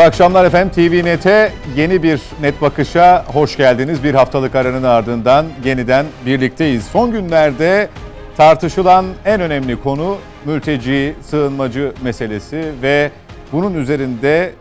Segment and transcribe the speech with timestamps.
[0.00, 0.72] Mutlu akşamlar efendim.
[0.74, 4.04] TV Net'e yeni bir net bakışa hoş geldiniz.
[4.04, 6.84] Bir haftalık aranın ardından yeniden birlikteyiz.
[6.84, 7.88] Son günlerde
[8.36, 13.10] tartışılan en önemli konu mülteci, sığınmacı meselesi ve
[13.52, 14.52] bunun üzerinde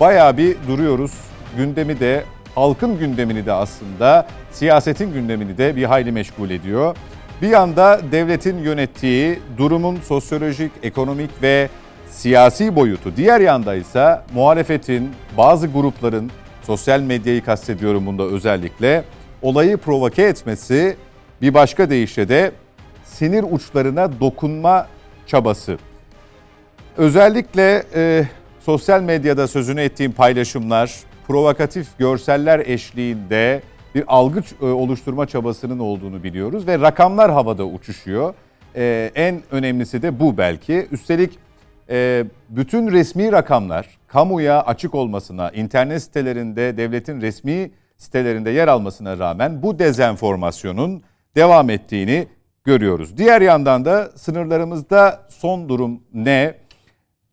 [0.00, 1.12] bayağı bir duruyoruz.
[1.56, 6.96] Gündemi de, halkın gündemini de aslında, siyasetin gündemini de bir hayli meşgul ediyor.
[7.42, 11.68] Bir yanda devletin yönettiği durumun sosyolojik, ekonomik ve
[12.20, 13.16] siyasi boyutu.
[13.16, 16.30] Diğer yanda ise muhalefetin, bazı grupların,
[16.62, 19.04] sosyal medyayı kastediyorum bunda özellikle,
[19.42, 20.96] olayı provoke etmesi
[21.42, 22.52] bir başka deyişle de
[23.04, 24.86] sinir uçlarına dokunma
[25.26, 25.78] çabası.
[26.96, 28.24] Özellikle e,
[28.60, 30.94] sosyal medyada sözünü ettiğim paylaşımlar,
[31.28, 33.62] provokatif görseller eşliğinde
[33.94, 38.34] bir algı e, oluşturma çabasının olduğunu biliyoruz ve rakamlar havada uçuşuyor.
[38.76, 40.86] E, en önemlisi de bu belki.
[40.92, 41.38] Üstelik
[41.90, 49.62] e, bütün resmi rakamlar kamuya açık olmasına, internet sitelerinde, devletin resmi sitelerinde yer almasına rağmen
[49.62, 51.02] bu dezenformasyonun
[51.36, 52.28] devam ettiğini
[52.64, 53.16] görüyoruz.
[53.16, 56.54] Diğer yandan da sınırlarımızda son durum ne?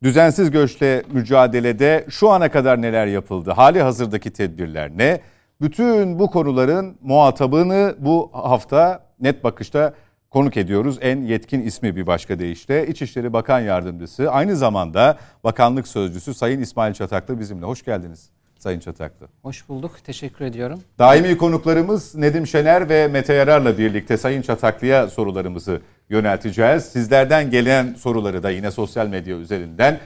[0.04, 3.52] Düzensiz göçle mücadelede şu ana kadar neler yapıldı?
[3.52, 5.22] Hali hazırdaki tedbirler ne?
[5.62, 9.94] Bütün bu konuların muhatabını bu hafta net bakışta
[10.38, 10.98] konuk ediyoruz.
[11.02, 16.94] En yetkin ismi bir başka deyişle İçişleri Bakan Yardımcısı aynı zamanda Bakanlık Sözcüsü Sayın İsmail
[16.94, 17.66] Çataklı bizimle.
[17.66, 19.28] Hoş geldiniz Sayın Çataklı.
[19.42, 19.92] Hoş bulduk.
[20.04, 20.80] Teşekkür ediyorum.
[21.00, 26.86] Daimi konuklarımız Nedim Şener ve Mete Yarar'la birlikte Sayın Çataklı'ya sorularımızı yönelteceğiz.
[26.86, 30.00] Sizlerden gelen soruları da yine sosyal medya üzerinden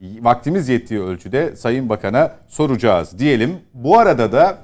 [0.00, 3.56] vaktimiz yettiği ölçüde Sayın Bakan'a soracağız diyelim.
[3.74, 4.58] Bu arada da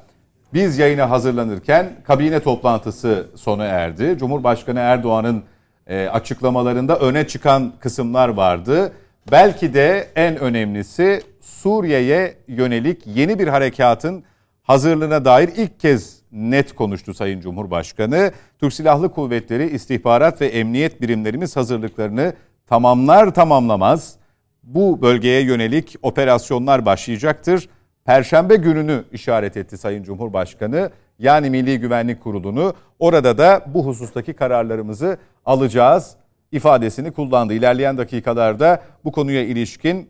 [0.54, 4.16] biz yayına hazırlanırken kabine toplantısı sona erdi.
[4.18, 5.42] Cumhurbaşkanı Erdoğan'ın
[5.86, 8.92] e, açıklamalarında öne çıkan kısımlar vardı.
[9.30, 14.24] Belki de en önemlisi Suriye'ye yönelik yeni bir harekatın
[14.62, 18.32] hazırlığına dair ilk kez net konuştu Sayın Cumhurbaşkanı.
[18.60, 22.32] Türk Silahlı Kuvvetleri istihbarat ve emniyet birimlerimiz hazırlıklarını
[22.66, 24.16] tamamlar tamamlamaz
[24.62, 27.68] bu bölgeye yönelik operasyonlar başlayacaktır.
[28.08, 30.90] Perşembe gününü işaret etti Sayın Cumhurbaşkanı.
[31.18, 32.74] Yani Milli Güvenlik Kurulu'nu.
[32.98, 36.16] Orada da bu husustaki kararlarımızı alacağız
[36.52, 37.54] ifadesini kullandı.
[37.54, 40.08] İlerleyen dakikalarda bu konuya ilişkin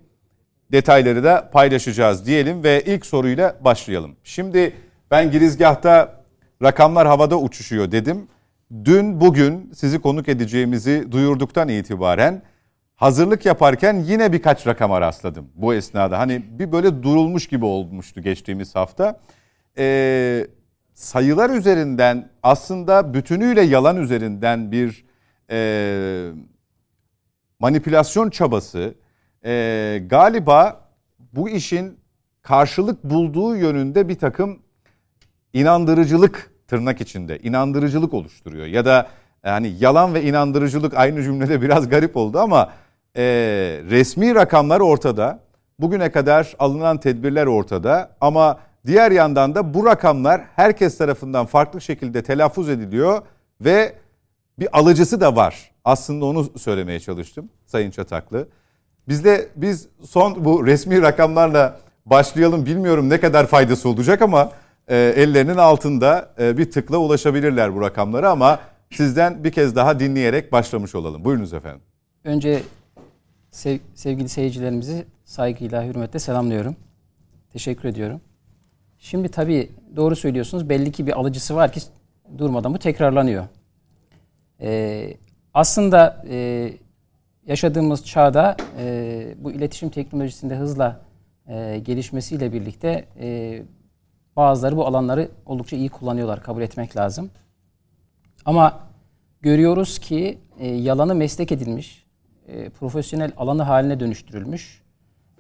[0.73, 4.17] detayları da paylaşacağız diyelim ve ilk soruyla başlayalım.
[4.25, 4.73] Şimdi
[5.11, 6.23] ben girizgahta
[6.63, 8.29] rakamlar havada uçuşuyor dedim.
[8.85, 12.43] Dün bugün sizi konuk edeceğimizi duyurduktan itibaren
[12.99, 16.19] hazırlık yaparken yine birkaç rakama rastladım bu esnada.
[16.19, 19.21] Hani bir böyle durulmuş gibi olmuştu geçtiğimiz hafta.
[19.79, 20.47] Ee,
[20.95, 25.05] sayılar üzerinden aslında bütünüyle yalan üzerinden bir
[25.51, 26.31] e,
[27.59, 28.95] manipülasyon çabası
[29.45, 30.89] e, galiba
[31.33, 31.99] bu işin
[32.43, 34.59] karşılık bulduğu yönünde bir takım
[35.53, 38.67] inandırıcılık tırnak içinde inandırıcılık oluşturuyor.
[38.67, 39.09] Ya da
[39.45, 42.73] yani yalan ve inandırıcılık aynı cümlede biraz garip oldu ama
[43.17, 43.23] e,
[43.91, 45.41] resmi rakamlar ortada.
[45.79, 52.23] Bugüne kadar alınan tedbirler ortada ama diğer yandan da bu rakamlar herkes tarafından farklı şekilde
[52.23, 53.23] telaffuz ediliyor
[53.61, 53.95] ve
[54.59, 55.71] bir alıcısı da var.
[55.85, 58.49] Aslında onu söylemeye çalıştım Sayın Çataklı.
[59.09, 62.67] Bizde biz son bu resmi rakamlarla başlayalım.
[62.67, 64.53] Bilmiyorum ne kadar faydası olacak ama
[64.89, 68.61] e, ellerinin altında e, bir tıkla ulaşabilirler bu rakamlara ama
[68.91, 71.25] sizden bir kez daha dinleyerek başlamış olalım.
[71.25, 71.81] Buyurunuz efendim.
[72.25, 72.63] Önce
[73.51, 76.77] sev, sevgili seyircilerimizi saygıyla, hürmetle selamlıyorum.
[77.53, 78.21] Teşekkür ediyorum.
[78.99, 80.69] Şimdi tabii doğru söylüyorsunuz.
[80.69, 81.81] Belli ki bir alıcısı var ki
[82.39, 83.45] durmadan bu tekrarlanıyor.
[84.61, 85.15] Ee,
[85.55, 86.71] aslında e,
[87.47, 91.01] yaşadığımız çağda e, bu iletişim teknolojisinde hızla
[91.49, 93.63] e, gelişmesiyle birlikte e,
[94.37, 96.43] bazıları bu alanları oldukça iyi kullanıyorlar.
[96.43, 97.31] Kabul etmek lazım.
[98.45, 98.81] Ama
[99.41, 102.07] görüyoruz ki e, yalanı meslek edilmiş,
[102.49, 104.83] e, profesyonel alanı haline dönüştürülmüş.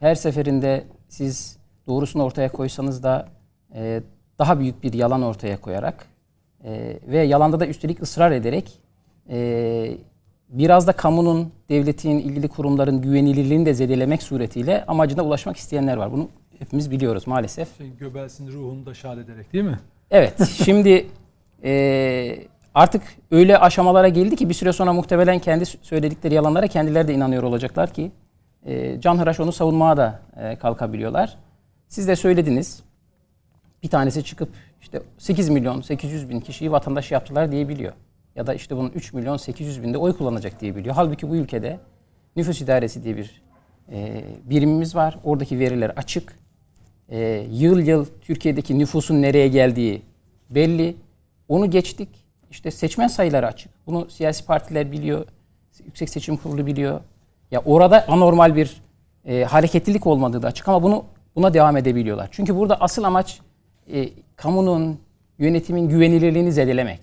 [0.00, 3.28] Her seferinde siz doğrusunu ortaya koysanız da
[3.74, 4.02] e,
[4.38, 6.06] daha büyük bir yalan ortaya koyarak
[6.64, 8.78] e, ve yalanda da üstelik ısrar ederek
[9.30, 9.98] e,
[10.48, 16.12] biraz da kamunun, devletin, ilgili kurumların güvenilirliğini de zedelemek suretiyle amacına ulaşmak isteyenler var.
[16.12, 16.28] Bunu
[16.58, 17.78] hepimiz biliyoruz maalesef.
[17.78, 19.78] Şey, Göbels'in ruhunu da şad ederek değil mi?
[20.10, 20.48] Evet.
[20.64, 21.06] Şimdi
[21.64, 22.38] e,
[22.74, 27.42] artık öyle aşamalara geldi ki bir süre sonra muhtemelen kendi söyledikleri yalanlara kendileri de inanıyor
[27.42, 28.10] olacaklar ki
[28.66, 31.38] e, canhıraş onu savunmaya da e, kalkabiliyorlar.
[31.88, 32.82] Siz de söylediniz.
[33.82, 34.48] Bir tanesi çıkıp
[34.80, 37.92] işte 8 milyon 800 bin kişiyi vatandaş yaptılar diyebiliyor.
[38.36, 40.94] Ya da işte bunun 3 milyon 800 binde oy kullanacak diyebiliyor.
[40.94, 41.78] Halbuki bu ülkede
[42.36, 43.42] nüfus idaresi diye bir
[43.92, 45.18] e, birimimiz var.
[45.24, 46.38] Oradaki veriler açık.
[47.08, 50.02] E, yıl yıl Türkiye'deki nüfusun nereye geldiği
[50.50, 50.96] belli.
[51.48, 52.08] Onu geçtik.
[52.50, 53.70] İşte seçmen sayıları açık.
[53.86, 55.26] Bunu siyasi partiler biliyor.
[55.84, 57.00] Yüksek Seçim Kurulu biliyor.
[57.50, 58.82] Ya orada anormal bir
[59.24, 61.04] e, hareketlilik olmadığı da açık ama bunu
[61.36, 62.28] buna devam edebiliyorlar.
[62.32, 63.40] Çünkü burada asıl amaç
[63.92, 64.98] e, kamunun,
[65.38, 67.00] yönetimin güvenilirliğini zedelemek.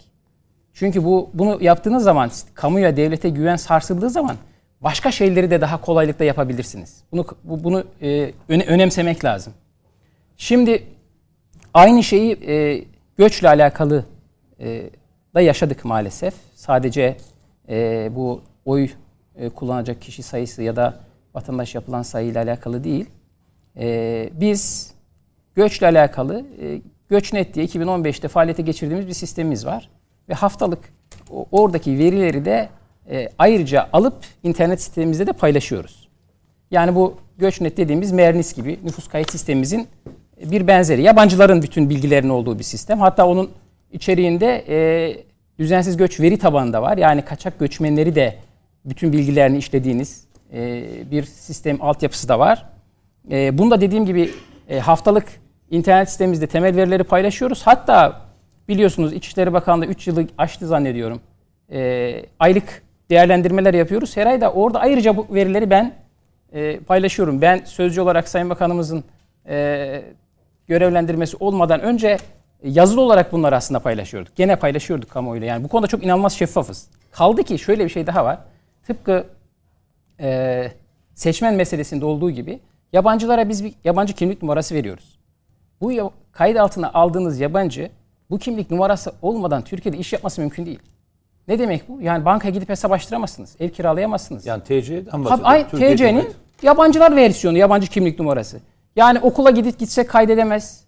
[0.74, 4.36] Çünkü bu bunu yaptığınız zaman kamuya, devlete güven sarsıldığı zaman
[4.82, 7.04] başka şeyleri de daha kolaylıkla yapabilirsiniz.
[7.12, 9.54] Bunu bunu e, önemsemek lazım.
[10.38, 10.84] Şimdi
[11.74, 12.84] aynı şeyi e,
[13.18, 14.06] göçle alakalı
[14.60, 14.90] e,
[15.36, 16.34] da yaşadık maalesef.
[16.56, 17.18] Sadece
[17.70, 18.90] e, bu oy
[19.36, 21.00] e, kullanacak kişi sayısı ya da
[21.36, 23.06] vatandaş yapılan sayıyla alakalı değil.
[23.78, 24.94] E, biz
[25.56, 29.90] göçle alakalı e, GöçNet diye 2015'te faaliyete geçirdiğimiz bir sistemimiz var.
[30.30, 30.80] Ve haftalık
[31.52, 32.70] oradaki verileri de
[33.10, 36.08] e, ayrıca alıp internet sitemimizde de paylaşıyoruz.
[36.72, 39.88] Yani bu GöçNet dediğimiz Mernis gibi nüfus kayıt sistemimizin
[40.44, 41.02] bir benzeri.
[41.02, 43.00] Yabancıların bütün bilgilerinin olduğu bir sistem.
[43.00, 43.52] Hatta onun
[43.96, 44.78] içeriğinde e,
[45.60, 46.98] düzensiz göç veri tabanı da var.
[46.98, 48.36] Yani kaçak göçmenleri de
[48.86, 52.66] bütün bilgilerini işlediğiniz e, bir sistem altyapısı da var.
[53.32, 54.30] E, bunu da dediğim gibi
[54.70, 55.28] e, haftalık
[55.72, 57.62] internet sitemizde temel verileri paylaşıyoruz.
[57.68, 58.22] Hatta
[58.68, 61.22] biliyorsunuz İçişleri Bakanlığı 3 yılı aştı zannediyorum.
[61.72, 64.18] E, aylık değerlendirmeler yapıyoruz.
[64.18, 65.94] Her ay da orada ayrıca bu verileri ben
[66.54, 67.42] e, paylaşıyorum.
[67.42, 69.04] Ben sözcü olarak Sayın Bakanımızın
[69.48, 70.02] e,
[70.68, 72.18] görevlendirmesi olmadan önce
[72.64, 74.36] yazılı olarak bunları aslında paylaşıyorduk.
[74.36, 75.48] Gene paylaşıyorduk kamuoyuyla.
[75.48, 76.88] Yani bu konuda çok inanılmaz şeffafız.
[77.12, 78.40] Kaldı ki şöyle bir şey daha var.
[78.88, 79.26] Tıpkı
[80.20, 80.72] e,
[81.16, 82.60] seçmen meselesinde olduğu gibi
[82.94, 85.20] yabancılara biz bir yabancı kimlik numarası veriyoruz.
[85.82, 87.90] Bu kayıt altına aldığınız yabancı
[88.30, 90.80] bu kimlik numarası olmadan Türkiye'de iş yapması mümkün değil.
[91.48, 92.02] Ne demek bu?
[92.02, 93.56] Yani bankaya gidip hesap açtıramazsınız.
[93.60, 94.46] Ev kiralayamazsınız.
[94.46, 95.50] Yani TC'den bahsediyor.
[95.98, 98.60] TC'nin yabancılar versiyonu, yabancı kimlik numarası.
[98.96, 100.85] Yani okula gidip gitse kaydedemez.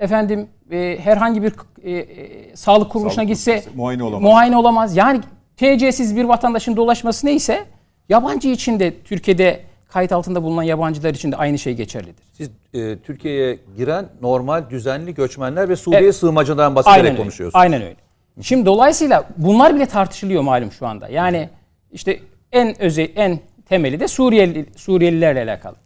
[0.00, 1.52] Efendim e, herhangi bir
[1.82, 4.22] e, e, sağlık kuruluşuna sağlık gitse muayene olamaz.
[4.22, 4.96] muayene olamaz.
[4.96, 5.20] Yani
[5.56, 7.64] TC'siz bir vatandaşın dolaşması neyse
[8.08, 12.24] yabancı için de Türkiye'de kayıt altında bulunan yabancılar için de aynı şey geçerlidir.
[12.32, 16.14] Siz e, Türkiye'ye giren normal düzenli göçmenler ve Suriye evet.
[16.14, 17.62] sığınmacılardan bahsederek Aynen konuşuyorsunuz.
[17.62, 17.96] Aynen öyle.
[18.42, 21.08] Şimdi dolayısıyla bunlar bile tartışılıyor malum şu anda.
[21.08, 21.48] Yani
[21.92, 22.20] işte
[22.52, 25.76] en özel en temeli de Suriyeli Suriyelilerle alakalı.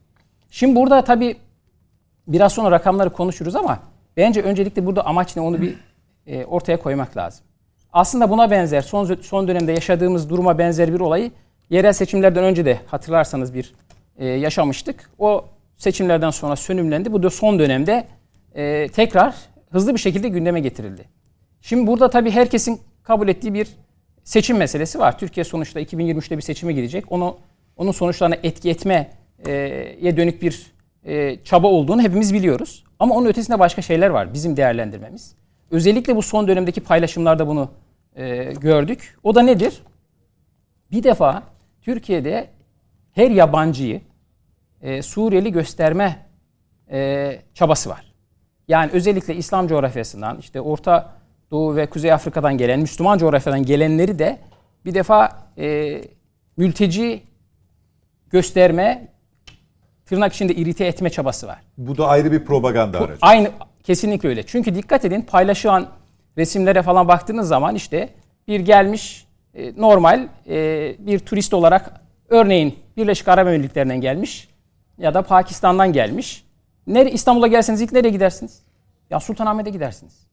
[0.51, 1.37] Şimdi burada tabii
[2.29, 3.79] biraz sonra rakamları konuşuruz ama
[4.17, 5.75] bence öncelikle burada amaç ne onu bir
[6.27, 7.45] e, ortaya koymak lazım.
[7.93, 11.31] Aslında buna benzer son son dönemde yaşadığımız duruma benzer bir olayı
[11.71, 13.75] yerel seçimlerden önce de hatırlarsanız bir
[14.19, 15.11] e, yaşamıştık.
[15.19, 15.45] O
[15.77, 17.13] seçimlerden sonra sönümlendi.
[17.13, 18.07] Bu da son dönemde
[18.55, 19.35] e, tekrar
[19.71, 21.05] hızlı bir şekilde gündeme getirildi.
[21.61, 23.69] Şimdi burada tabii herkesin kabul ettiği bir
[24.25, 25.19] seçim meselesi var.
[25.19, 27.13] Türkiye sonuçta 2023'te bir seçime girecek.
[27.13, 27.37] Onu
[27.77, 29.11] onun sonuçlarına etki etmeye
[30.17, 30.75] dönük bir
[31.05, 32.85] e, çaba olduğunu hepimiz biliyoruz.
[33.05, 35.35] Ama onun ötesinde başka şeyler var bizim değerlendirmemiz.
[35.71, 37.71] Özellikle bu son dönemdeki paylaşımlarda bunu
[38.17, 39.19] e, gördük.
[39.23, 39.83] O da nedir?
[40.91, 41.43] Bir defa
[41.83, 42.49] Türkiye'de
[43.13, 44.01] her yabancıyı
[44.83, 46.27] e, Suriyeli gösterme
[46.91, 48.13] e, çabası var.
[48.69, 51.13] Yani özellikle İslam coğrafyasından, işte Orta
[51.51, 54.39] Doğu ve Kuzey Afrika'dan gelen, Müslüman coğrafyadan gelenleri de
[54.85, 56.01] bir defa e,
[56.57, 57.23] mülteci
[58.31, 59.09] gösterme,
[60.07, 61.59] tırnak içinde irite etme çabası var.
[61.79, 63.19] Bu da ayrı bir propaganda aracı.
[63.21, 63.51] Aynı,
[63.83, 64.43] kesinlikle öyle.
[64.43, 65.87] Çünkü dikkat edin paylaşılan
[66.39, 68.09] resimlere falan baktığınız zaman işte
[68.49, 70.57] bir gelmiş e, normal e,
[70.99, 74.49] bir turist olarak örneğin Birleşik Arap Emirlikleri'nden gelmiş
[74.99, 76.45] ya da Pakistan'dan gelmiş.
[76.87, 78.63] Nere, İstanbul'a gelseniz ilk nereye gidersiniz?
[79.11, 80.27] Ya Sultanahmet'e gidersiniz.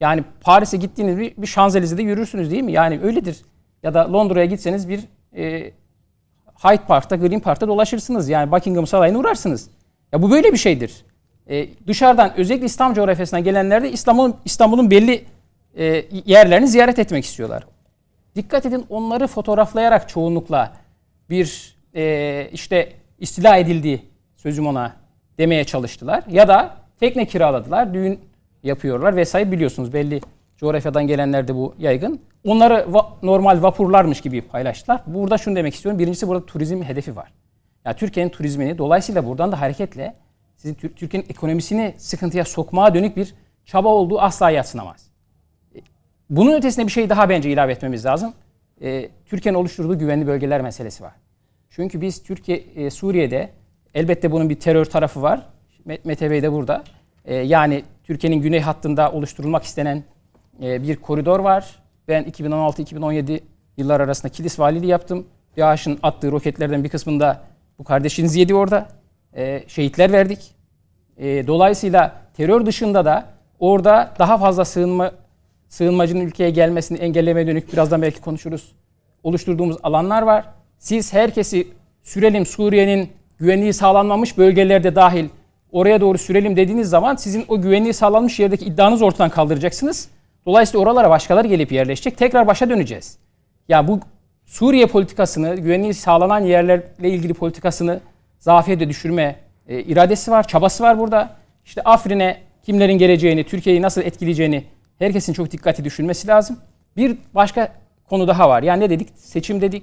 [0.00, 2.72] Yani Paris'e gittiğiniz bir, bir Şanzelize'de yürürsünüz değil mi?
[2.72, 3.40] Yani öyledir.
[3.82, 5.00] Ya da Londra'ya gitseniz bir
[5.36, 5.72] e,
[6.62, 8.28] Hyde Park'ta, Green Park'ta dolaşırsınız.
[8.28, 9.70] Yani Buckingham Sarayı'na uğrarsınız.
[10.12, 11.04] Ya bu böyle bir şeydir.
[11.46, 15.24] E, dışarıdan özellikle İslam coğrafyasına gelenler de İstanbul'un İstanbul'un belli
[15.78, 17.66] e, yerlerini ziyaret etmek istiyorlar.
[18.36, 20.72] Dikkat edin onları fotoğraflayarak çoğunlukla
[21.30, 24.02] bir e, işte istila edildi
[24.36, 24.92] sözüm ona
[25.38, 26.24] demeye çalıştılar.
[26.30, 28.20] Ya da tekne kiraladılar, düğün
[28.62, 30.20] yapıyorlar vesaire biliyorsunuz belli
[30.60, 32.20] coğrafyadan gelenler de bu yaygın.
[32.44, 35.02] Onları va- normal vapurlarmış gibi paylaştılar.
[35.06, 35.98] Burada şunu demek istiyorum.
[35.98, 37.32] Birincisi burada turizm hedefi var.
[37.84, 40.14] Yani Türkiye'nin turizmini dolayısıyla buradan da hareketle
[40.56, 45.10] sizin Türkiye'nin ekonomisini sıkıntıya sokmaya dönük bir çaba olduğu asla yatsınamaz.
[46.30, 48.32] Bunun ötesinde bir şey daha bence ilave etmemiz lazım.
[48.82, 51.12] Ee, Türkiye'nin oluşturduğu güvenli bölgeler meselesi var.
[51.70, 53.50] Çünkü biz Türkiye, e, Suriye'de
[53.94, 55.46] elbette bunun bir terör tarafı var.
[56.04, 56.84] Mete Bey de burada.
[57.24, 60.04] E, yani Türkiye'nin güney hattında oluşturulmak istenen
[60.62, 61.76] e, bir koridor var.
[62.08, 63.40] Ben 2016-2017
[63.76, 65.26] yıllar arasında Kilis valiliği yaptım.
[65.56, 67.40] DAEŞ'in attığı roketlerden bir kısmında
[67.78, 68.88] Bu kardeşiniz yedi orada.
[69.36, 70.54] E, şehitler verdik.
[71.18, 73.26] E, dolayısıyla terör dışında da
[73.58, 75.12] orada daha fazla sığınma
[75.68, 78.72] sığınmacının ülkeye gelmesini engellemeye dönük birazdan belki konuşuruz.
[79.22, 80.44] Oluşturduğumuz alanlar var.
[80.78, 81.68] Siz herkesi
[82.02, 85.28] sürelim Suriye'nin güvenliği sağlanmamış bölgelerde dahil
[85.72, 90.08] oraya doğru sürelim dediğiniz zaman sizin o güvenliği sağlanmış yerdeki iddianızı ortadan kaldıracaksınız.
[90.46, 92.18] Dolayısıyla oralara başkaları gelip yerleşecek.
[92.18, 93.18] Tekrar başa döneceğiz.
[93.68, 94.00] Ya bu
[94.46, 98.00] Suriye politikasını, güvenliği sağlanan yerlerle ilgili politikasını
[98.38, 99.36] zafiyete düşürme
[99.68, 101.36] e, iradesi var, çabası var burada.
[101.64, 104.64] İşte Afrin'e kimlerin geleceğini, Türkiye'yi nasıl etkileyeceğini
[104.98, 106.58] herkesin çok dikkati düşünmesi lazım.
[106.96, 107.72] Bir başka
[108.08, 108.62] konu daha var.
[108.62, 109.08] Yani ne dedik?
[109.16, 109.82] Seçim dedik,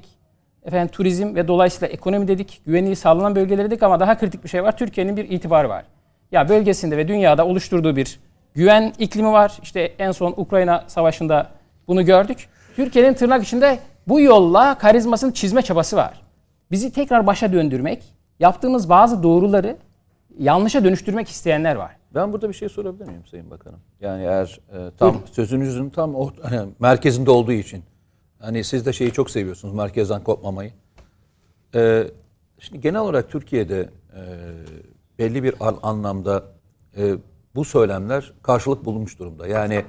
[0.65, 4.63] efendim turizm ve dolayısıyla ekonomi dedik, güvenliği sağlanan bölgeleri dedik ama daha kritik bir şey
[4.63, 4.77] var.
[4.77, 5.85] Türkiye'nin bir itibarı var.
[6.31, 8.19] Ya bölgesinde ve dünyada oluşturduğu bir
[8.57, 9.57] güven iklimi var.
[9.63, 11.49] İşte en son Ukrayna Savaşı'nda
[11.87, 12.49] bunu gördük.
[12.75, 16.21] Türkiye'nin tırnak içinde bu yolla karizmasını çizme çabası var.
[16.71, 18.03] Bizi tekrar başa döndürmek,
[18.39, 19.77] yaptığımız bazı doğruları
[20.39, 21.91] yanlışa dönüştürmek isteyenler var.
[22.15, 23.79] Ben burada bir şey sorabilir miyim Sayın Bakanım?
[24.01, 25.27] Yani eğer e, tam Buyurun.
[25.31, 27.83] sözünüzün tam o, hani, merkezinde olduğu için.
[28.39, 30.71] Hani siz de şeyi çok seviyorsunuz merkezden kopmamayı.
[31.75, 32.03] E,
[32.59, 34.21] şimdi genel olarak Türkiye'de e,
[35.19, 36.43] belli bir anlamda
[36.97, 37.15] e,
[37.57, 39.47] bu söylemler karşılık bulmuş durumda.
[39.47, 39.85] Yani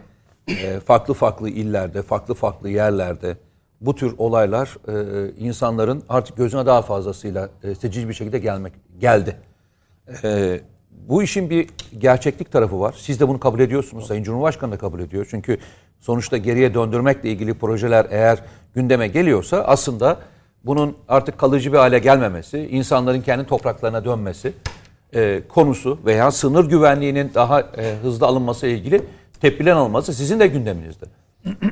[0.49, 3.37] e, farklı farklı illerde, farklı farklı yerlerde
[3.81, 9.37] bu tür olaylar e, insanların artık gözüne daha fazlasıyla e, seçici bir şekilde gelmek geldi.
[10.25, 10.61] E,
[10.91, 12.95] bu işin bir gerçeklik tarafı var.
[12.99, 14.07] Siz de bunu kabul ediyorsunuz.
[14.07, 15.27] Sayın Cumhurbaşkanı da kabul ediyor.
[15.31, 15.59] Çünkü
[16.01, 18.43] sonuçta geriye döndürmekle ilgili projeler eğer
[18.75, 20.19] gündeme geliyorsa aslında
[20.65, 24.53] bunun artık kalıcı bir hale gelmemesi, insanların kendi topraklarına dönmesi
[25.15, 29.03] e, konusu veya sınır güvenliğinin daha e, hızlı alınması ile ilgili
[29.41, 31.07] tepkiler alınması sizin de gündeminizde.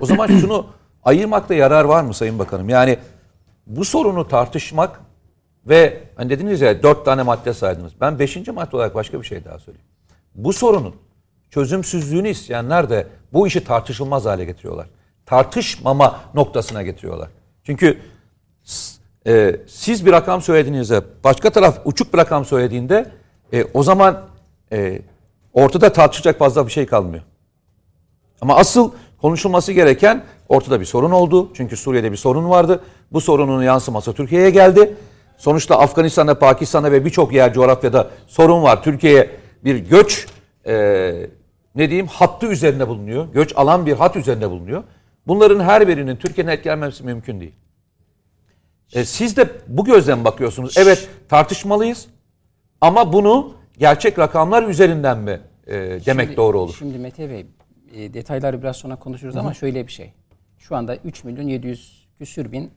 [0.00, 0.66] O zaman şunu
[1.04, 2.68] ayırmakta yarar var mı Sayın Bakanım?
[2.68, 2.98] Yani
[3.66, 5.00] bu sorunu tartışmak
[5.66, 7.92] ve hani dediniz ya dört tane madde saydınız.
[8.00, 9.86] Ben beşinci madde olarak başka bir şey daha söyleyeyim.
[10.34, 10.94] Bu sorunun
[11.50, 14.86] çözümsüzlüğünü isteyenler de bu işi tartışılmaz hale getiriyorlar.
[15.26, 17.28] Tartışmama noktasına getiriyorlar.
[17.64, 17.98] Çünkü
[19.26, 23.10] e, siz bir rakam söylediğinizde başka taraf uçuk bir rakam söylediğinde
[23.52, 24.22] e, o zaman
[24.72, 25.02] e,
[25.52, 27.22] ortada tartışacak fazla bir şey kalmıyor.
[28.40, 31.50] Ama asıl konuşulması gereken ortada bir sorun oldu.
[31.54, 32.82] Çünkü Suriye'de bir sorun vardı.
[33.12, 34.94] Bu sorunun yansıması Türkiye'ye geldi.
[35.38, 38.82] Sonuçta Afganistan'da, Pakistan'da ve birçok yer coğrafyada sorun var.
[38.82, 39.30] Türkiye'ye
[39.64, 40.26] bir göç
[40.66, 40.74] e,
[41.74, 43.26] ne diyeyim hattı üzerinde bulunuyor.
[43.32, 44.84] Göç alan bir hat üzerinde bulunuyor.
[45.26, 47.54] Bunların her birinin Türkiye'nin etkilenmesi mümkün değil.
[48.92, 50.78] E, siz de bu gözden bakıyorsunuz.
[50.78, 52.06] Evet tartışmalıyız
[52.80, 55.74] ama bunu gerçek rakamlar üzerinden mi e,
[56.06, 56.76] demek şimdi, doğru olur?
[56.78, 57.46] Şimdi Mete Bey
[57.94, 59.42] e, detayları biraz sonra konuşuruz Hı-hı.
[59.42, 60.12] ama şöyle bir şey.
[60.58, 62.70] Şu anda 3 milyon 700 küsür bin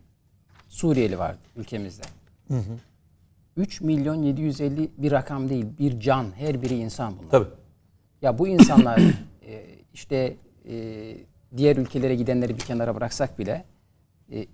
[0.68, 2.04] Suriyeli var ülkemizde.
[2.48, 2.78] Hı hı.
[3.58, 6.26] 3 milyon 750 bir rakam değil, bir can.
[6.36, 7.30] Her biri insan bunlar.
[7.30, 7.50] Tabii.
[8.22, 9.00] Ya bu insanlar
[9.48, 10.36] e, işte
[10.70, 11.16] e,
[11.58, 13.66] diğer ülkelere gidenleri bir kenara bıraksak bile
[14.32, 14.46] e,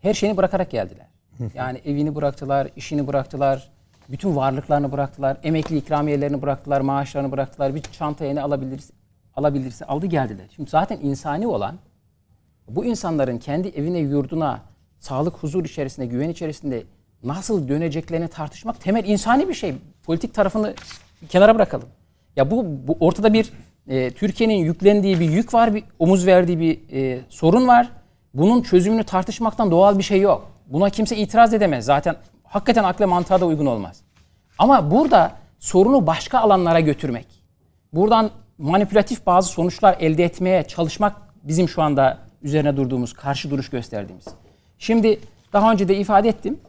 [0.00, 1.06] her şeyini bırakarak geldiler.
[1.54, 3.70] Yani evini bıraktılar, işini bıraktılar,
[4.10, 7.74] bütün varlıklarını bıraktılar, emekli ikramiyelerini bıraktılar, maaşlarını bıraktılar.
[7.74, 8.94] Bir çantaya ne alabilirsin,
[9.36, 10.46] alabilirsin aldı geldiler.
[10.56, 11.74] Şimdi zaten insani olan
[12.68, 14.60] bu insanların kendi evine, yurduna,
[14.98, 16.82] sağlık, huzur içerisinde, güven içerisinde
[17.24, 19.74] nasıl döneceklerini tartışmak temel insani bir şey.
[20.02, 20.74] Politik tarafını
[21.28, 21.88] kenara bırakalım.
[22.36, 23.52] Ya bu, bu ortada bir
[23.88, 27.88] e, Türkiye'nin yüklendiği bir yük var, bir omuz verdiği bir e, sorun var.
[28.34, 30.50] Bunun çözümünü tartışmaktan doğal bir şey yok.
[30.66, 31.84] Buna kimse itiraz edemez.
[31.84, 32.16] Zaten
[32.48, 34.00] hakikaten akla mantığa da uygun olmaz.
[34.58, 37.26] Ama burada sorunu başka alanlara götürmek,
[37.92, 44.26] buradan manipülatif bazı sonuçlar elde etmeye çalışmak bizim şu anda üzerine durduğumuz, karşı duruş gösterdiğimiz.
[44.78, 45.20] Şimdi
[45.52, 46.60] daha önce de ifade ettim.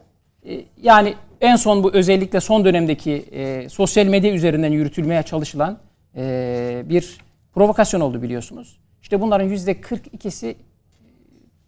[0.48, 5.78] E, yani en son bu özellikle son dönemdeki e, sosyal medya üzerinden yürütülmeye çalışılan
[6.16, 7.18] e, bir
[7.54, 8.78] provokasyon oldu biliyorsunuz.
[9.02, 10.54] İşte bunların yüzde 42'si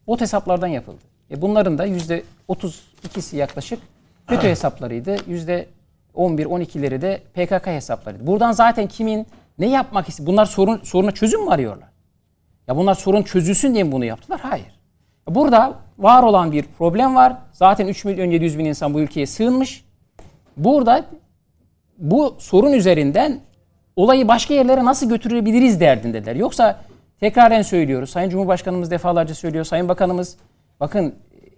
[0.07, 1.01] bot hesaplardan yapıldı.
[1.31, 3.79] E bunların da yüzde 32'si yaklaşık
[4.31, 5.17] FETÖ hesaplarıydı.
[5.27, 5.67] Yüzde
[6.15, 8.27] 11-12'leri de PKK hesaplarıydı.
[8.27, 9.27] Buradan zaten kimin
[9.59, 10.27] ne yapmak istiyor?
[10.27, 11.89] Bunlar sorun soruna çözüm mü arıyorlar?
[12.69, 14.41] Ya bunlar sorun çözülsün diye mi bunu yaptılar?
[14.43, 14.81] Hayır.
[15.29, 17.37] Burada var olan bir problem var.
[17.53, 19.85] Zaten 3 milyon 700 bin insan bu ülkeye sığınmış.
[20.57, 21.05] Burada
[21.99, 23.41] bu sorun üzerinden
[23.97, 26.37] olayı başka yerlere nasıl götürebiliriz derdindeler.
[26.37, 26.81] Yoksa
[27.21, 28.11] tekraren söylüyoruz.
[28.11, 29.65] Sayın Cumhurbaşkanımız defalarca söylüyor.
[29.65, 30.37] Sayın Bakanımız
[30.81, 31.15] bakın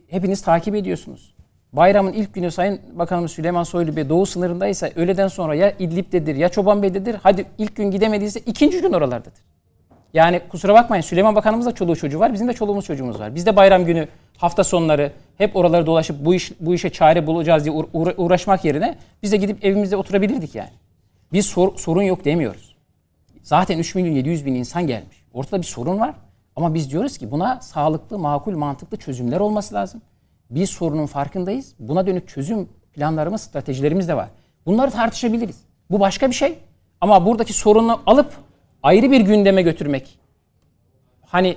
[0.08, 1.34] hepiniz takip ediyorsunuz.
[1.72, 6.48] Bayramın ilk günü Sayın Bakanımız Süleyman Soylu Bey doğu sınırındaysa öğleden sonra ya İdlib'dedir ya
[6.48, 7.16] Çoban Bey'dedir.
[7.22, 9.42] Hadi ilk gün gidemediyse ikinci gün oralardadır.
[10.14, 12.32] Yani kusura bakmayın Süleyman Bakanımız da çoluğu çocuğu var.
[12.32, 13.34] Bizim de çoluğumuz çocuğumuz var.
[13.34, 17.64] Biz de bayram günü hafta sonları hep oraları dolaşıp bu iş bu işe çare bulacağız
[17.64, 20.70] diye uğra- uğraşmak yerine biz de gidip evimizde oturabilirdik yani.
[21.32, 22.76] Biz sor- sorun yok demiyoruz.
[23.42, 25.24] Zaten 3 milyon 700 bin insan gelmiş.
[25.34, 26.14] Ortada bir sorun var.
[26.56, 30.02] Ama biz diyoruz ki buna sağlıklı, makul, mantıklı çözümler olması lazım.
[30.54, 31.75] Biz sorunun farkındayız.
[31.78, 34.28] Buna dönük çözüm planlarımız, stratejilerimiz de var.
[34.66, 35.56] Bunları tartışabiliriz.
[35.90, 36.59] Bu başka bir şey.
[37.00, 38.32] Ama buradaki sorunu alıp
[38.82, 40.18] ayrı bir gündeme götürmek.
[41.26, 41.56] Hani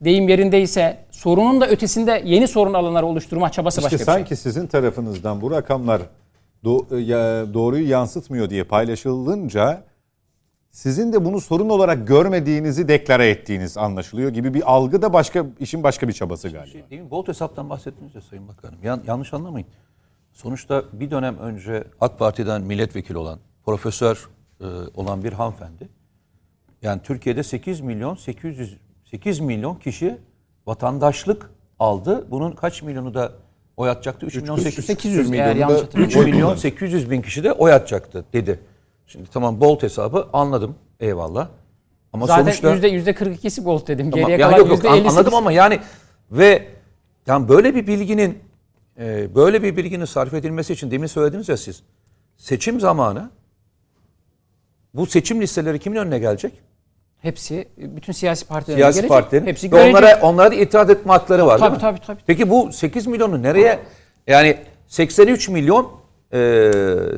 [0.00, 4.36] deyim yerindeyse sorunun da ötesinde yeni sorun alanları oluşturma çabası İşte başka bir sanki şey.
[4.36, 6.02] sizin tarafınızdan bu rakamlar
[6.64, 9.82] do- ya- doğruyu yansıtmıyor diye paylaşılınca
[10.70, 15.82] sizin de bunu sorun olarak görmediğinizi deklare ettiğiniz anlaşılıyor gibi bir algı da başka işin
[15.82, 16.72] başka bir çabası galiba.
[16.72, 17.10] Şey, değil mi?
[17.10, 18.78] Bolt hesaptan bahsettiniz ya Sayın Bakanım.
[18.82, 19.68] Yan- yanlış anlamayın.
[20.32, 24.28] Sonuçta bir dönem önce AK Parti'den milletvekili olan, profesör
[24.60, 25.88] e, olan bir hanımefendi.
[26.82, 30.18] Yani Türkiye'de 8 milyon 800 8 milyon kişi
[30.66, 32.26] vatandaşlık aldı.
[32.30, 33.32] Bunun kaç milyonu da
[33.76, 34.26] oy atacaktı?
[34.26, 36.24] 3 milyon 800, 800 eğer milyonu da yanlış 3 hatırlamıyorsam.
[36.24, 38.60] milyon 800 bin kişi de oy atacaktı dedi.
[39.12, 40.74] Şimdi tamam Bolt hesabı anladım.
[41.00, 41.48] Eyvallah.
[42.12, 44.10] Ama Zaten sonuçta yüzde yüzde 42'si gol dedim.
[44.10, 45.12] Tamam, Geriye ya kalan yüzde an- 58.
[45.18, 45.80] anladım ama yani
[46.30, 46.66] ve
[47.26, 48.38] yani böyle bir bilginin
[48.98, 51.82] e, böyle bir bilginin sarf edilmesi için demin söylediniz ya siz
[52.36, 53.30] seçim zamanı
[54.94, 56.52] bu seçim listeleri kimin önüne gelecek?
[57.22, 59.08] Hepsi bütün siyasi partilerin Siyasi gelecek.
[59.10, 59.46] partilerin.
[59.46, 59.94] Hepsi görecek.
[59.94, 61.80] onlara onlara da itiraz etme hakları var Tabii, mi?
[61.80, 62.20] tabii, tabii.
[62.26, 63.78] Peki bu 8 milyonu nereye
[64.26, 65.99] yani 83 milyon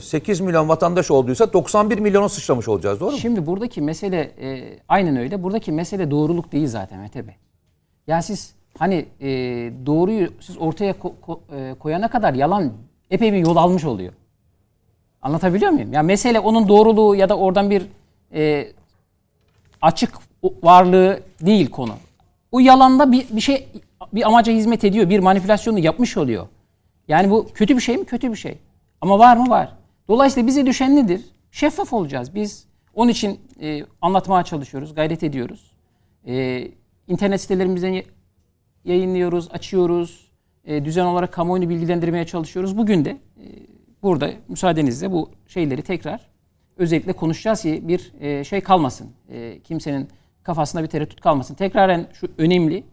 [0.01, 3.19] 8 milyon vatandaş olduysa 91 milyona sıçramış olacağız doğru mu?
[3.19, 5.43] Şimdi buradaki mesele e, aynen öyle.
[5.43, 7.35] Buradaki mesele doğruluk değil zaten Mete Bey.
[8.07, 9.29] Ya siz hani e,
[9.87, 12.73] doğruyu siz ortaya ko- ko- e, koyana kadar yalan
[13.11, 14.13] epey bir yol almış oluyor.
[15.23, 15.93] Anlatabiliyor muyum?
[15.93, 17.83] Ya mesele onun doğruluğu ya da oradan bir
[18.35, 18.69] e,
[19.83, 20.13] açık
[20.63, 21.95] varlığı değil konu.
[22.53, 23.69] O yalanda bir, bir şey
[24.13, 25.11] bir amaca hizmet ediyor.
[25.11, 26.47] Bir manipülasyonu yapmış oluyor.
[27.09, 28.05] Yani bu kötü bir şey mi?
[28.05, 28.59] Kötü bir şey.
[29.03, 29.51] Ama var mı?
[29.51, 29.73] Var.
[30.09, 31.21] Dolayısıyla bize düşen nedir?
[31.51, 32.35] Şeffaf olacağız.
[32.35, 35.73] Biz onun için e, anlatmaya çalışıyoruz, gayret ediyoruz.
[36.27, 36.69] E,
[37.09, 38.03] internet sitelerimizden
[38.85, 40.33] yayınlıyoruz, açıyoruz.
[40.65, 42.79] E, düzen olarak kamuoyunu bilgilendirmeye çalışıyoruz.
[42.79, 43.45] Bugün de e,
[44.03, 46.21] burada müsaadenizle bu şeyleri tekrar
[46.77, 49.11] özellikle konuşacağız ki bir e, şey kalmasın.
[49.29, 50.09] E, kimsenin
[50.43, 51.55] kafasında bir tereddüt kalmasın.
[51.55, 52.85] Tekraren şu önemli.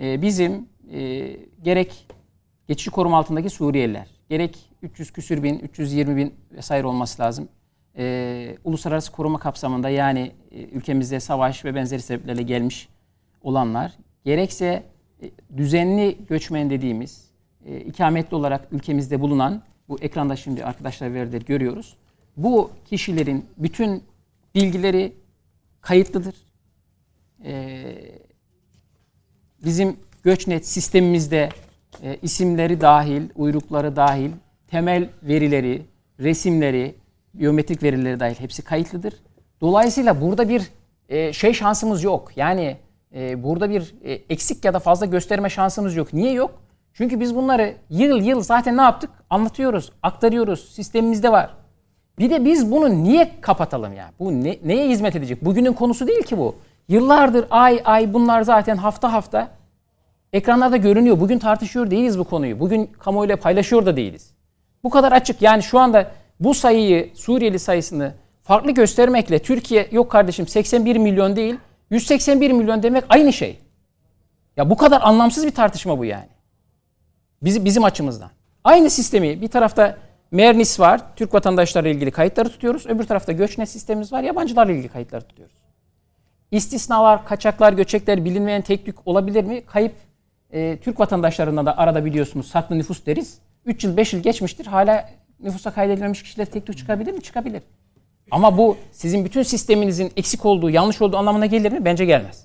[0.00, 1.30] E, bizim e,
[1.62, 2.06] gerek
[2.68, 7.48] geçici koruma altındaki Suriyeliler, gerek 300 küsür bin, 320 bin vesaire olması lazım.
[7.96, 12.88] E, uluslararası koruma kapsamında yani e, ülkemizde savaş ve benzeri sebeplerle gelmiş
[13.42, 13.92] olanlar,
[14.24, 14.82] gerekse
[15.22, 17.30] e, düzenli göçmen dediğimiz
[17.66, 21.96] e, ikametli olarak ülkemizde bulunan, bu ekranda şimdi arkadaşlar verdiler görüyoruz.
[22.36, 24.04] Bu kişilerin bütün
[24.54, 25.12] bilgileri
[25.80, 26.34] kayıtlıdır.
[27.44, 27.84] E,
[29.64, 31.48] bizim göçnet sistemimizde
[32.02, 34.30] e, isimleri dahil, uyrukları dahil,
[34.66, 35.82] temel verileri,
[36.20, 36.94] resimleri,
[37.34, 39.14] biyometrik verileri dahil hepsi kayıtlıdır.
[39.60, 40.62] Dolayısıyla burada bir
[41.08, 42.36] e, şey şansımız yok.
[42.36, 42.76] Yani
[43.14, 46.12] e, burada bir e, eksik ya da fazla gösterme şansımız yok.
[46.12, 46.62] Niye yok?
[46.94, 49.10] Çünkü biz bunları yıl yıl zaten ne yaptık?
[49.30, 50.72] Anlatıyoruz, aktarıyoruz.
[50.74, 51.54] Sistemimizde var.
[52.18, 54.10] Bir de biz bunu niye kapatalım ya?
[54.18, 55.44] Bu ne, neye hizmet edecek?
[55.44, 56.54] Bugünün konusu değil ki bu.
[56.88, 59.48] Yıllardır ay ay bunlar zaten hafta hafta
[60.32, 61.20] ekranlarda görünüyor.
[61.20, 62.60] Bugün tartışıyor değiliz bu konuyu.
[62.60, 64.30] Bugün kamuoyuyla paylaşıyor da değiliz.
[64.84, 65.42] Bu kadar açık.
[65.42, 71.56] Yani şu anda bu sayıyı Suriyeli sayısını farklı göstermekle Türkiye yok kardeşim 81 milyon değil
[71.90, 73.58] 181 milyon demek aynı şey.
[74.56, 76.28] Ya bu kadar anlamsız bir tartışma bu yani.
[77.42, 78.30] Bizim, bizim açımızdan.
[78.64, 79.98] Aynı sistemi bir tarafta
[80.30, 81.00] Mernis var.
[81.16, 82.86] Türk vatandaşlarla ilgili kayıtları tutuyoruz.
[82.86, 84.22] Öbür tarafta göçnet sistemimiz var.
[84.22, 85.56] Yabancılarla ilgili kayıtları tutuyoruz.
[86.50, 89.62] İstisnalar, kaçaklar, göçekler bilinmeyen tek tük olabilir mi?
[89.66, 89.92] Kayıp
[90.52, 93.38] e, Türk vatandaşlarından da arada biliyorsunuz saklı nüfus deriz.
[93.66, 94.66] 3 yıl 5 yıl geçmiştir.
[94.66, 95.10] Hala
[95.40, 97.22] nüfusa kaydedilmemiş kişiler tek tük çıkabilir mi?
[97.22, 97.62] Çıkabilir.
[98.30, 101.84] Ama bu sizin bütün sisteminizin eksik olduğu, yanlış olduğu anlamına gelir mi?
[101.84, 102.44] Bence gelmez.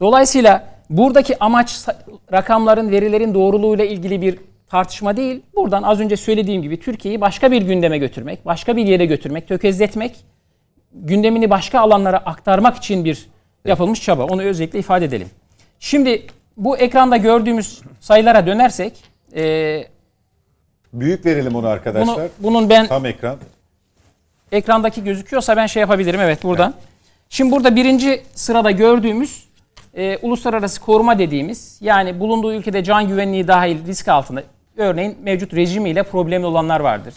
[0.00, 1.86] Dolayısıyla buradaki amaç
[2.32, 5.42] rakamların, verilerin doğruluğuyla ilgili bir tartışma değil.
[5.56, 10.16] Buradan az önce söylediğim gibi Türkiye'yi başka bir gündeme götürmek, başka bir yere götürmek, tökezletmek,
[10.92, 13.26] gündemini başka alanlara aktarmak için bir
[13.64, 14.24] yapılmış çaba.
[14.24, 15.28] Onu özellikle ifade edelim.
[15.78, 16.26] Şimdi
[16.56, 19.04] bu ekranda gördüğümüz sayılara dönersek,
[19.36, 19.84] e,
[20.92, 22.28] Büyük verelim onu bunu, arkadaşlar.
[22.38, 23.38] bunun ben Tam ekran.
[24.52, 26.74] ekrandaki gözüküyorsa ben şey yapabilirim evet buradan.
[27.28, 29.44] Şimdi burada birinci sırada gördüğümüz
[29.94, 34.42] e, uluslararası koruma dediğimiz yani bulunduğu ülkede can güvenliği dahil risk altında
[34.76, 37.14] örneğin mevcut rejimiyle problemli olanlar vardır.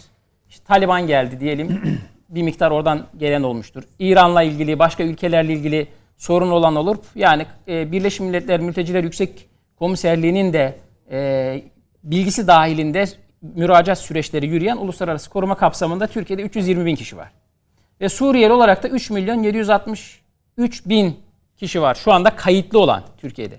[0.50, 1.98] İşte Taliban geldi diyelim
[2.28, 3.82] bir miktar oradan gelen olmuştur.
[3.98, 5.86] İran'la ilgili başka ülkelerle ilgili
[6.18, 6.96] sorun olan olur.
[7.14, 10.78] Yani e, Birleşmiş Milletler Mülteciler Yüksek Komiserliği'nin de
[11.10, 11.62] e,
[12.04, 13.04] bilgisi dahilinde
[13.42, 17.32] müracaat süreçleri yürüyen uluslararası koruma kapsamında Türkiye'de 320 bin kişi var.
[18.00, 21.16] Ve Suriyeli olarak da 3 milyon 763 bin
[21.56, 23.54] kişi var şu anda kayıtlı olan Türkiye'de.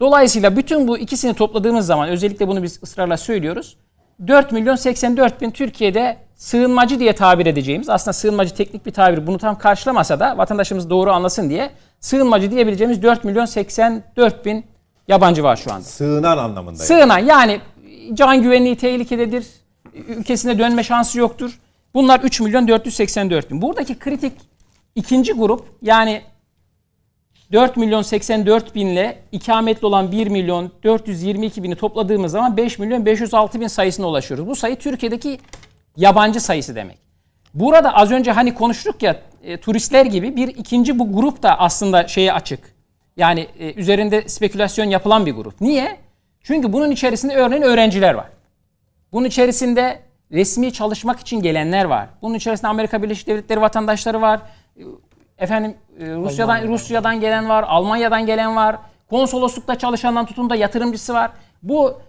[0.00, 3.76] Dolayısıyla bütün bu ikisini topladığımız zaman özellikle bunu biz ısrarla söylüyoruz.
[4.26, 9.38] 4 milyon 84 bin Türkiye'de sığınmacı diye tabir edeceğimiz aslında sığınmacı teknik bir tabir bunu
[9.38, 14.64] tam karşılamasa da vatandaşımız doğru anlasın diye sığınmacı diyebileceğimiz 4 milyon 84 bin
[15.08, 15.84] yabancı var şu anda.
[15.84, 16.76] Sığınan anlamında.
[16.76, 17.60] Sığınan yani
[18.14, 19.46] can güvenliği tehlikededir.
[19.94, 21.60] Ülkesine dönme şansı yoktur.
[21.94, 23.62] Bunlar 3 milyon 484 bin.
[23.62, 24.32] Buradaki kritik
[24.94, 26.22] ikinci grup yani
[27.52, 33.60] 4 milyon 84 binle ikametli olan 1 milyon 422 bini topladığımız zaman 5 milyon 506
[33.60, 34.46] bin sayısına ulaşıyoruz.
[34.46, 35.40] Bu sayı Türkiye'deki
[35.96, 36.98] yabancı sayısı demek.
[37.54, 42.08] Burada az önce hani konuştuk ya e, turistler gibi bir ikinci bu grup da aslında
[42.08, 42.74] şeye açık.
[43.16, 45.60] Yani e, üzerinde spekülasyon yapılan bir grup.
[45.60, 45.96] Niye?
[46.42, 48.26] Çünkü bunun içerisinde örneğin öğrenciler var.
[49.12, 50.00] Bunun içerisinde
[50.32, 52.08] resmi çalışmak için gelenler var.
[52.22, 54.40] Bunun içerisinde Amerika Birleşik Devletleri vatandaşları var.
[54.76, 54.82] E,
[55.38, 58.76] Efendim e, Rusya'dan Rusya'dan gelen var, Almanya'dan gelen var.
[59.10, 61.30] Konsoloslukta çalışandan tutun da yatırımcısı var.
[61.62, 62.00] Bu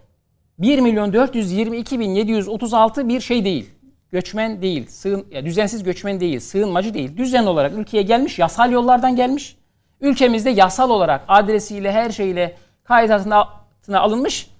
[0.58, 3.70] 1 milyon 422 bin 736 bir şey değil.
[4.12, 7.16] Göçmen değil, sığın, ya düzensiz göçmen değil, sığınmacı değil.
[7.16, 9.56] Düzenli olarak ülkeye gelmiş, yasal yollardan gelmiş.
[10.00, 14.50] Ülkemizde yasal olarak adresiyle, her şeyle kayıt altına alınmış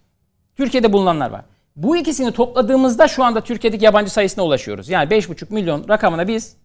[0.57, 1.45] Türkiye'de bulunanlar var.
[1.77, 4.89] Bu ikisini topladığımızda şu anda Türkiye'deki yabancı sayısına ulaşıyoruz.
[4.89, 6.57] Yani 5,5 milyon rakamına biz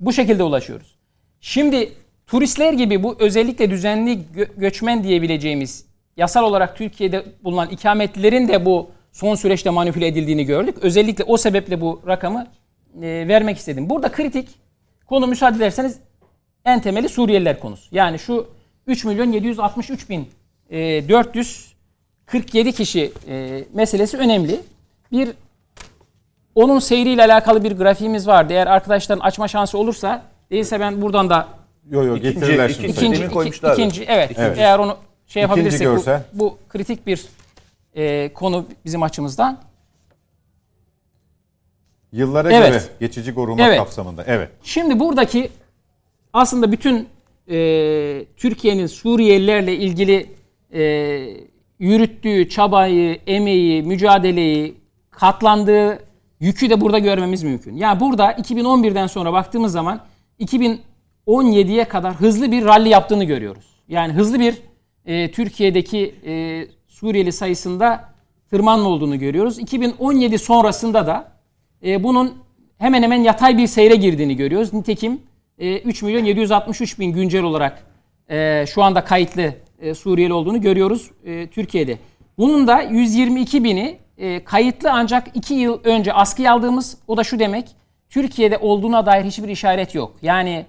[0.00, 0.96] bu şekilde ulaşıyoruz.
[1.40, 1.92] Şimdi
[2.26, 8.90] turistler gibi bu özellikle düzenli gö- göçmen diyebileceğimiz yasal olarak Türkiye'de bulunan ikametlilerin de bu
[9.16, 10.76] son süreçte manipüle edildiğini gördük.
[10.80, 12.46] Özellikle o sebeple bu rakamı
[13.02, 13.90] e, vermek istedim.
[13.90, 14.48] Burada kritik
[15.06, 15.98] konu müsaade ederseniz
[16.64, 17.88] en temeli Suriyeliler konusu.
[17.96, 18.46] Yani şu
[18.86, 20.28] 3 milyon 763 bin
[20.70, 24.60] e, 447 kişi e, meselesi önemli.
[25.12, 25.28] Bir
[26.54, 28.52] onun seyriyle alakalı bir grafiğimiz vardı.
[28.52, 31.48] Eğer arkadaşların açma şansı olursa değilse ben buradan da
[31.90, 32.86] Yo yo İkinci- getirirler şimdi.
[32.86, 33.80] ikinci- ikinci, Demin iki- koymuşlardı.
[33.80, 34.58] ikinci evet, Evet.
[34.58, 37.26] eğer onu şey yapabilirsek bu, bu kritik bir
[37.96, 39.60] e, konu bizim açımızdan.
[42.12, 42.68] Yıllara Evet.
[42.68, 43.78] göre geçici koruma Evet.
[43.78, 44.24] kapsamında.
[44.26, 44.50] Evet.
[44.62, 45.50] Şimdi buradaki
[46.32, 47.08] aslında bütün
[47.50, 50.26] e, Türkiye'nin Suriyelilerle ilgili
[50.72, 50.82] e,
[51.78, 54.74] yürüttüğü çabayı, emeği, mücadeleyi,
[55.10, 55.98] katlandığı
[56.40, 57.76] yükü de burada görmemiz mümkün.
[57.76, 60.00] Yani burada 2011'den sonra baktığımız zaman
[60.40, 63.64] 2017'ye kadar hızlı bir rally yaptığını görüyoruz.
[63.88, 64.54] Yani hızlı bir
[65.06, 68.04] e, Türkiye'deki e, Suriyeli sayısında
[68.50, 69.58] tırmanma olduğunu görüyoruz.
[69.58, 71.32] 2017 sonrasında da
[71.84, 72.34] e, bunun
[72.78, 74.72] hemen hemen yatay bir seyre girdiğini görüyoruz.
[74.72, 75.22] Nitekim
[75.58, 77.86] e, 3 milyon 763 bin güncel olarak
[78.30, 81.98] e, şu anda kayıtlı e, Suriyeli olduğunu görüyoruz e, Türkiye'de.
[82.38, 87.38] Bunun da 122 bini e, kayıtlı ancak 2 yıl önce askıya aldığımız o da şu
[87.38, 87.68] demek
[88.10, 90.16] Türkiye'de olduğuna dair hiçbir işaret yok.
[90.22, 90.66] Yani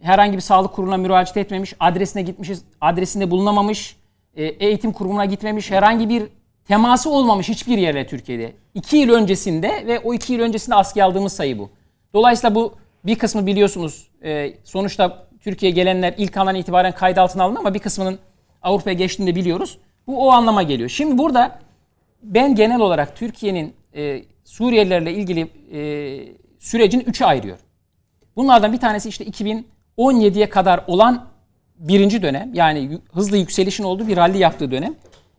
[0.00, 3.96] herhangi bir sağlık kurumuna müracaat etmemiş, adresine gitmişiz, adresinde bulunamamış,
[4.36, 6.22] e, eğitim kurumuna gitmemiş, herhangi bir
[6.68, 8.52] teması olmamış hiçbir yerle Türkiye'de.
[8.74, 11.70] İki yıl öncesinde ve o iki yıl öncesinde askıya aldığımız sayı bu.
[12.14, 17.58] Dolayısıyla bu bir kısmı biliyorsunuz e, sonuçta Türkiye'ye gelenler ilk andan itibaren kayıt altına alındı
[17.58, 18.18] ama bir kısmının
[18.62, 19.78] Avrupa'ya geçtiğini de biliyoruz.
[20.06, 20.88] Bu o anlama geliyor.
[20.88, 21.58] Şimdi burada
[22.22, 25.78] ben genel olarak Türkiye'nin e, Suriyelilerle ilgili e,
[26.58, 27.64] sürecini üçe ayırıyorum.
[28.36, 31.26] Bunlardan bir tanesi işte 2017'ye kadar olan
[31.78, 32.50] birinci dönem.
[32.54, 34.94] Yani hızlı yükselişin olduğu bir rally yaptığı dönem.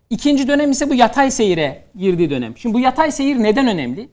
[0.09, 2.57] İkinci dönem ise bu yatay seyire girdiği dönem.
[2.57, 4.09] Şimdi bu yatay seyir neden önemli?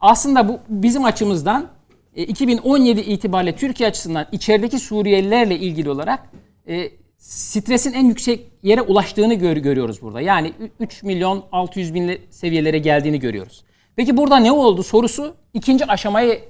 [0.00, 1.68] Aslında bu bizim açımızdan
[2.16, 6.30] e, 2017 itibariyle Türkiye açısından içerideki Suriyelilerle ilgili olarak
[6.68, 10.20] e, stresin en yüksek yere ulaştığını gör- görüyoruz burada.
[10.20, 13.64] Yani ü- 3 milyon 600 bin seviyelere geldiğini görüyoruz.
[13.96, 16.40] Peki burada ne oldu sorusu ikinci aşamayı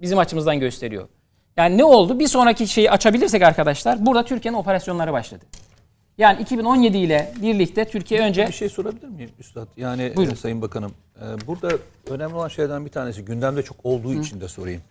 [0.00, 1.08] bizim açımızdan gösteriyor.
[1.56, 2.18] Yani ne oldu?
[2.18, 5.44] Bir sonraki şeyi açabilirsek arkadaşlar burada Türkiye'nin operasyonları başladı.
[6.18, 9.68] Yani 2017 ile birlikte Türkiye önce Bir şey sorabilir miyim Üstad?
[9.76, 10.32] Yani Buyurun.
[10.32, 11.68] e, Sayın Bakanım, e, burada
[12.10, 14.82] önemli olan şeylerden bir tanesi gündemde çok olduğu için de sorayım.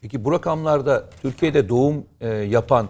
[0.00, 2.88] Peki bu rakamlarda Türkiye'de doğum e, yapan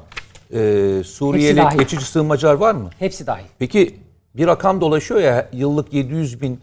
[1.05, 2.91] Suriyeli geçici sığınmacılar var mı?
[2.99, 3.45] hepsi dahil.
[3.59, 3.97] Peki
[4.35, 6.61] bir rakam dolaşıyor ya yıllık 700 bin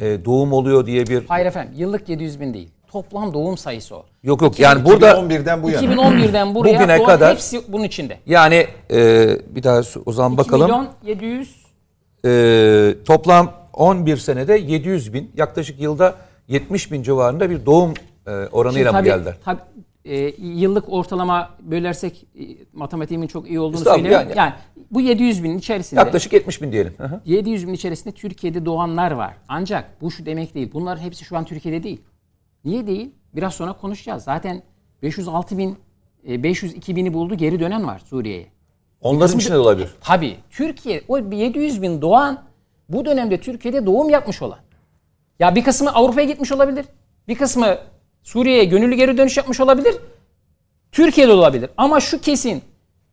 [0.00, 1.24] doğum oluyor diye bir...
[1.28, 2.68] Hayır efendim yıllık 700 bin değil.
[2.92, 4.04] Toplam doğum sayısı o.
[4.22, 5.86] Yok yok yani burada 2011'den bu yana.
[5.94, 8.18] 2011'den buraya Bugüne doğan kadar- hepsi bunun içinde.
[8.26, 10.66] yani e, bir daha o zaman 2 bakalım.
[10.66, 11.68] milyon 700
[12.24, 16.14] E, toplam 11 senede 700 bin yaklaşık yılda
[16.48, 17.94] 70 bin civarında bir doğum
[18.26, 19.36] e, oranıyla mı tabii, geldiler?
[19.44, 19.60] tabii,
[20.04, 24.26] e, yıllık ortalama bölersek e, matematiğimin çok iyi olduğunu söylüyorum.
[24.28, 24.52] yani- Yani,
[24.90, 26.94] bu 700 binin içerisinde Yaklaşık 70 bin diyelim.
[26.98, 27.20] Hı.
[27.24, 29.34] 700 bin içerisinde Türkiye'de doğanlar var.
[29.48, 30.70] Ancak bu şu demek değil.
[30.74, 32.00] Bunların hepsi şu an Türkiye'de değil.
[32.64, 33.10] Niye değil?
[33.34, 34.24] Biraz sonra konuşacağız.
[34.24, 34.62] Zaten
[35.02, 35.78] 506 bin,
[36.28, 38.46] e, 502 bini buldu geri dönen var Suriye'ye.
[39.00, 39.88] Onların içinde de olabilir.
[40.00, 40.36] Tabii.
[40.50, 42.42] Türkiye o 700 bin doğan
[42.88, 44.58] bu dönemde Türkiye'de doğum yapmış olan.
[45.38, 46.86] Ya bir kısmı Avrupa'ya gitmiş olabilir.
[47.28, 47.78] Bir kısmı
[48.22, 49.96] Suriye'ye gönüllü geri dönüş yapmış olabilir.
[50.92, 51.70] Türkiye'de olabilir.
[51.76, 52.62] Ama şu kesin.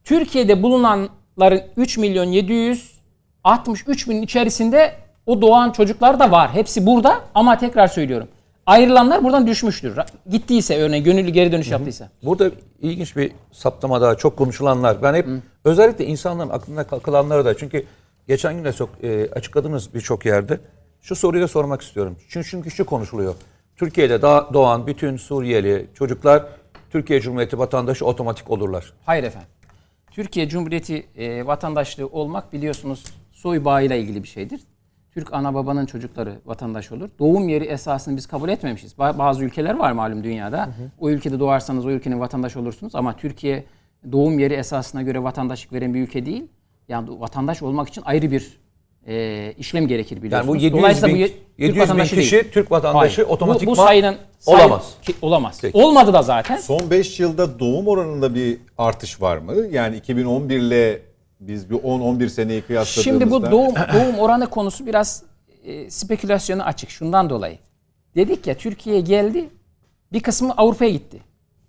[0.03, 6.53] Türkiye'de bulunanların 3 milyon 763 bin içerisinde o doğan çocuklar da var.
[6.53, 8.27] Hepsi burada ama tekrar söylüyorum.
[8.65, 9.97] Ayrılanlar buradan düşmüştür.
[10.29, 12.09] Gittiyse örneğin gönüllü geri dönüş yaptıysa.
[12.23, 12.51] Burada
[12.81, 15.01] ilginç bir saptama daha çok konuşulanlar.
[15.03, 15.27] Ben hep
[15.63, 17.85] özellikle insanların aklına kalanları da çünkü
[18.27, 20.59] geçen gün de çok e, açıkladınız birçok yerde.
[21.01, 22.17] Şu soruyu da sormak istiyorum.
[22.29, 23.35] Çünkü, çünkü şu konuşuluyor.
[23.75, 26.45] Türkiye'de da doğan bütün Suriyeli çocuklar
[26.91, 28.93] Türkiye Cumhuriyeti vatandaşı otomatik olurlar.
[29.05, 29.49] Hayır efendim.
[30.11, 34.61] Türkiye Cumhuriyeti e, vatandaşlığı olmak biliyorsunuz soy bağıyla ilgili bir şeydir.
[35.15, 37.09] Türk ana babanın çocukları vatandaş olur.
[37.19, 38.93] Doğum yeri esasını biz kabul etmemişiz.
[38.93, 40.69] Ba- bazı ülkeler var malum dünyada.
[40.99, 43.63] O ülkede doğarsanız o ülkenin vatandaş olursunuz ama Türkiye
[44.11, 46.43] doğum yeri esasına göre vatandaşlık veren bir ülke değil.
[46.89, 48.57] Yani vatandaş olmak için ayrı bir
[49.07, 50.53] e, işlem gerekir Yani biliyorsunuz.
[50.53, 52.51] bu 700 Dolayısıyla bin, ye- Türk 700 bin vatandaşı kişi değil.
[52.51, 53.29] Türk vatandaşı Hayır.
[53.29, 54.93] otomatikman bu, bu sayının say- olamaz.
[55.01, 55.57] ki- olamaz.
[55.61, 55.77] Peki.
[55.77, 56.57] Olmadı da zaten.
[56.57, 59.55] Son 5 yılda doğum oranında bir artış var mı?
[59.71, 61.01] Yani 2011 ile
[61.47, 63.01] biz bir 10-11 seneyi kıyasladığımızda.
[63.01, 65.23] Şimdi bu doğum doğum oranı konusu biraz
[65.65, 67.57] e, spekülasyona açık şundan dolayı.
[68.15, 69.49] Dedik ya Türkiye'ye geldi.
[70.13, 71.19] Bir kısmı Avrupa'ya gitti.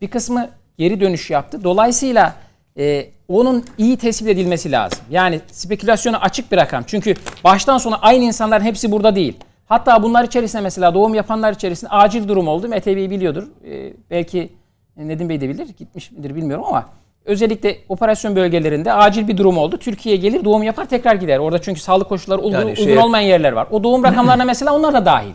[0.00, 1.64] Bir kısmı geri dönüş yaptı.
[1.64, 2.34] Dolayısıyla
[2.78, 4.98] e, onun iyi tespit edilmesi lazım.
[5.10, 6.84] Yani spekülasyona açık bir rakam.
[6.86, 9.36] Çünkü baştan sona aynı insanların hepsi burada değil.
[9.66, 12.68] Hatta bunlar içerisinde mesela doğum yapanlar içerisinde acil durum oldu.
[12.68, 13.48] Mete Bey biliyordur.
[13.64, 14.52] E, belki
[14.96, 15.68] Nedim Bey de bilir.
[15.78, 16.88] Gitmiş midir bilmiyorum ama
[17.26, 19.76] özellikle operasyon bölgelerinde acil bir durum oldu.
[19.76, 21.38] Türkiye'ye gelir doğum yapar tekrar gider.
[21.38, 23.66] Orada çünkü sağlık koşulları uygun, Yani uygun şeye- olmayan yerler var.
[23.70, 25.32] O doğum rakamlarına mesela onlar da dahil.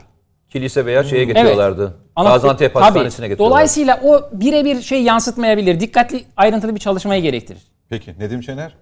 [0.50, 1.98] Kilise veya şeye getiriyorlardı.
[2.16, 2.84] Ama- Gaziantep tabii.
[2.84, 3.54] Hastanesi'ne getiriyorlardı.
[3.56, 5.80] Dolayısıyla o birebir şey yansıtmayabilir.
[5.80, 7.62] Dikkatli ayrıntılı bir çalışmayı gerektirir.
[7.90, 8.76] Peki Nedim Şener?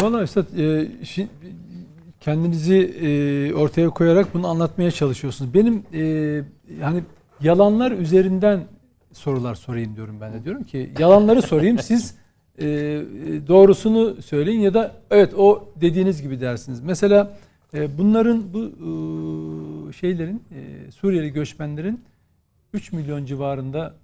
[0.00, 0.62] Valla Üstad e,
[1.04, 1.26] şi-
[2.20, 5.54] kendinizi e, ortaya koyarak bunu anlatmaya çalışıyorsunuz.
[5.54, 6.02] Benim e,
[6.84, 7.00] hani
[7.40, 8.60] yalanlar üzerinden
[9.14, 10.44] sorular sorayım diyorum ben de.
[10.44, 12.14] Diyorum ki yalanları sorayım siz
[12.58, 12.66] e,
[13.48, 16.80] doğrusunu söyleyin ya da evet o dediğiniz gibi dersiniz.
[16.80, 17.36] Mesela
[17.74, 22.04] e, bunların bu e, şeylerin e, Suriyeli göçmenlerin
[22.72, 23.94] 3 milyon civarında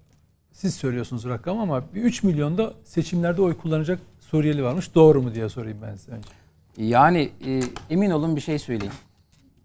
[0.51, 4.95] siz söylüyorsunuz rakam ama bir 3 milyonda seçimlerde oy kullanacak Suriyeli varmış.
[4.95, 6.29] Doğru mu diye sorayım ben size önce.
[6.77, 8.93] Yani e, emin olun bir şey söyleyeyim.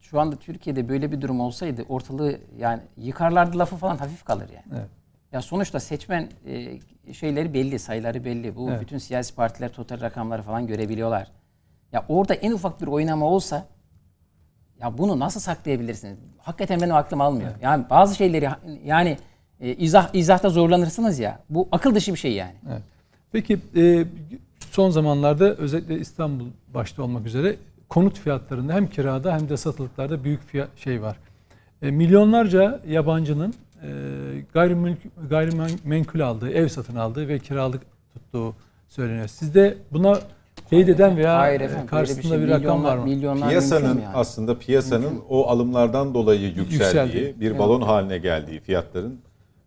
[0.00, 4.80] Şu anda Türkiye'de böyle bir durum olsaydı ortalığı yani yıkarlardı lafı falan hafif kalır yani.
[4.80, 4.88] Evet.
[5.36, 6.78] Ya sonuçta seçmen e,
[7.12, 8.56] şeyleri belli, sayıları belli.
[8.56, 8.80] Bu Evet.
[8.80, 11.30] bütün siyasi partiler total rakamları falan görebiliyorlar.
[11.92, 13.66] Ya orada en ufak bir oynama olsa
[14.80, 16.18] ya bunu nasıl saklayabilirsiniz?
[16.38, 17.50] Hakikaten benim aklım almıyor.
[17.62, 18.48] Yani bazı şeyleri
[18.84, 19.18] yani
[19.60, 21.38] e, izah izahta zorlanırsınız ya.
[21.50, 22.54] Bu akıl dışı bir şey yani.
[22.70, 22.82] Evet.
[23.32, 24.04] Peki e,
[24.70, 27.56] son zamanlarda özellikle İstanbul başta olmak üzere
[27.88, 31.16] konut fiyatlarında hem kirada hem de satılıklarda büyük fiyat şey var.
[31.82, 33.54] E, milyonlarca yabancının
[34.54, 34.98] gayrimülk,
[35.30, 37.82] gayrimenkul aldığı, ev satın aldığı ve kiralık
[38.14, 38.54] tuttuğu
[38.88, 39.28] söyleniyor.
[39.28, 40.18] Sizde buna
[40.70, 41.86] teyit eden veya Hayır e, efendim.
[41.86, 43.04] karşısında bir, şey, rakam var mı?
[43.04, 44.16] Milyonlar Piyasanın mümkün yani.
[44.16, 47.40] aslında piyasanın o alımlardan dolayı yükseldiği, Yükseldi.
[47.40, 49.20] bir balon haline geldiği fiyatların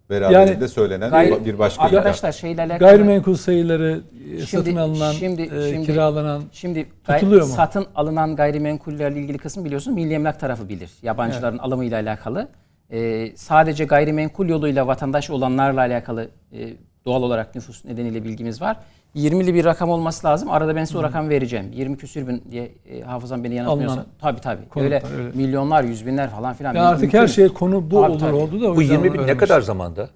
[0.09, 1.83] beraberinde Yani söylenen Gayri- bir başka.
[1.83, 7.41] Arkadaşlar şeyle alakalı Gayrimenkul sayıları e, Şimdi- satın alınan, şimdi- e, şimdi- kiralanan Şimdi Tutuluyor
[7.41, 7.53] mu?
[7.55, 10.89] satın alınan gayrimenkullerle ilgili kısım biliyorsun Milli Emlak tarafı bilir.
[11.01, 12.47] Yabancıların alımıyla alakalı.
[12.91, 16.73] Ee, sadece gayrimenkul yoluyla vatandaş olanlarla alakalı e,
[17.06, 18.78] doğal olarak nüfus nedeniyle bilgimiz var.
[19.15, 20.49] 20'li bir rakam olması lazım.
[20.52, 21.71] Arada ben size o rakamı vereceğim.
[21.73, 23.93] 20 küsür bin diye e, hafızam beni yanıltmıyorsa.
[23.95, 24.67] Alınan Tabii tabii.
[24.69, 25.38] konutlar, Öyle, öyle.
[25.38, 26.73] milyonlar, yüz binler falan filan.
[26.75, 27.17] yani artık Mümkün.
[27.19, 28.36] her şey konu bu Tabii, olur tabii.
[28.36, 30.10] oldu da o Bu yüzden 20 bin ne kadar zamanda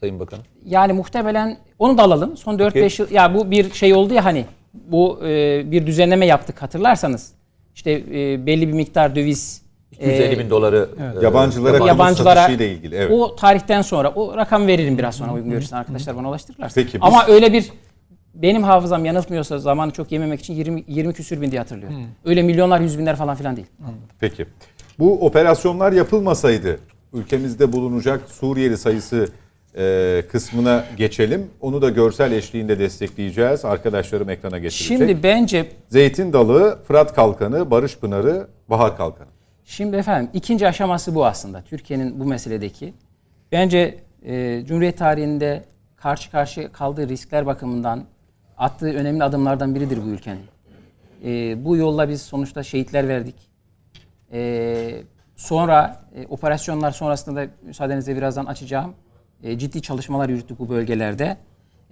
[0.00, 0.44] Sayın Bakanım?
[0.66, 2.36] Yani muhtemelen onu da alalım.
[2.36, 4.44] Son 4-5 yıl ya bu bir şey oldu ya hani
[4.74, 7.32] bu e, bir düzenleme yaptık hatırlarsanız.
[7.74, 11.22] İşte e, belli bir miktar döviz 250 e, bin doları Evet.
[11.22, 12.96] e, Yabancılara konut yabancılara satışıyla ilgili.
[12.96, 13.10] Evet.
[13.10, 16.80] o tarihten sonra o rakam veririm biraz sonra uygun görürsün arkadaşlar bana ulaştırırlarsa.
[16.80, 17.72] Peki, biz- Ama öyle bir
[18.34, 21.98] benim hafızam yanıltmıyorsa zamanı çok yememek için 20 20 küsür bin diye hatırlıyorum.
[22.24, 23.66] Öyle milyonlar, yüz binler falan filan değil.
[24.20, 24.46] Peki.
[24.98, 26.78] Bu operasyonlar yapılmasaydı
[27.12, 29.28] ülkemizde bulunacak Suriyeli sayısı
[29.76, 31.46] e, kısmına geçelim.
[31.60, 33.64] Onu da görsel eşliğinde destekleyeceğiz.
[33.64, 34.86] Arkadaşlarım ekrana getirecek.
[34.98, 39.28] Şimdi bence Zeytin Dalı, Fırat Kalkanı, Barış Pınarı, Bahar Kalkanı.
[39.64, 41.62] Şimdi efendim ikinci aşaması bu aslında.
[41.62, 42.94] Türkiye'nin bu meseledeki.
[43.52, 45.64] Bence e, Cumhuriyet tarihinde
[45.96, 48.04] karşı karşıya kaldığı riskler bakımından
[48.58, 50.44] attığı önemli adımlardan biridir bu ülkenin.
[51.24, 53.34] E, bu yolla biz sonuçta şehitler verdik.
[54.32, 55.02] E,
[55.36, 58.94] sonra e, operasyonlar sonrasında da müsaadenizle birazdan açacağım.
[59.42, 61.36] E, ciddi çalışmalar yürüttük bu bölgelerde.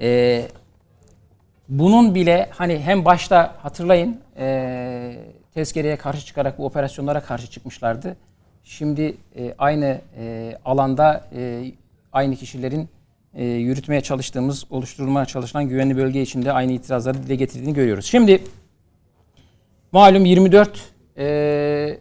[0.01, 0.43] E,
[1.69, 5.17] bunun bile hani hem başta hatırlayın e,
[5.55, 8.17] tezkereye karşı çıkarak bu operasyonlara karşı çıkmışlardı.
[8.65, 11.73] Şimdi e, aynı e, alanda e,
[12.13, 12.89] aynı kişilerin
[13.35, 18.05] e, yürütmeye çalıştığımız, oluşturulmaya çalışılan güvenli bölge içinde aynı itirazları dile getirdiğini görüyoruz.
[18.05, 18.43] Şimdi
[19.93, 21.99] malum 24 e,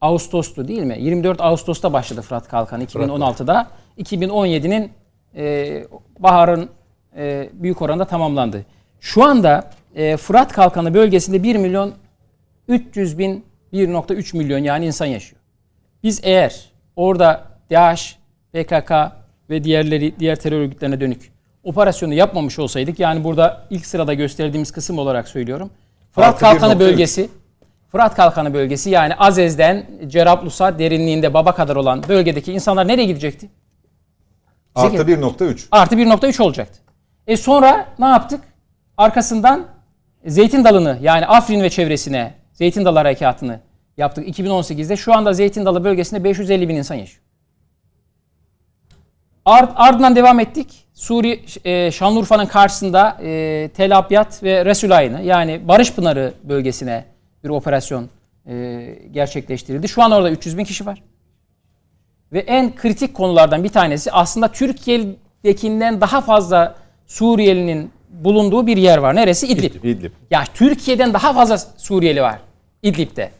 [0.00, 0.96] Ağustos'tu değil mi?
[1.00, 3.68] 24 Ağustos'ta başladı Fırat Kalkanı 2016'da.
[3.98, 4.90] 2017'nin
[5.36, 5.84] e,
[6.18, 6.70] baharın
[7.16, 8.64] e, büyük oranda tamamlandı.
[9.00, 11.94] Şu anda e, Fırat Kalkanı bölgesinde 1 milyon
[12.68, 15.40] 300 bin 1.3 milyon yani insan yaşıyor.
[16.02, 18.18] Biz eğer orada DAEŞ,
[18.52, 18.92] PKK
[19.50, 21.32] ve diğerleri diğer terör örgütlerine dönük
[21.64, 25.70] operasyonu yapmamış olsaydık yani burada ilk sırada gösterdiğimiz kısım olarak söylüyorum.
[26.12, 26.78] Fırat Kalkanı 1.3.
[26.78, 27.28] bölgesi
[27.92, 33.48] Fırat Kalkanı bölgesi yani Azez'den Cerablus'a derinliğinde Baba kadar olan bölgedeki insanlar nereye gidecekti?
[34.74, 35.66] Artı 1.3.
[35.70, 36.78] Artı 1.3 olacaktı.
[37.26, 38.40] E sonra ne yaptık?
[38.96, 39.66] Arkasından
[40.26, 43.60] Zeytin Dalı'nı yani Afrin ve çevresine Zeytin Dalı Harekatı'nı
[43.96, 44.96] yaptık 2018'de.
[44.96, 47.20] Şu anda Zeytin Dalı bölgesinde 550 bin insan yaşıyor.
[49.44, 50.84] Ard, ardından devam ettik.
[50.94, 57.04] Suri e, Şanlıurfa'nın karşısında e, Tel Abyad ve Resulayn'ı yani Barış Pınarı bölgesine
[57.44, 58.08] bir operasyon
[58.46, 59.88] e, gerçekleştirildi.
[59.88, 61.02] Şu an orada 300 bin kişi var.
[62.32, 66.74] Ve en kritik konulardan bir tanesi aslında Türkiye'dekinden daha fazla
[67.06, 67.90] Suriyelinin
[68.24, 69.16] bulunduğu bir yer var.
[69.16, 69.46] Neresi?
[69.46, 69.84] İdlib.
[69.84, 70.12] İdlib.
[70.30, 72.38] Ya Türkiye'den daha fazla Suriyeli var
[72.82, 73.30] İdlib'de.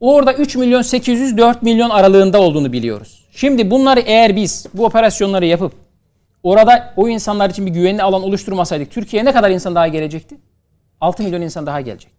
[0.00, 3.24] Orada 3 milyon 800 4 milyon aralığında olduğunu biliyoruz.
[3.32, 5.72] Şimdi bunları eğer biz bu operasyonları yapıp
[6.42, 10.36] orada o insanlar için bir güvenli alan oluşturmasaydık Türkiye'ye ne kadar insan daha gelecekti?
[11.00, 12.18] 6 milyon insan daha gelecekti.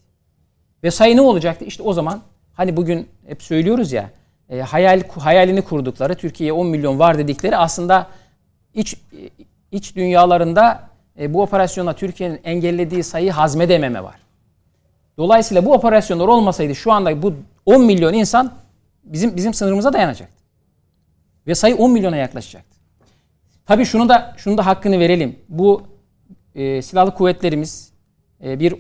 [0.84, 1.66] Ve sayı ne olacaktı?
[1.66, 2.22] İşte o zaman
[2.54, 4.10] hani bugün hep söylüyoruz ya
[4.50, 8.08] e, hayal hayalini kurdukları Türkiye'ye 10 milyon var dedikleri aslında
[8.74, 8.96] iç
[9.72, 10.89] iç dünyalarında
[11.20, 14.16] e, bu operasyonla Türkiye'nin engellediği sayı hazmedememe var.
[15.18, 17.34] Dolayısıyla bu operasyonlar olmasaydı şu anda bu
[17.66, 18.54] 10 milyon insan
[19.04, 20.44] bizim bizim sınırımıza dayanacaktı.
[21.48, 22.78] Ve sayı 10 milyona yaklaşacaktı.
[23.66, 25.40] Tabii şunu da şunu da hakkını verelim.
[25.50, 25.84] Bu
[26.56, 27.92] e, silahlı kuvvetlerimiz
[28.44, 28.76] e, bir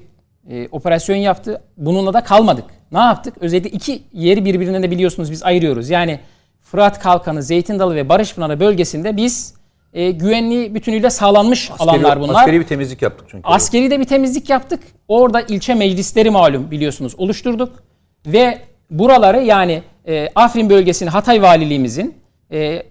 [0.49, 1.61] e, operasyon yaptı.
[1.77, 2.65] Bununla da kalmadık.
[2.91, 3.33] Ne yaptık?
[3.39, 5.89] Özellikle iki yeri birbirinden de biliyorsunuz biz ayırıyoruz.
[5.89, 6.19] Yani
[6.61, 9.58] Fırat Kalkanı, Zeytin Dalı ve Barışpınarı bölgesinde biz
[9.93, 12.35] e, güvenliği bütünüyle sağlanmış Askeri, alanlar bunlar.
[12.35, 13.47] Askeri bir temizlik yaptık çünkü.
[13.47, 14.83] Askeri de bir temizlik yaptık.
[15.07, 17.83] Orada ilçe meclisleri malum biliyorsunuz oluşturduk.
[18.25, 18.57] Ve
[18.91, 22.15] buraları yani e, Afrin bölgesini Hatay Valiliğimizin,
[22.51, 22.83] e,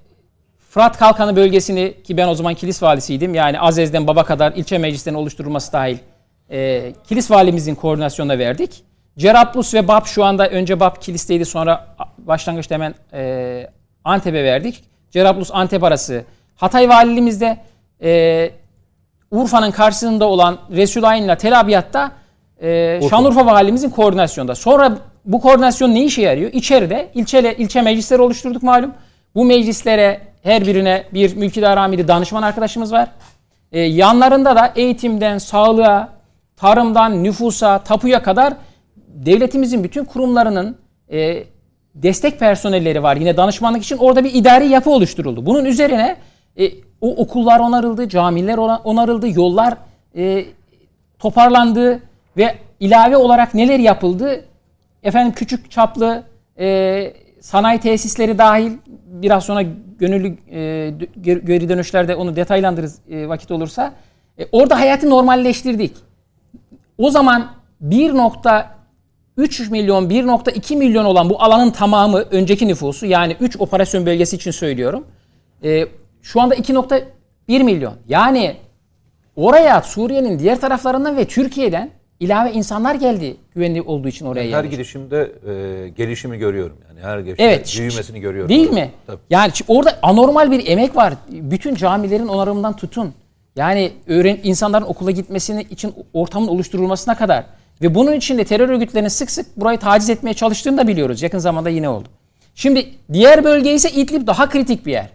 [0.71, 3.35] Fırat Kalkanı bölgesini ki ben o zaman kilis valisiydim.
[3.35, 5.99] Yani Azez'den Baba kadar ilçe meclislerinin oluşturulması dahil
[6.51, 8.83] e, kilis valimizin koordinasyonuna verdik.
[9.19, 13.71] Cerablus ve BAP şu anda önce BAP kilisteydi sonra başlangıçta hemen e,
[14.05, 14.85] Antep'e verdik.
[15.11, 16.25] Cerablus Antep arası
[16.59, 17.59] Hatay valiliğimizde
[18.03, 18.51] e,
[19.31, 22.13] Urfa'nın karşısında olan Resulayn ile Tel Abyad'da
[22.63, 24.55] e, Şanlıurfa valimizin koordinasyonda.
[24.55, 26.53] Sonra bu koordinasyon ne işe yarıyor?
[26.53, 28.95] İçeride ilçe, ilçe meclisleri oluşturduk malum.
[29.35, 33.09] Bu meclislere her birine bir mülkidar amiri danışman arkadaşımız var.
[33.73, 36.09] E, yanlarında da eğitimden sağlığa,
[36.57, 38.55] tarımdan nüfusa, tapuya kadar
[38.97, 40.77] devletimizin bütün kurumlarının
[41.13, 41.45] e,
[41.95, 43.17] destek personelleri var.
[43.17, 45.47] Yine danışmanlık için orada bir idari yapı oluşturuldu.
[45.47, 46.17] Bunun üzerine
[46.59, 49.75] e, o okullar onarıldı, camiler onarıldı, yollar
[50.17, 50.45] e,
[51.19, 52.03] toparlandı
[52.37, 54.45] ve ilave olarak neler yapıldı?
[55.03, 56.23] Efendim küçük çaplı
[56.59, 58.73] e, sanayi tesisleri dahil
[59.07, 59.63] biraz sonra
[59.99, 60.93] gönüllü e,
[61.23, 63.95] geri dönüşlerde onu detaylandırırız e, vakit olursa.
[64.39, 65.97] E, orada hayatı normalleştirdik.
[66.99, 67.51] O zaman
[67.85, 74.51] 1.3 milyon, 1.2 milyon olan bu alanın tamamı önceki nüfusu yani 3 operasyon bölgesi için
[74.51, 75.07] söylüyorum.
[75.65, 75.87] E,
[76.23, 77.95] şu anda 2.1 milyon.
[78.09, 78.57] Yani
[79.37, 81.91] oraya Suriye'nin diğer taraflarından ve Türkiye'den
[82.21, 84.71] ilave insanlar geldi güvenli olduğu için oraya Her yerleşti.
[84.71, 86.77] gidişimde e, gelişimi görüyorum.
[86.89, 87.75] Yani her gidişimde Evet.
[87.79, 88.49] büyümesini görüyorum.
[88.49, 88.91] Değil mi?
[89.07, 89.19] Tabii.
[89.31, 91.15] Yani orada anormal bir emek var.
[91.31, 93.15] Bütün camilerin onarımından tutun.
[93.57, 97.45] Yani öğren insanların okula gitmesini için ortamın oluşturulmasına kadar
[97.83, 101.23] ve bunun için de terör örgütlerinin sık sık burayı taciz etmeye çalıştığını da biliyoruz.
[101.23, 102.09] Yakın zamanda yine oldu.
[102.55, 105.09] Şimdi diğer bölge ise İdlib daha kritik bir yer.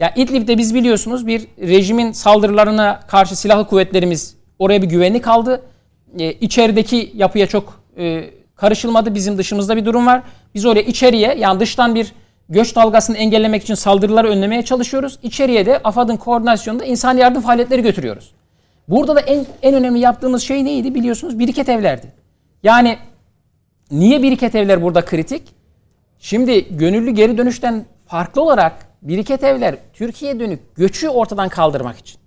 [0.00, 5.62] Ya İdlib'de biz biliyorsunuz bir rejimin saldırılarına karşı silahlı kuvvetlerimiz oraya bir güvenlik aldı.
[6.18, 9.14] E, içerideki yapıya çok e, karışılmadı.
[9.14, 10.22] Bizim dışımızda bir durum var.
[10.54, 12.12] Biz oraya içeriye yani dıştan bir
[12.48, 15.18] göç dalgasını engellemek için saldırıları önlemeye çalışıyoruz.
[15.22, 18.30] İçeriye de AFAD'ın koordinasyonunda insan yardım faaliyetleri götürüyoruz.
[18.88, 21.38] Burada da en, en önemli yaptığımız şey neydi biliyorsunuz?
[21.38, 22.12] Biriket evlerdi.
[22.62, 22.98] Yani
[23.90, 25.42] niye biriket evler burada kritik?
[26.18, 32.20] Şimdi gönüllü geri dönüşten farklı olarak biriket evler Türkiye'ye dönük göçü ortadan kaldırmak için.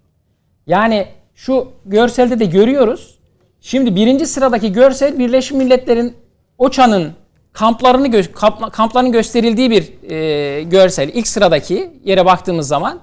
[0.67, 3.17] Yani şu görselde de görüyoruz.
[3.61, 6.15] Şimdi birinci sıradaki görsel Birleşmiş Milletler'in
[6.57, 7.13] OÇA'nın
[7.53, 11.09] kamplarını gö- kamp- kampların gösterildiği bir e, görsel.
[11.09, 12.99] İlk sıradaki yere baktığımız zaman.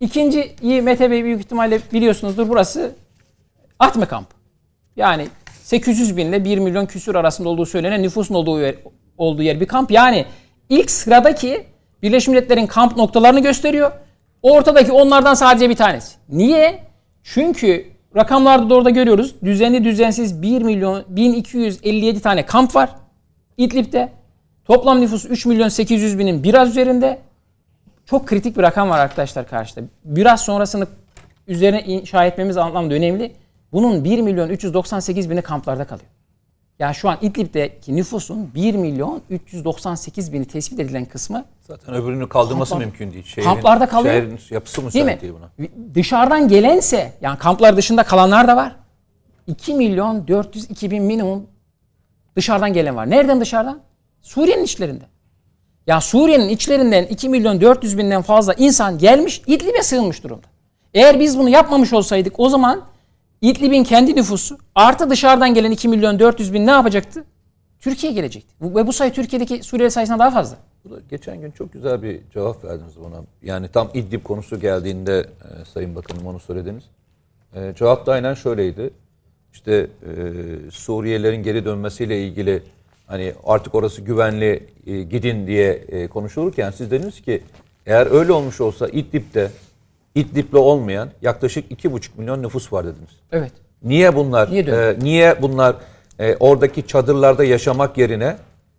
[0.00, 2.94] İkinciyi Mete Bey büyük ihtimalle biliyorsunuzdur burası
[3.78, 4.26] Atme kamp.
[4.96, 5.28] Yani
[5.62, 8.74] 800 bin ile 1 milyon küsür arasında olduğu söylenen nüfusun olduğu yer,
[9.18, 9.90] olduğu yer bir kamp.
[9.90, 10.26] Yani
[10.68, 11.66] ilk sıradaki
[12.02, 13.92] Birleşmiş Milletler'in kamp noktalarını gösteriyor.
[14.42, 16.16] Ortadaki onlardan sadece bir tanesi.
[16.28, 16.78] Niye?
[17.22, 17.86] Çünkü
[18.16, 19.34] rakamlarda da görüyoruz.
[19.44, 22.90] Düzenli düzensiz 1 milyon 1257 tane kamp var.
[23.56, 24.12] İdlib'de.
[24.64, 27.18] Toplam nüfus 3 milyon 800 binin biraz üzerinde.
[28.06, 29.80] Çok kritik bir rakam var arkadaşlar karşıda.
[30.04, 30.86] Biraz sonrasını
[31.46, 33.32] üzerine inşa etmemiz anlamda önemli.
[33.72, 36.10] Bunun 1 milyon 398 bini kamplarda kalıyor.
[36.78, 42.74] Yani şu an İdlib'deki nüfusun 1 milyon 398 bini tespit edilen kısmı Zaten öbürünü kaldırması
[42.74, 43.24] Kamplar- mümkün değil.
[43.24, 44.14] Şehrin, Kamplarda kalıyor.
[44.14, 45.10] Şehrin yapısı değil mi?
[45.10, 45.68] müsait değil buna.
[45.94, 48.76] Dışarıdan gelense yani kamplar dışında kalanlar da var.
[49.46, 51.46] 2 milyon 402 bin minimum
[52.36, 53.10] dışarıdan gelen var.
[53.10, 53.80] Nereden dışarıdan?
[54.22, 55.04] Suriye'nin içlerinde.
[55.86, 60.46] Ya Suriye'nin içlerinden 2 milyon 400 binden fazla insan gelmiş İdlib'e sığınmış durumda.
[60.94, 62.80] Eğer biz bunu yapmamış olsaydık o zaman
[63.46, 67.24] İdlib'in kendi nüfusu artı dışarıdan gelen 2 milyon 400 bin ne yapacaktı?
[67.80, 68.54] Türkiye'ye gelecekti.
[68.60, 70.56] Ve bu sayı Türkiye'deki Suriyeli sayısından daha fazla.
[71.10, 73.22] Geçen gün çok güzel bir cevap verdiniz buna.
[73.42, 76.84] Yani tam İdlib konusu geldiğinde e, Sayın Bakanım onu söylediniz.
[77.54, 78.90] E, cevap da aynen şöyleydi.
[79.52, 80.10] İşte e,
[80.70, 82.62] Suriyelilerin geri dönmesiyle ilgili
[83.06, 87.42] hani artık orası güvenli e, gidin diye e, konuşulurken siz dediniz ki
[87.86, 89.50] eğer öyle olmuş olsa İdlib'de
[90.20, 93.10] İdlib'le olmayan yaklaşık 2,5 milyon nüfus var dediniz.
[93.32, 93.52] Evet.
[93.82, 94.82] Niye bunlar Niye dönüyor?
[94.82, 95.76] e, niye bunlar
[96.18, 98.36] e, oradaki çadırlarda yaşamak yerine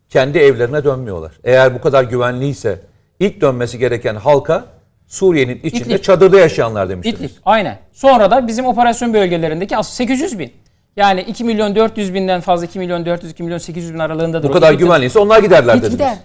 [0.10, 1.32] kendi evlerine dönmüyorlar?
[1.44, 2.80] Eğer bu kadar güvenliyse
[3.20, 4.66] ilk dönmesi gereken halka
[5.08, 6.04] Suriye'nin içinde İdlib.
[6.04, 7.20] çadırda yaşayanlar demiştiniz.
[7.32, 7.42] İdlib.
[7.46, 7.80] Aynen.
[7.94, 10.54] Sonra da bizim operasyon bölgelerindeki as- 800 bin.
[10.98, 14.50] Yani 2 milyon 400 binden fazla 2 milyon 400 2 milyon 800 bin aralığındadır.
[14.50, 15.92] Bu kadar güvenliyse onlar giderler dediniz.
[15.92, 16.18] gider.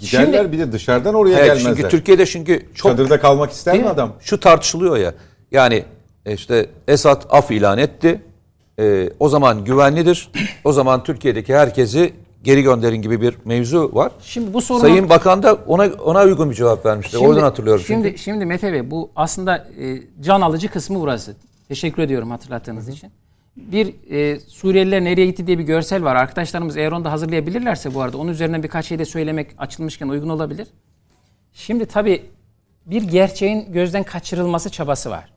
[0.00, 1.74] Giderler Şimdi- bir de dışarıdan oraya Evet, gelmezler.
[1.76, 4.12] çünkü Türkiye'de çünkü çok Çadırda kalmak ister mi adam?
[4.20, 5.14] şu tartışılıyor ya.
[5.52, 5.84] Yani
[6.26, 8.20] e, işte Esad af ilan etti.
[8.80, 10.30] E, o zaman güvenlidir.
[10.64, 12.12] O zaman Türkiye'deki herkesi
[12.44, 14.12] geri gönderin gibi bir mevzu var.
[14.22, 17.18] Şimdi bu sorunun Sayın Bakan da ona ona uygun bir cevap vermişti.
[17.18, 18.18] Oradan hatırlıyorum Şimdi, çünkü.
[18.22, 21.36] şimdi Mete Bey bu aslında e, can alıcı kısmı burası.
[21.68, 23.10] Teşekkür ediyorum hatırlattığınız için.
[23.56, 26.16] Bir e, Suriyeliler nereye gitti diye bir görsel var.
[26.16, 30.28] Arkadaşlarımız eğer onu da hazırlayabilirlerse bu arada onun üzerinden birkaç şey de söylemek açılmışken uygun
[30.28, 30.68] olabilir.
[31.52, 32.22] Şimdi tabii
[32.86, 35.32] bir gerçeğin gözden kaçırılması çabası var.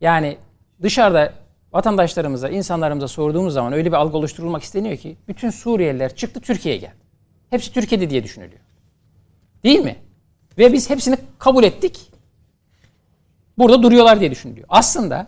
[0.00, 0.36] Yani
[0.82, 1.32] dışarıda
[1.72, 7.04] vatandaşlarımıza, insanlarımıza sorduğumuz zaman öyle bir algı oluşturulmak isteniyor ki bütün Suriyeliler çıktı Türkiye'ye geldi.
[7.50, 8.60] Hepsi Türkiye'de diye düşünülüyor.
[9.64, 9.96] Değil mi?
[10.58, 12.10] Ve biz hepsini kabul ettik.
[13.58, 14.66] Burada duruyorlar diye düşünülüyor.
[14.70, 15.26] Aslında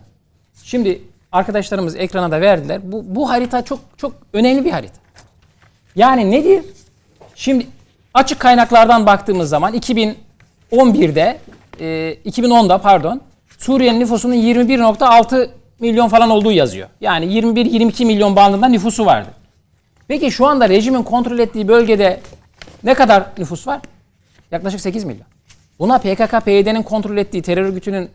[0.63, 1.01] şimdi
[1.37, 2.91] arkadaşlarımız ekrana da verdiler.
[2.91, 4.95] Bu, bu harita çok çok önemli bir harita.
[5.95, 6.65] Yani nedir?
[7.35, 7.67] Şimdi
[8.13, 11.37] açık kaynaklardan baktığımız zaman 2011'de,
[11.79, 11.85] e,
[12.25, 13.21] 2010'da pardon,
[13.57, 16.89] Suriye'nin nüfusunun 21.6 milyon falan olduğu yazıyor.
[17.01, 19.29] Yani 21-22 milyon bandında nüfusu vardı.
[20.07, 22.19] Peki şu anda rejimin kontrol ettiği bölgede
[22.83, 23.81] ne kadar nüfus var?
[24.51, 25.25] Yaklaşık 8 milyon.
[25.79, 28.09] Buna PKK, PYD'nin kontrol ettiği, terör örgütünün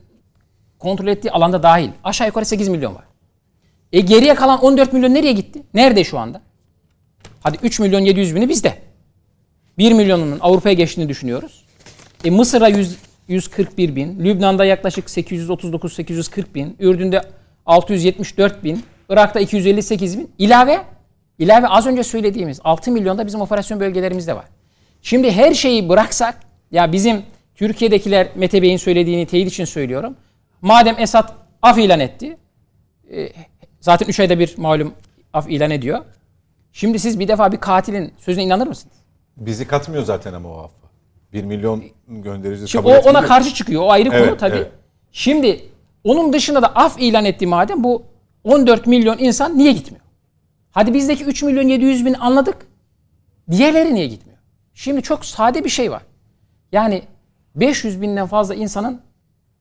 [0.78, 1.90] kontrol ettiği alanda dahil.
[2.04, 3.11] Aşağı yukarı 8 milyon var.
[3.92, 5.62] E geriye kalan 14 milyon nereye gitti?
[5.74, 6.40] Nerede şu anda?
[7.40, 8.74] Hadi 3 milyon 700 bini bizde.
[9.78, 11.64] 1 milyonunun Avrupa'ya geçtiğini düşünüyoruz.
[12.24, 17.22] E Mısır'a 100, 141 bin, Lübnan'da yaklaşık 839-840 bin, Ürdün'de
[17.66, 20.30] 674 bin, Irak'ta 258 bin.
[20.38, 20.80] İlave,
[21.38, 24.44] ilave az önce söylediğimiz 6 milyonda bizim operasyon bölgelerimizde var.
[25.02, 26.40] Şimdi her şeyi bıraksak,
[26.70, 27.22] ya bizim
[27.54, 30.16] Türkiye'dekiler Mete Bey'in söylediğini teyit için söylüyorum.
[30.62, 32.36] Madem Esad af ilan etti,
[33.12, 33.28] e,
[33.82, 34.94] zaten 3 ayda bir malum
[35.32, 36.04] af ilan ediyor.
[36.72, 38.96] Şimdi siz bir defa bir katilin sözüne inanır mısınız?
[39.36, 40.88] Bizi katmıyor zaten ama o affa.
[41.32, 43.82] 1 milyon göndericisi Şimdi kabul o ona karşı çıkıyor.
[43.82, 44.56] O ayrı konu Evet, tabii.
[44.56, 44.72] evet.
[45.12, 45.64] Şimdi
[46.04, 48.02] onun dışında da af ilan etti madem bu
[48.44, 50.04] 14 milyon insan niye gitmiyor?
[50.70, 52.56] Hadi bizdeki 3 milyon 700 bin anladık.
[53.50, 54.38] Diğerleri niye gitmiyor?
[54.74, 56.02] Şimdi çok sade bir şey var.
[56.72, 57.02] Yani
[57.54, 59.00] 500 binden fazla insanın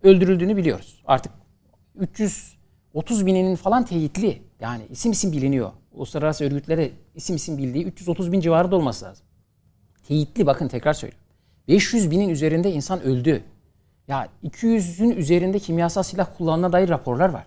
[0.03, 1.01] öldürüldüğünü biliyoruz.
[1.07, 1.31] Artık
[2.95, 4.41] 330 bininin falan teyitli.
[4.59, 5.71] Yani isim isim biliniyor.
[5.93, 9.25] Uluslararası örgütlere isim isim bildiği 330 bin civarında olması lazım.
[10.07, 11.25] Teyitli bakın tekrar söylüyorum.
[11.67, 13.43] 500 binin üzerinde insan öldü.
[14.07, 17.45] Ya 200'ün üzerinde kimyasal silah kullanına dair raporlar var.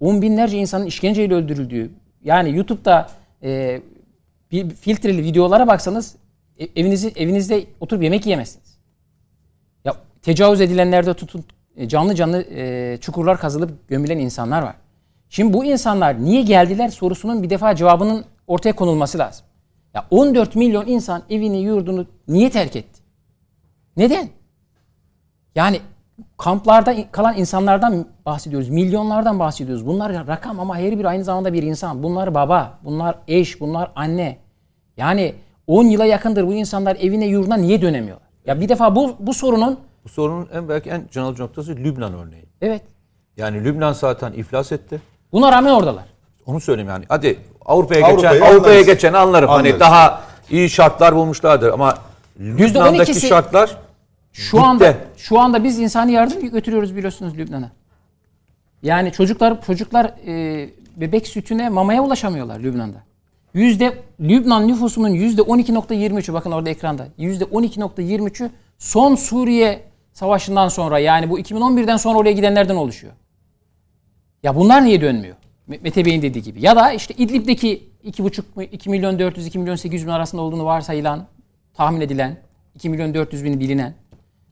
[0.00, 1.90] On binlerce insanın işkenceyle öldürüldüğü.
[2.24, 3.10] Yani YouTube'da
[3.42, 3.82] e,
[4.52, 6.16] bir filtreli videolara baksanız
[6.58, 8.78] e, evinizi evinizde oturup yemek yiyemezsiniz.
[9.84, 11.44] Ya tecavüz edilenlerde tutun
[11.88, 14.74] canlı canlı e, çukurlar kazılıp gömülen insanlar var.
[15.28, 19.46] Şimdi bu insanlar niye geldiler sorusunun bir defa cevabının ortaya konulması lazım.
[19.94, 23.00] Ya 14 milyon insan evini yurdunu niye terk etti?
[23.96, 24.28] Neden?
[25.54, 25.80] Yani
[26.38, 28.68] kamplarda kalan insanlardan bahsediyoruz.
[28.68, 29.86] Milyonlardan bahsediyoruz.
[29.86, 32.02] Bunlar rakam ama her biri aynı zamanda bir insan.
[32.02, 34.38] Bunlar baba, bunlar eş, bunlar anne.
[34.96, 35.34] Yani
[35.66, 38.28] 10 yıla yakındır bu insanlar evine yurduna niye dönemiyorlar?
[38.46, 42.14] Ya bir defa bu bu sorunun bu sorunun en belki en can alıcı noktası Lübnan
[42.14, 42.44] örneği.
[42.60, 42.82] Evet.
[43.36, 45.00] Yani Lübnan zaten iflas etti.
[45.32, 46.04] Buna rağmen oradalar.
[46.46, 47.04] Onu söyleyeyim yani.
[47.08, 49.48] Hadi Avrupa'ya Avrupa'yı geçen Avrupa'ya geçen anlarım.
[49.48, 49.72] Hani Anlarız.
[49.72, 51.94] Hani daha iyi şartlar bulmuşlardır ama
[52.40, 53.76] Lübnan'daki şartlar
[54.32, 54.66] şu gitti.
[54.68, 57.70] anda şu anda biz insani yardım götürüyoruz biliyorsunuz Lübnan'a.
[58.82, 62.98] Yani çocuklar çocuklar e, bebek sütüne mamaya ulaşamıyorlar Lübnan'da.
[63.54, 67.06] Yüzde Lübnan nüfusunun yüzde 12.23'ü bakın orada ekranda.
[67.18, 69.89] Yüzde 12.23'ü son Suriye
[70.20, 73.12] savaşından sonra yani bu 2011'den sonra oraya gidenlerden oluşuyor.
[74.42, 75.36] Ya bunlar niye dönmüyor?
[75.66, 76.62] Mete Bey'in dediği gibi.
[76.62, 81.26] Ya da işte İdlib'deki 2,5 2 milyon 400 2 milyon 800 bin arasında olduğunu varsayılan,
[81.74, 82.36] tahmin edilen
[82.74, 83.94] 2 milyon 400 bin bilinen.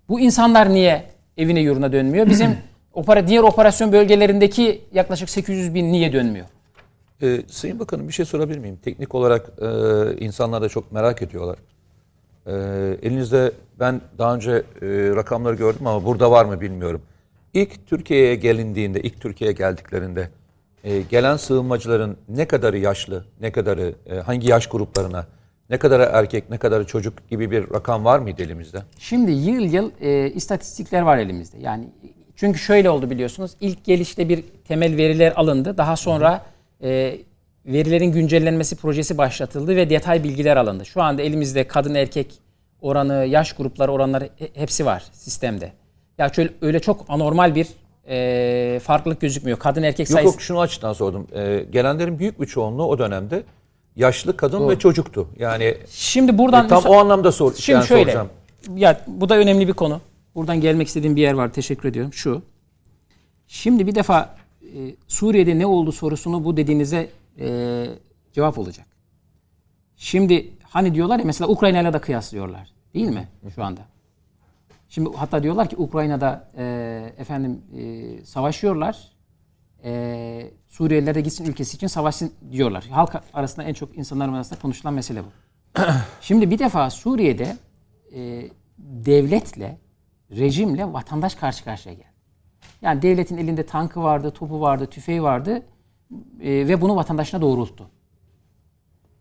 [0.09, 2.27] Bu insanlar niye evine yuruna dönmüyor?
[2.27, 2.57] Bizim
[2.93, 6.47] opera, diğer operasyon bölgelerindeki yaklaşık 800 bin niye dönmüyor?
[7.23, 8.79] Ee, Sayın Bakanım bir şey sorabilir miyim?
[8.85, 9.67] Teknik olarak e,
[10.25, 11.59] insanlar da çok merak ediyorlar.
[12.49, 12.53] E,
[13.03, 14.63] elinizde ben daha önce e,
[15.17, 17.03] rakamları gördüm ama burada var mı bilmiyorum.
[17.55, 20.29] İlk Türkiye'ye gelindiğinde, ilk Türkiye'ye geldiklerinde
[20.85, 25.27] e, gelen sığınmacıların ne kadarı yaşlı, ne kadarı e, hangi yaş gruplarına,
[25.71, 28.83] ne kadarı erkek, ne kadarı çocuk gibi bir rakam var mıydı elimizde?
[28.99, 31.59] Şimdi yıl yıl e, istatistikler var elimizde.
[31.61, 31.85] Yani
[32.37, 33.51] çünkü şöyle oldu biliyorsunuz.
[33.61, 35.79] İlk gelişte bir temel veriler alındı.
[35.79, 36.47] Daha sonra
[36.83, 37.19] e,
[37.69, 40.87] verilerin güncellenmesi projesi başlatıldı ve detay bilgiler alındı.
[40.87, 42.35] Şu anda elimizde kadın erkek
[42.81, 45.73] oranı, yaş grupları oranları hepsi var sistemde.
[46.19, 47.67] Ya şöyle öyle çok anormal bir
[48.09, 49.59] e, farklılık gözükmüyor.
[49.59, 50.25] Kadın erkek sayısı...
[50.25, 51.27] Yok yok şunu açıdan sordum.
[51.35, 53.43] E, gelenlerin büyük bir çoğunluğu o dönemde
[53.97, 54.69] yaşlı kadın Doğru.
[54.69, 55.29] ve çocuktu.
[55.39, 57.55] Yani Şimdi buradan e, tam o anlamda sor.
[57.55, 58.03] Şimdi yani şöyle.
[58.03, 58.29] Soracağım.
[58.77, 60.01] Ya bu da önemli bir konu.
[60.35, 61.53] Buradan gelmek istediğim bir yer var.
[61.53, 62.13] Teşekkür ediyorum.
[62.13, 62.43] Şu.
[63.47, 64.67] Şimdi bir defa e,
[65.09, 67.09] Suriye'de ne oldu sorusunu bu dediğinize
[67.39, 67.87] e,
[68.33, 68.87] cevap olacak.
[69.97, 72.73] Şimdi hani diyorlar ya mesela Ukrayna ile de kıyaslıyorlar.
[72.95, 73.81] Değil mi şu anda?
[74.89, 76.65] Şimdi hatta diyorlar ki Ukrayna'da e,
[77.19, 79.13] efendim e, savaşıyorlar.
[79.85, 82.85] E, Suriyeliler de gitsin ülkesi için savaşsın diyorlar.
[82.85, 85.29] Halk arasında en çok insanların arasında konuşulan mesele bu.
[86.21, 87.57] Şimdi bir defa Suriye'de
[88.15, 89.79] e, devletle,
[90.31, 92.09] rejimle vatandaş karşı karşıya geldi.
[92.83, 95.63] Yani devletin elinde tankı vardı, topu vardı, tüfeği vardı
[96.41, 97.91] e, ve bunu vatandaşına doğrulttu.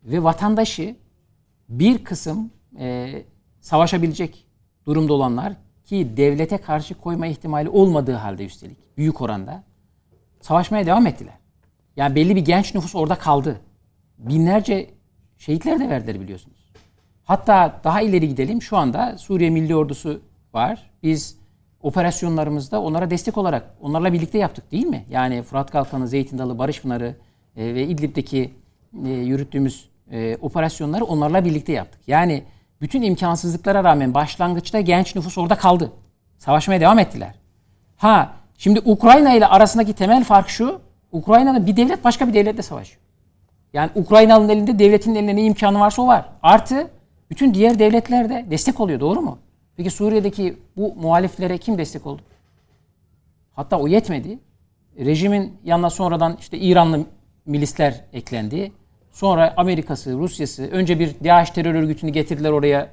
[0.04, 0.96] Ve vatandaşı
[1.70, 3.14] bir kısım e,
[3.62, 4.48] savaşabilecek
[4.86, 5.54] durumda olanlar
[5.86, 9.64] ki devlete karşı koyma ihtimali olmadığı halde üstelik büyük oranda
[10.42, 11.34] savaşmaya devam ettiler.
[11.96, 13.62] Yani belli bir genç nüfus orada kaldı.
[14.18, 14.90] Binlerce
[15.38, 16.72] şehitler de verdiler biliyorsunuz.
[17.24, 18.62] Hatta daha ileri gidelim.
[18.62, 20.22] Şu anda Suriye Milli Ordusu
[20.54, 20.92] var.
[21.04, 21.38] Biz
[21.82, 25.06] operasyonlarımızda onlara destek olarak onlarla birlikte yaptık değil mi?
[25.10, 27.16] Yani Fırat Kalkanı, Zeytin Dalı, Barış Pınarı
[27.56, 28.54] e, ve İdlib'deki
[29.06, 32.02] e, yürüttüğümüz e, operasyonları onlarla birlikte yaptık.
[32.08, 32.44] Yani
[32.82, 35.92] bütün imkansızlıklara rağmen başlangıçta genç nüfus orada kaldı.
[36.38, 37.34] Savaşmaya devam ettiler.
[37.98, 40.82] Ha şimdi Ukrayna ile arasındaki temel fark şu.
[41.12, 43.02] Ukrayna'da bir devlet başka bir devletle savaşıyor.
[43.74, 46.26] Yani Ukrayna'nın elinde devletin elinde ne imkanı varsa o var.
[46.44, 46.88] Artı
[47.30, 49.40] bütün diğer devletler de destek oluyor doğru mu?
[49.78, 52.22] Peki Suriye'deki bu muhaliflere kim destek oldu?
[53.54, 54.40] Hatta o yetmedi.
[55.00, 57.00] Rejimin yanına sonradan işte İranlı
[57.46, 58.72] milisler eklendi.
[59.12, 62.90] Sonra Amerika'sı, Rusya'sı önce bir DAEŞ terör örgütünü getirdiler oraya.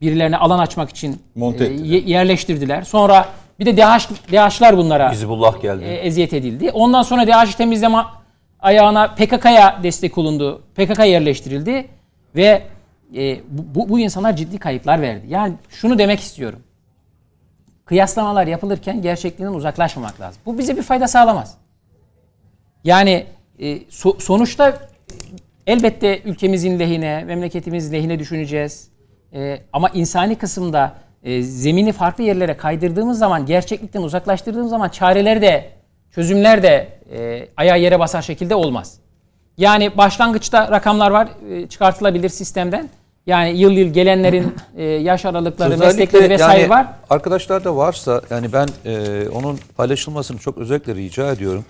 [0.00, 1.74] Birilerine alan açmak için Monte e,
[2.10, 2.82] yerleştirdiler.
[2.82, 3.28] Sonra
[3.60, 5.84] bir de DAEŞ, DAEŞ'lar bunlara Hizbullah geldi.
[5.84, 6.70] E, eziyet edildi.
[6.70, 7.98] Ondan sonra DAEŞ'i temizleme
[8.60, 10.62] ayağına PKK'ya destek olundu.
[10.74, 11.88] PKK yerleştirildi
[12.36, 12.62] ve
[13.16, 15.26] e, bu, bu insanlar ciddi kayıplar verdi.
[15.28, 16.62] Yani şunu demek istiyorum.
[17.84, 20.42] Kıyaslamalar yapılırken gerçekliğinden uzaklaşmamak lazım.
[20.46, 21.54] Bu bize bir fayda sağlamaz.
[22.84, 23.26] Yani
[23.58, 24.88] e, so, sonuçta
[25.66, 28.88] Elbette ülkemizin lehine, memleketimiz lehine düşüneceğiz.
[29.34, 35.70] Ee, ama insani kısımda e, zemini farklı yerlere kaydırdığımız zaman, gerçeklikten uzaklaştırdığımız zaman çareler de,
[36.10, 38.98] çözümler de e, ayağa yere basar şekilde olmaz.
[39.58, 42.88] Yani başlangıçta rakamlar var, e, çıkartılabilir sistemden.
[43.26, 46.86] Yani yıl yıl gelenlerin e, yaş aralıkları, meslekleri vesaire yani var.
[47.10, 51.64] Arkadaşlar da varsa yani ben e, onun paylaşılmasını çok özellikle rica ediyorum.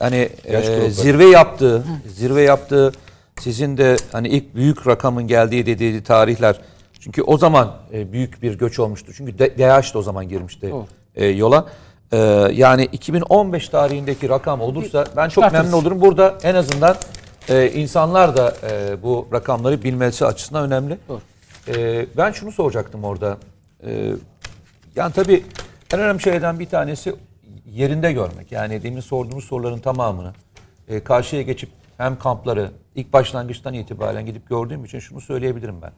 [0.00, 2.92] Yani e, zirve yaptığı, zirve yaptığı
[3.40, 6.60] sizin de hani ilk büyük rakamın geldiği dediği tarihler.
[7.00, 9.12] Çünkü o zaman e, büyük bir göç olmuştu.
[9.16, 10.86] Çünkü de, DH da o zaman girmişti Doğru.
[11.14, 11.66] e, yola.
[12.12, 12.18] E,
[12.52, 16.00] yani 2015 tarihindeki rakam olursa ben çok memnun olurum.
[16.00, 16.96] Burada en azından
[17.48, 20.98] e, insanlar da e, bu rakamları bilmesi açısından önemli.
[21.08, 21.20] Doğru.
[21.68, 23.38] E, ben şunu soracaktım orada.
[23.86, 24.12] E,
[24.96, 25.44] yani tabii
[25.94, 27.14] en önemli şeylerden bir tanesi
[27.70, 28.52] yerinde görmek.
[28.52, 30.32] Yani demin sorduğumuz soruların tamamını
[30.88, 35.92] e, karşıya geçip hem kampları ilk başlangıçtan itibaren gidip gördüğüm için şunu söyleyebilirim ben.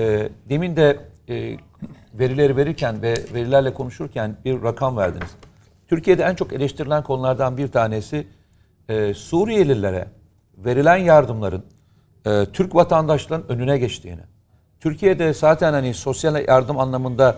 [0.00, 0.98] E, demin de
[1.28, 1.56] e,
[2.14, 5.30] verileri verirken ve verilerle konuşurken bir rakam verdiniz.
[5.88, 8.26] Türkiye'de en çok eleştirilen konulardan bir tanesi
[8.88, 10.08] e, Suriyelilere
[10.58, 11.64] verilen yardımların
[12.26, 14.20] e, Türk vatandaşların önüne geçtiğini.
[14.80, 17.36] Türkiye'de zaten hani sosyal yardım anlamında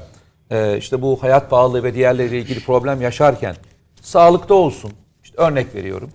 [0.51, 3.57] e, işte bu hayat pahalılığı ve diğerleriyle ilgili problem yaşarken
[4.03, 4.93] sağlıkta olsun.
[5.25, 6.11] İşte örnek veriyorum.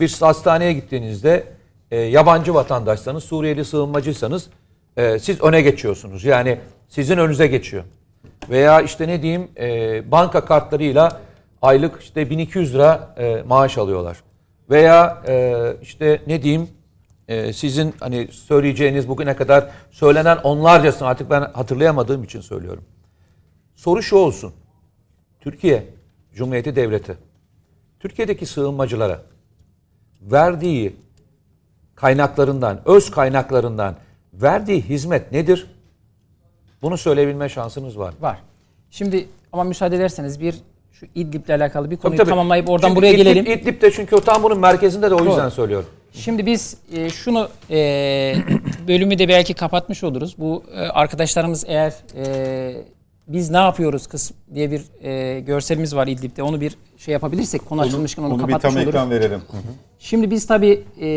[0.00, 1.44] Bir hastaneye gittiğinizde
[1.90, 4.46] e, yabancı vatandaşsanız, Suriyeli sığınmacıysanız
[4.96, 6.24] e, siz öne geçiyorsunuz.
[6.24, 6.58] Yani
[6.88, 7.84] sizin önünüze geçiyor.
[8.50, 11.20] Veya işte ne diyeyim e, banka kartlarıyla
[11.62, 14.16] aylık işte 1200 lira e, maaş alıyorlar.
[14.70, 16.68] Veya e, işte ne diyeyim
[17.28, 22.84] e, sizin hani söyleyeceğiniz bugüne kadar söylenen onlarcasını artık ben hatırlayamadığım için söylüyorum.
[23.74, 24.52] Soru şu olsun.
[25.40, 25.86] Türkiye
[26.34, 27.16] Cumhuriyeti Devleti
[28.00, 29.22] Türkiye'deki sığınmacılara
[30.20, 30.96] verdiği
[31.94, 33.96] kaynaklarından, öz kaynaklarından
[34.32, 35.70] verdiği hizmet nedir?
[36.82, 38.14] Bunu söyleyebilme şansınız var.
[38.20, 38.38] Var.
[38.90, 40.54] Şimdi ama müsaade ederseniz bir
[41.04, 42.30] şu İdlib'le alakalı bir konuyu Tabii, tabii.
[42.30, 43.46] tamamlayıp oradan Çünkü buraya İdlib- gelelim.
[43.46, 45.50] İdlib'de çünkü o tam bunun merkezinde de o yüzden Doğru.
[45.50, 45.88] söylüyorum.
[46.12, 47.76] Şimdi biz e, şunu e,
[48.88, 50.34] bölümü de belki kapatmış oluruz.
[50.38, 52.74] Bu e, arkadaşlarımız eğer e,
[53.28, 56.42] biz ne yapıyoruz kısm diye bir e, görselimiz var İdlib'de.
[56.42, 58.88] Onu bir şey yapabilirsek konu açılmışken onu, Onu bir kapatmış tam oluruz.
[58.94, 59.40] ekran verelim.
[59.98, 61.08] Şimdi biz tabii e,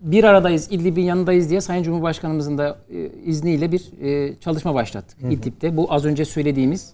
[0.00, 5.76] bir aradayız, İdlib'in yanındayız diye Sayın Cumhurbaşkanımızın da e, izniyle bir e, çalışma başlattık İdlib'de.
[5.76, 6.92] Bu az önce söylediğimiz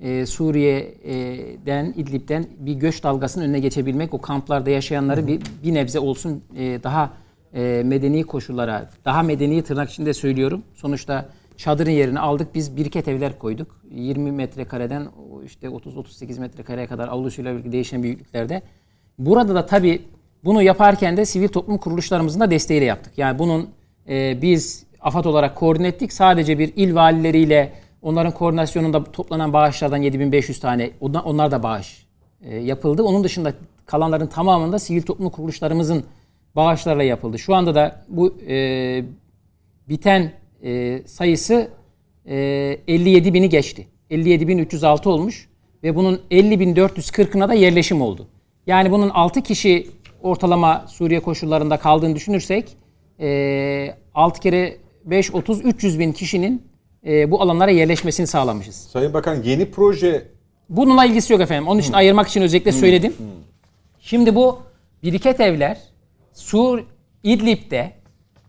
[0.00, 6.42] e, Suriye'den, İdlib'den bir göç dalgasının önüne geçebilmek, o kamplarda yaşayanları bir, bir nebze olsun
[6.56, 7.12] e, daha
[7.54, 10.62] e, medeni koşullara, daha medeni tırnak içinde söylüyorum.
[10.74, 13.80] Sonuçta çadırın yerini aldık, biz biriket evler koyduk.
[13.90, 15.08] 20 metrekareden
[15.44, 18.62] işte 30-38 metrekareye kadar avlusuyla birlikte değişen büyüklüklerde.
[19.18, 20.02] Burada da tabii
[20.44, 23.12] bunu yaparken de sivil toplum kuruluşlarımızın da desteğiyle yaptık.
[23.16, 23.68] Yani bunun
[24.08, 26.12] e, biz AFAD olarak koordine ettik.
[26.12, 27.72] Sadece bir il valileriyle
[28.08, 32.06] onların koordinasyonunda toplanan bağışlardan 7500 tane onlar, da bağış
[32.42, 33.02] e, yapıldı.
[33.02, 33.52] Onun dışında
[33.86, 36.04] kalanların tamamında sivil toplum kuruluşlarımızın
[36.56, 37.38] bağışlarla yapıldı.
[37.38, 39.04] Şu anda da bu e,
[39.88, 40.32] biten
[40.62, 41.70] e, sayısı
[42.26, 42.36] e,
[42.88, 43.86] 57 bini geçti.
[44.10, 45.48] 57.306 olmuş
[45.82, 48.26] ve bunun 50.440'ına da yerleşim oldu.
[48.66, 49.88] Yani bunun 6 kişi
[50.22, 52.76] ortalama Suriye koşullarında kaldığını düşünürsek
[53.20, 56.68] e, 6 kere 5 30 300 bin kişinin
[57.06, 58.74] e, bu alanlara yerleşmesini sağlamışız.
[58.74, 60.38] Sayın Bakan yeni proje
[60.68, 61.68] Bununla ilgisi yok efendim.
[61.68, 63.14] Onun için ayırmak için özellikle söyledim.
[64.00, 64.62] Şimdi bu
[65.02, 65.78] biriket evler
[66.32, 66.84] Sur
[67.22, 67.92] İdlib'de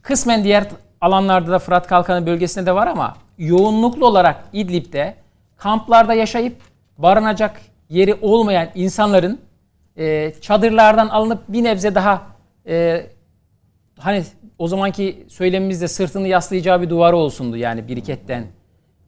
[0.01, 0.67] kısmen diğer
[1.01, 5.15] alanlarda da Fırat Kalkanı bölgesinde de var ama yoğunluklu olarak İdlib'de
[5.57, 6.55] kamplarda yaşayıp
[6.97, 9.39] barınacak yeri olmayan insanların
[9.97, 12.21] e, çadırlardan alınıp bir nebze daha
[12.67, 13.05] e,
[13.97, 14.23] hani
[14.59, 18.47] o zamanki söylemimizde sırtını yaslayacağı bir duvarı olsundu yani biriketten.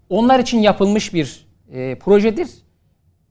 [0.09, 2.49] Onlar için yapılmış bir e, projedir.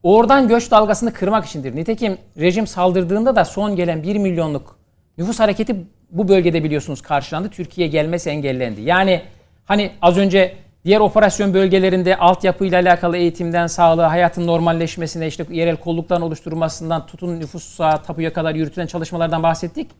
[0.02, 1.76] Oradan göç dalgasını kırmak içindir.
[1.76, 4.78] Nitekim rejim saldırdığında da son gelen 1 milyonluk
[5.18, 5.76] nüfus hareketi
[6.10, 7.48] bu bölgede biliyorsunuz karşılandı.
[7.48, 8.80] Türkiye gelmesi engellendi.
[8.80, 9.22] Yani
[9.64, 16.22] hani az önce diğer operasyon bölgelerinde altyapıyla alakalı eğitimden sağlığa, hayatın normalleşmesine, işte yerel kollukların
[16.22, 19.90] oluşturulmasından tutun nüfusa, tapuya kadar yürütülen çalışmalardan bahsettik.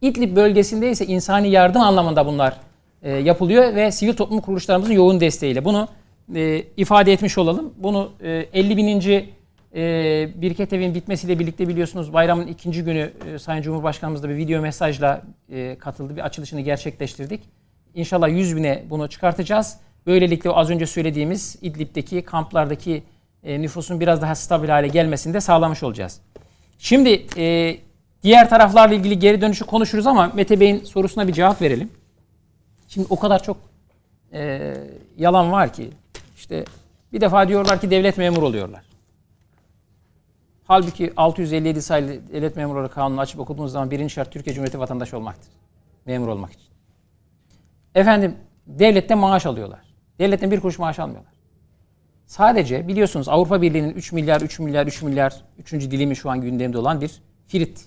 [0.00, 2.56] İdlib bölgesinde ise insani yardım anlamında bunlar
[3.02, 5.88] e, yapılıyor ve sivil toplum kuruluşlarımızın yoğun desteğiyle bunu
[6.34, 7.74] e, ifade etmiş olalım.
[7.76, 9.30] Bunu e, 50 bininci
[9.74, 14.62] e, Birket Evin bitmesiyle birlikte biliyorsunuz bayramın ikinci günü e, Sayın Cumhurbaşkanımız da bir video
[14.62, 16.16] mesajla e, katıldı.
[16.16, 17.40] Bir açılışını gerçekleştirdik.
[17.94, 19.76] İnşallah 100 bine bunu çıkartacağız.
[20.06, 23.02] Böylelikle az önce söylediğimiz İdlib'deki kamplardaki
[23.44, 26.20] e, nüfusun biraz daha stabil hale gelmesini de sağlamış olacağız.
[26.78, 27.76] Şimdi e,
[28.22, 31.90] diğer taraflarla ilgili geri dönüşü konuşuruz ama Mete Bey'in sorusuna bir cevap verelim.
[32.88, 33.56] Şimdi o kadar çok
[34.32, 34.74] e,
[35.16, 35.90] yalan var ki
[36.36, 36.64] işte
[37.12, 38.82] bir defa diyorlar ki devlet memuru oluyorlar.
[40.66, 45.52] Halbuki 657 sayılı devlet memurları kanunu açıp okuduğunuz zaman birinci şart Türkiye Cumhuriyeti vatandaşı olmaktır.
[46.06, 46.66] Memur olmak için.
[47.94, 48.34] Efendim
[48.66, 49.80] devletten maaş alıyorlar.
[50.18, 51.32] Devletten bir kuruş maaş almıyorlar.
[52.26, 55.72] Sadece biliyorsunuz Avrupa Birliği'nin 3 milyar, 3 milyar, 3 milyar, 3.
[55.72, 57.84] dilimi şu an gündemde olan bir FİRİT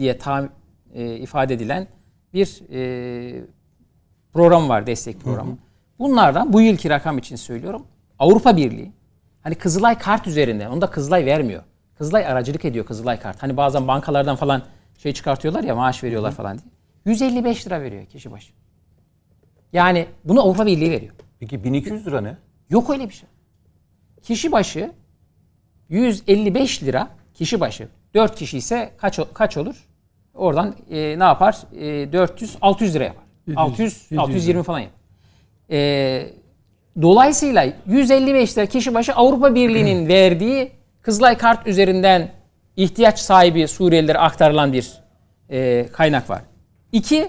[0.00, 0.48] diye tam,
[0.94, 1.86] e, ifade edilen
[2.34, 3.44] bir e,
[4.32, 5.50] program var, destek programı.
[5.50, 5.58] Hı hı.
[5.98, 7.86] Bunlardan bu yılki rakam için söylüyorum.
[8.18, 8.92] Avrupa Birliği
[9.42, 11.62] hani Kızılay kart üzerinde, onu da Kızılay vermiyor.
[11.98, 13.42] Kızılay aracılık ediyor Kızılay kart.
[13.42, 14.62] Hani bazen bankalardan falan
[14.98, 16.36] şey çıkartıyorlar ya maaş veriyorlar hı hı.
[16.36, 16.70] falan diye.
[17.04, 18.52] 155 lira veriyor kişi başı.
[19.72, 21.14] Yani bunu Avrupa Birliği veriyor.
[21.40, 22.36] Peki 1200 lira ne?
[22.70, 23.28] Yok öyle bir şey.
[24.22, 24.92] Kişi başı
[25.88, 27.88] 155 lira kişi başı.
[28.14, 29.89] 4 kişi ise kaç kaç olur?
[30.40, 31.58] Oradan e, ne yapar?
[31.80, 33.24] E, 400 600 lira yapar.
[33.46, 35.00] 700, 600 700 620 falan yapar.
[35.70, 36.30] E,
[37.02, 40.72] dolayısıyla 155 lira kişi başı Avrupa Birliği'nin verdiği
[41.02, 42.30] Kızılay kart üzerinden
[42.76, 44.92] ihtiyaç sahibi Suriyelilere aktarılan bir
[45.50, 46.42] e, kaynak var.
[46.92, 47.28] İki,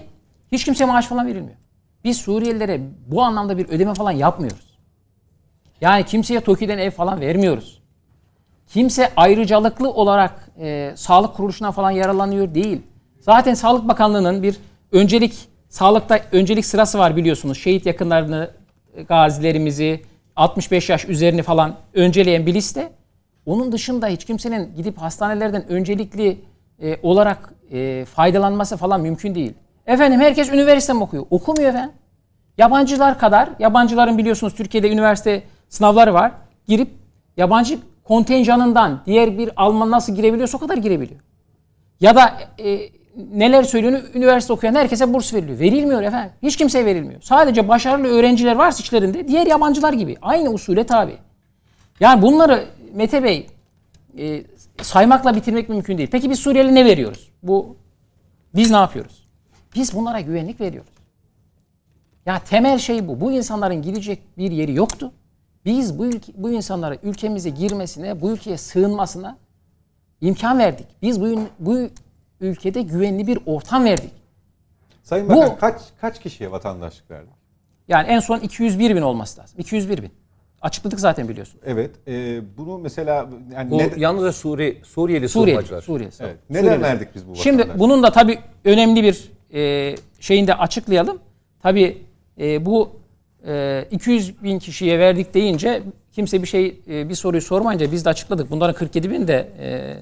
[0.52, 1.56] hiç kimse maaş falan verilmiyor.
[2.04, 4.78] Biz Suriyelilere bu anlamda bir ödeme falan yapmıyoruz.
[5.80, 7.82] Yani kimseye TOKİ'den ev falan vermiyoruz.
[8.66, 12.82] Kimse ayrıcalıklı olarak e, sağlık kuruluşuna falan yaralanıyor değil.
[13.22, 14.56] Zaten Sağlık Bakanlığı'nın bir
[14.92, 17.58] öncelik sağlıkta öncelik sırası var biliyorsunuz.
[17.58, 18.50] Şehit yakınlarını,
[19.08, 20.02] gazilerimizi,
[20.36, 22.92] 65 yaş üzerini falan önceleyen bir liste.
[23.46, 26.40] Onun dışında hiç kimsenin gidip hastanelerden öncelikli
[26.82, 29.52] e, olarak e, faydalanması falan mümkün değil.
[29.86, 31.26] Efendim herkes üniversite mi okuyor?
[31.30, 31.92] Okumuyor efendim.
[32.58, 36.32] Yabancılar kadar, yabancıların biliyorsunuz Türkiye'de üniversite sınavları var.
[36.66, 36.88] Girip
[37.36, 41.20] yabancı kontenjanından diğer bir Alman nasıl girebiliyorsa o kadar girebiliyor.
[42.00, 43.01] Ya da e,
[43.34, 44.02] neler söylüyor?
[44.14, 45.58] Üniversite okuyan herkese burs veriliyor.
[45.58, 46.32] Verilmiyor efendim.
[46.42, 47.22] Hiç kimseye verilmiyor.
[47.22, 50.16] Sadece başarılı öğrenciler varsa içlerinde diğer yabancılar gibi.
[50.22, 51.16] Aynı usule tabi.
[52.00, 53.46] Yani bunları Mete Bey
[54.18, 54.42] e,
[54.82, 56.08] saymakla bitirmek mümkün değil.
[56.12, 57.30] Peki biz Suriyeli ne veriyoruz?
[57.42, 57.76] Bu
[58.54, 59.28] biz ne yapıyoruz?
[59.74, 60.92] Biz bunlara güvenlik veriyoruz.
[62.26, 63.20] Ya temel şey bu.
[63.20, 65.12] Bu insanların gidecek bir yeri yoktu.
[65.64, 69.38] Biz bu ülke, bu insanlara ülkemize girmesine, bu ülkeye sığınmasına
[70.20, 70.86] imkan verdik.
[71.02, 71.78] Biz bu bu
[72.42, 74.12] ülkede güvenli bir ortam verdik.
[75.02, 77.32] Sayın Bakan bu, kaç kaç kişiye vatandaşlık verdik?
[77.88, 79.60] Yani en son 201 bin olması lazım.
[79.60, 80.10] 201 bin.
[80.62, 81.60] Açıkladık zaten biliyorsun.
[81.64, 81.90] Evet.
[82.08, 85.82] E, bunu mesela yani bu ne, yalnızca Suri, Suriyeli sığınmacılar.
[85.82, 86.14] Suriyeli.
[86.20, 86.36] Evet.
[86.50, 86.82] Neden Suriyeli.
[86.82, 91.18] verdik biz bu Şimdi bunun da tabii önemli bir e, şeyini de açıklayalım.
[91.62, 92.02] Tabii
[92.40, 92.90] e, bu
[93.46, 95.82] e, 200 bin kişiye verdik deyince
[96.12, 98.50] kimse bir şey e, bir soruyu sormayınca biz de açıkladık.
[98.50, 99.94] Bunların 47 bin de e,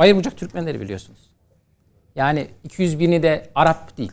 [0.00, 1.18] Bayır Bucak Türkmenleri biliyorsunuz.
[2.16, 4.12] Yani 200 bini de Arap değil.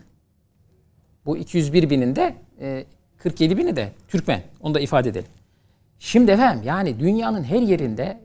[1.25, 2.85] Bu 201 binin de e,
[3.17, 4.41] 47 bini de Türkmen.
[4.61, 5.29] Onu da ifade edelim.
[5.99, 8.19] Şimdi efendim yani dünyanın her yerinde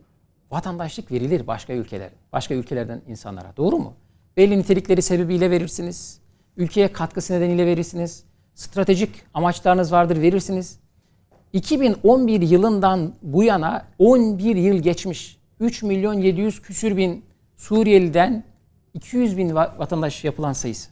[0.51, 3.53] vatandaşlık verilir başka ülkeler, başka ülkelerden insanlara.
[3.57, 3.93] Doğru mu?
[4.37, 6.19] Belli nitelikleri sebebiyle verirsiniz.
[6.57, 8.23] Ülkeye katkısı nedeniyle verirsiniz.
[8.55, 10.79] Stratejik amaçlarınız vardır verirsiniz.
[11.53, 15.37] 2011 yılından bu yana 11 yıl geçmiş.
[15.59, 17.25] 3 milyon 700 küsür bin
[17.63, 18.43] Suriyeli'den
[18.93, 20.89] 200 bin vatandaş yapılan sayısı.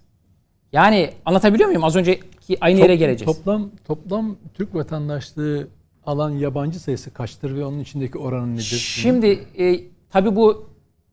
[0.73, 1.83] Yani anlatabiliyor muyum?
[1.83, 3.37] Az önceki aynı Top, yere geleceğiz.
[3.37, 5.67] Toplam toplam Türk vatandaşlığı
[6.05, 8.63] alan yabancı sayısı kaçtır ve onun içindeki oranı nedir?
[8.63, 10.69] Şimdi e, tabii bu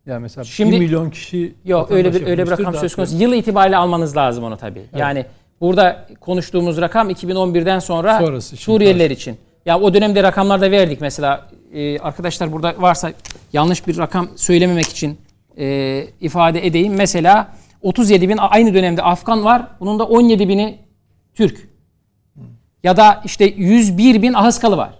[0.06, 3.16] yani mesela şimdi, 1 milyon kişi Yok öyle bir öyle bir rakam söz konusu.
[3.16, 4.78] Yıl itibariyle almanız lazım onu tabii.
[4.78, 5.00] Evet.
[5.00, 5.26] Yani
[5.60, 9.36] burada konuştuğumuz rakam 2011'den sonra Sonrası Suriyeliler için.
[9.66, 11.48] Ya o dönemde rakamlar da verdik mesela.
[11.72, 13.12] E, arkadaşlar burada varsa
[13.52, 15.18] yanlış bir rakam söylememek için
[15.58, 16.94] e, ifade edeyim.
[16.94, 17.48] Mesela
[17.82, 19.66] 37 bin aynı dönemde Afgan var.
[19.80, 20.78] Bunun da 17 bini
[21.34, 21.68] Türk.
[22.84, 24.90] Ya da işte 101 bin Ahıskalı var.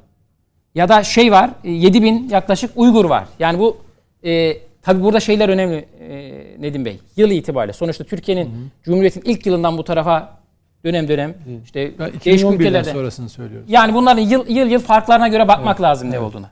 [0.74, 3.24] Ya da şey var 7 e, bin yaklaşık Uygur var.
[3.38, 3.76] Yani bu
[4.24, 7.00] e, tabi burada şeyler önemli e, Nedim Bey.
[7.16, 10.38] Yıl itibariyle sonuçta Türkiye'nin Cumhuriyet'in ilk yılından bu tarafa
[10.84, 11.34] dönem dönem
[11.64, 11.92] işte
[12.24, 12.92] değişik ülkelerde.
[12.92, 13.70] sonrasını söylüyoruz.
[13.70, 15.80] Yani bunların yıl yıl, yıl farklarına göre bakmak evet.
[15.80, 16.20] lazım evet.
[16.20, 16.50] ne olduğuna.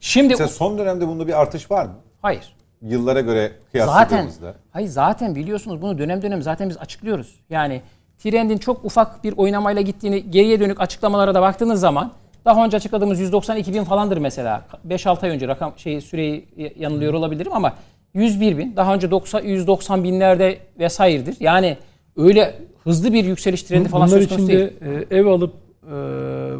[0.00, 1.94] Şimdi Mesela son dönemde bunda bir artış var mı?
[2.22, 2.54] Hayır
[2.84, 4.46] yıllara göre kıyasladığımızda.
[4.46, 7.34] Zaten, hayır zaten biliyorsunuz bunu dönem dönem zaten biz açıklıyoruz.
[7.50, 7.82] Yani
[8.18, 12.12] trendin çok ufak bir oynamayla gittiğini geriye dönük açıklamalara da baktığınız zaman
[12.44, 14.64] daha önce açıkladığımız 192 bin falandır mesela.
[14.88, 17.74] 5-6 ay önce rakam şey süreyi yanılıyor olabilirim ama
[18.14, 18.76] 101 bin.
[18.76, 21.36] Daha önce 90, 190 binlerde vesairedir.
[21.40, 21.76] Yani
[22.16, 22.54] öyle
[22.84, 24.72] hızlı bir yükseliş trendi falan Bunlar söz konusu değil.
[25.10, 25.90] E, ev alıp e,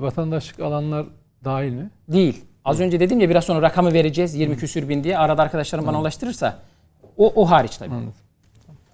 [0.00, 1.06] vatandaşlık alanlar
[1.44, 1.90] dahil mi?
[2.08, 2.44] Değil.
[2.64, 5.18] Az önce dedim ya biraz sonra rakamı vereceğiz 20 küsür bin diye.
[5.18, 6.58] Arada arkadaşlarım bana ulaştırırsa
[7.16, 7.90] o, o hariç tabii.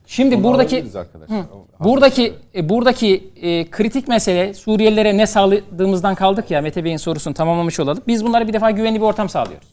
[0.07, 0.85] Şimdi Onu buradaki
[1.29, 1.45] hı,
[1.81, 7.81] buradaki e, buradaki e, kritik mesele Suriyelilere ne sağladığımızdan kaldık ya Mete Bey'in sorusunu tamamlamış
[7.81, 8.03] olalım.
[8.07, 9.69] Biz bunlara bir defa güvenli bir ortam sağlıyoruz.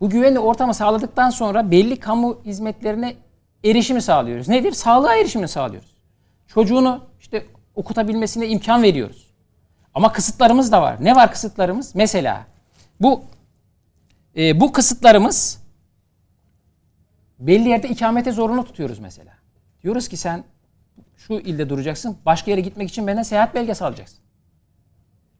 [0.00, 3.14] Bu güvenli ortamı sağladıktan sonra belli kamu hizmetlerine
[3.64, 4.48] erişimi sağlıyoruz.
[4.48, 4.72] Nedir?
[4.72, 5.96] Sağlığa erişimi sağlıyoruz.
[6.46, 7.44] Çocuğunu işte
[7.74, 9.26] okutabilmesine imkan veriyoruz.
[9.94, 10.96] Ama kısıtlarımız da var.
[11.00, 11.94] Ne var kısıtlarımız?
[11.94, 12.46] Mesela
[13.00, 13.22] bu
[14.36, 15.62] e, bu kısıtlarımız
[17.38, 19.32] belli yerde ikamete zorunlu tutuyoruz mesela.
[19.82, 20.44] Diyoruz ki sen
[21.16, 22.16] şu ilde duracaksın.
[22.26, 24.18] Başka yere gitmek için benden seyahat belgesi alacaksın.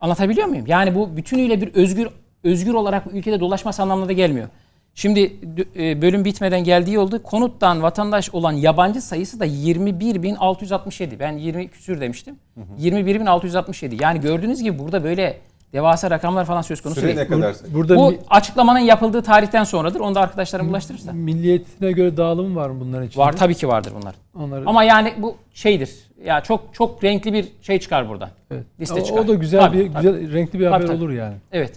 [0.01, 0.67] Anlatabiliyor muyum?
[0.67, 2.09] Yani bu bütünüyle bir özgür
[2.45, 4.49] özgür olarak ülkede dolaşması anlamına da gelmiyor.
[4.95, 5.37] Şimdi
[5.77, 7.23] e, bölüm bitmeden geldiği oldu.
[7.23, 11.19] Konuttan vatandaş olan yabancı sayısı da 21.667.
[11.19, 12.39] Ben 20 küsür demiştim.
[12.81, 14.03] 21.667.
[14.03, 15.41] Yani gördüğünüz gibi burada böyle
[15.73, 17.19] devasa rakamlar falan söz konusu Süre değil.
[17.19, 17.57] ne kadar?
[17.75, 20.01] Burada Bu mi- açıklamanın yapıldığı tarihten sonradır.
[20.01, 21.13] Onu da arkadaşlarım ulaştırırsa.
[21.13, 23.25] milliyetine göre dağılım var mı bunların içinde?
[23.25, 24.15] Var tabii ki vardır bunlar.
[24.35, 25.91] Onları, Ama yani bu şeydir.
[26.25, 28.31] Ya çok çok renkli bir şey çıkar buradan.
[28.51, 28.65] evet.
[28.81, 29.21] liste o, çıkar.
[29.21, 30.03] o da güzel Tabii, bir tabii.
[30.13, 30.97] güzel renkli bir Tabii, haber tabii.
[30.97, 31.35] olur yani.
[31.53, 31.73] Evet.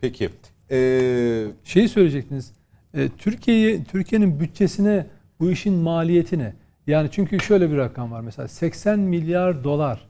[0.00, 0.30] Peki.
[0.70, 2.52] Ee, Şeyi söyleyecektiniz.
[2.94, 5.06] E, Türkiye'yi Türkiye'nin bütçesine
[5.40, 6.52] bu işin maliyetine
[6.86, 10.00] yani çünkü şöyle bir rakam var mesela 80 milyar dolar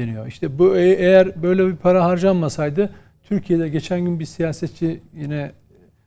[0.00, 0.26] deniyor.
[0.26, 2.90] İşte bu e- eğer böyle bir para harcanmasaydı
[3.22, 5.52] Türkiye'de geçen gün bir siyasetçi yine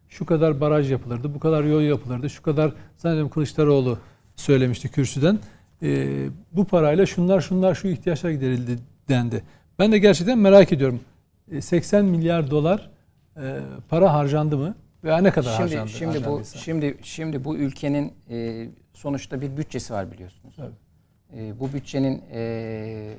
[0.10, 3.98] şu kadar baraj yapılırdı, bu kadar yol yapılırdı, şu kadar zannediyorum Kılıçdaroğlu
[4.36, 5.39] söylemişti kürsüden.
[5.84, 6.08] E,
[6.52, 8.80] bu parayla şunlar şunlar şu ihtiyaçlar giderildi
[9.10, 9.44] dendi.
[9.80, 11.00] Ben de gerçekten merak ediyorum.
[11.52, 12.89] E, 80 milyar dolar
[13.38, 14.76] e, para harcandı mı?
[15.04, 15.91] Veya ne kadar Şimdi harcandı?
[15.91, 20.56] şimdi bu şimdi şimdi bu ülkenin e, sonuçta bir bütçesi var biliyorsunuz.
[20.60, 20.74] Evet.
[21.38, 23.16] E, bu bütçenin e,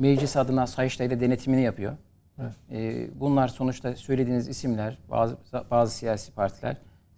[0.00, 1.96] meclis adına Sayıştay'da denetimini yapıyor.
[2.40, 2.52] Evet.
[2.72, 5.36] E, bunlar sonuçta söylediğiniz isimler, bazı
[5.70, 6.76] bazı siyasi partiler,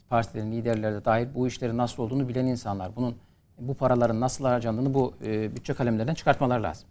[0.08, 2.96] partilerin liderleri de dahil bu işlerin nasıl olduğunu bilen insanlar.
[2.96, 3.16] Bunun
[3.58, 6.88] bu paraların nasıl harcandığını bu e, bütçe kalemlerinden çıkartmalar lazım.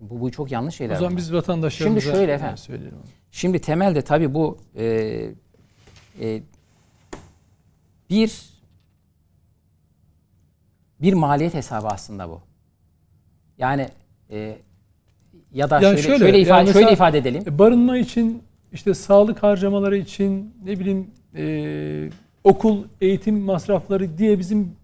[0.00, 0.94] Bu, bu çok yanlış şeyler.
[0.94, 1.18] O zaman bunlar.
[1.18, 2.56] biz vatandaşlarımıza Şimdi şöyle efendim.
[2.56, 2.98] söyleyelim.
[3.30, 4.84] Şimdi temelde tabii bu e,
[6.20, 6.42] e,
[8.10, 8.58] bir
[11.00, 12.40] bir maliyet hesabı aslında bu.
[13.58, 13.88] Yani
[14.30, 14.58] e,
[15.52, 17.42] ya da Yani şöyle şöyle, şöyle, yani ifade, mesela- şöyle ifade edelim.
[17.46, 18.42] E, Barınma için,
[18.72, 22.10] işte sağlık harcamaları için, ne bileyim e,
[22.44, 24.78] okul eğitim masrafları diye bizim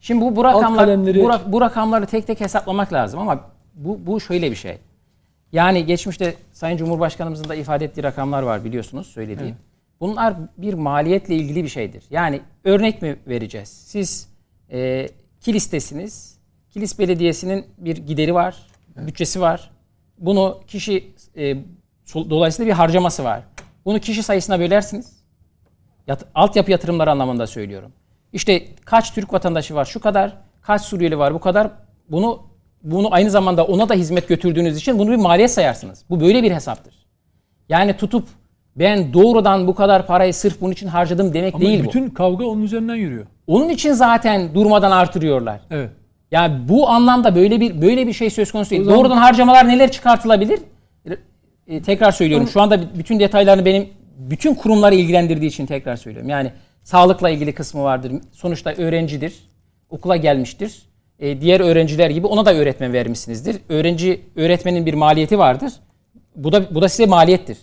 [0.00, 3.40] Şimdi bu bu rakamlar bu, bu rakamları tek tek hesaplamak lazım ama
[3.74, 4.78] bu bu şöyle bir şey.
[5.52, 9.54] Yani geçmişte Sayın Cumhurbaşkanımızın da ifade ettiği rakamlar var biliyorsunuz söylediği.
[10.00, 12.04] Bunlar bir maliyetle ilgili bir şeydir.
[12.10, 13.68] Yani örnek mi vereceğiz?
[13.68, 14.28] Siz
[14.72, 15.08] e,
[15.40, 16.38] Kilis'tesiniz.
[16.70, 18.56] Kilis Belediyesi'nin bir gideri var,
[18.96, 19.70] bütçesi var.
[20.18, 21.56] Bunu kişi e,
[22.14, 23.40] dolayısıyla bir harcaması var.
[23.84, 25.16] Bunu kişi sayısına bölersiniz.
[26.06, 27.92] Yat, altyapı yatırımları anlamında söylüyorum.
[28.32, 31.70] İşte kaç Türk vatandaşı var şu kadar, kaç Suriyeli var bu kadar.
[32.10, 32.42] Bunu
[32.82, 36.04] bunu aynı zamanda ona da hizmet götürdüğünüz için bunu bir maliyet sayarsınız.
[36.10, 36.94] Bu böyle bir hesaptır.
[37.68, 38.28] Yani tutup
[38.76, 41.88] ben doğrudan bu kadar parayı sırf bunun için harcadım demek ama değil bu.
[41.88, 43.26] bütün kavga onun üzerinden yürüyor.
[43.46, 45.60] Onun için zaten durmadan artırıyorlar.
[45.70, 45.90] Evet.
[46.30, 48.84] Yani bu anlamda böyle bir böyle bir şey söz konusu değil.
[48.84, 50.58] Zaman- Doğrudan harcamalar neler çıkartılabilir?
[51.68, 52.48] E, tekrar söylüyorum.
[52.48, 56.30] Şu anda bütün detaylarını benim bütün kurumları ilgilendirdiği için tekrar söylüyorum.
[56.30, 56.52] Yani
[56.84, 58.12] sağlıkla ilgili kısmı vardır.
[58.32, 59.34] Sonuçta öğrencidir.
[59.90, 60.82] Okula gelmiştir.
[61.18, 63.56] E, diğer öğrenciler gibi ona da öğretmen vermişsinizdir.
[63.68, 65.72] Öğrenci öğretmenin bir maliyeti vardır.
[66.36, 67.58] Bu da bu da size maliyettir.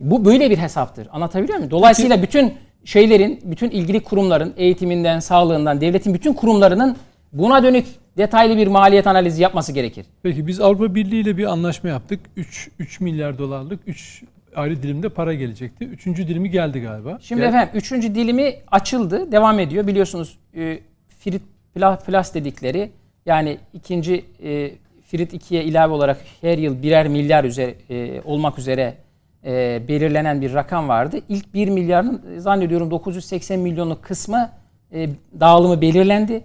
[0.00, 1.08] Bu böyle bir hesaptır.
[1.12, 1.70] Anlatabiliyor muyum?
[1.70, 2.54] Dolayısıyla bütün
[2.84, 6.96] şeylerin, bütün ilgili kurumların eğitiminden, sağlığından, devletin bütün kurumlarının
[7.32, 10.06] buna dönük detaylı bir maliyet analizi yapması gerekir.
[10.22, 12.20] Peki biz Avrupa Birliği ile bir anlaşma yaptık.
[12.36, 14.22] 3 3 milyar dolarlık 3
[14.56, 15.84] ayrı dilimde para gelecekti.
[15.84, 17.18] Üçüncü dilimi geldi galiba.
[17.22, 19.86] Şimdi Gel- efendim üçüncü dilimi açıldı, devam ediyor.
[19.86, 20.78] Biliyorsunuz e,
[21.18, 21.42] Firit
[21.76, 22.90] Pla- Plus dedikleri
[23.26, 24.70] yani ikinci e,
[25.02, 28.94] Firit 2'ye ilave olarak her yıl birer milyar üzeri, e, olmak üzere
[29.44, 31.20] e, belirlenen bir rakam vardı.
[31.28, 34.50] İlk 1 milyarın e, zannediyorum 980 milyonluk kısmı
[34.92, 35.08] e,
[35.40, 36.42] dağılımı belirlendi.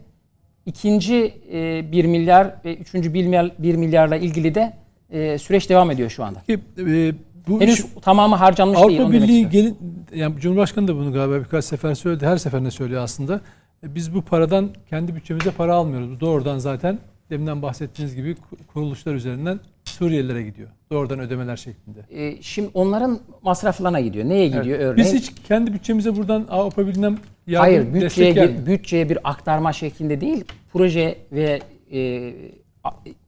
[0.65, 4.73] İkinci e, 1 milyar ve üçüncü 1 milyar, 1 milyarla ilgili de
[5.09, 6.41] e, süreç devam ediyor şu anda.
[6.47, 7.13] Peki, e,
[7.47, 8.85] bu Henüz üç- tamamı harcanmış değil.
[8.99, 9.77] Avrupa demek Birliği gelin
[10.15, 12.25] yani Cumhurbaşkanı da bunu galiba birkaç sefer söyledi.
[12.25, 13.41] Her seferinde söylüyor aslında.
[13.83, 16.19] E, Biz bu paradan kendi bütçemize para almıyoruz.
[16.19, 16.99] Doğrudan zaten
[17.29, 19.59] deminden bahsettiğiniz gibi ku- kuruluşlar üzerinden
[19.95, 20.69] Suriyelilere gidiyor.
[20.91, 21.99] Doğrudan ödemeler şeklinde.
[22.09, 24.29] E, şimdi onların masraflarına gidiyor.
[24.29, 24.81] Neye gidiyor Evet.
[24.81, 24.97] örneğin?
[24.97, 27.17] Biz hiç kendi bütçemize buradan Avrupa Birliği'nden
[27.47, 31.59] yardım, Hayır, bütçeye, bir, bütçeye bir aktarma şeklinde değil, proje ve
[31.91, 32.33] e,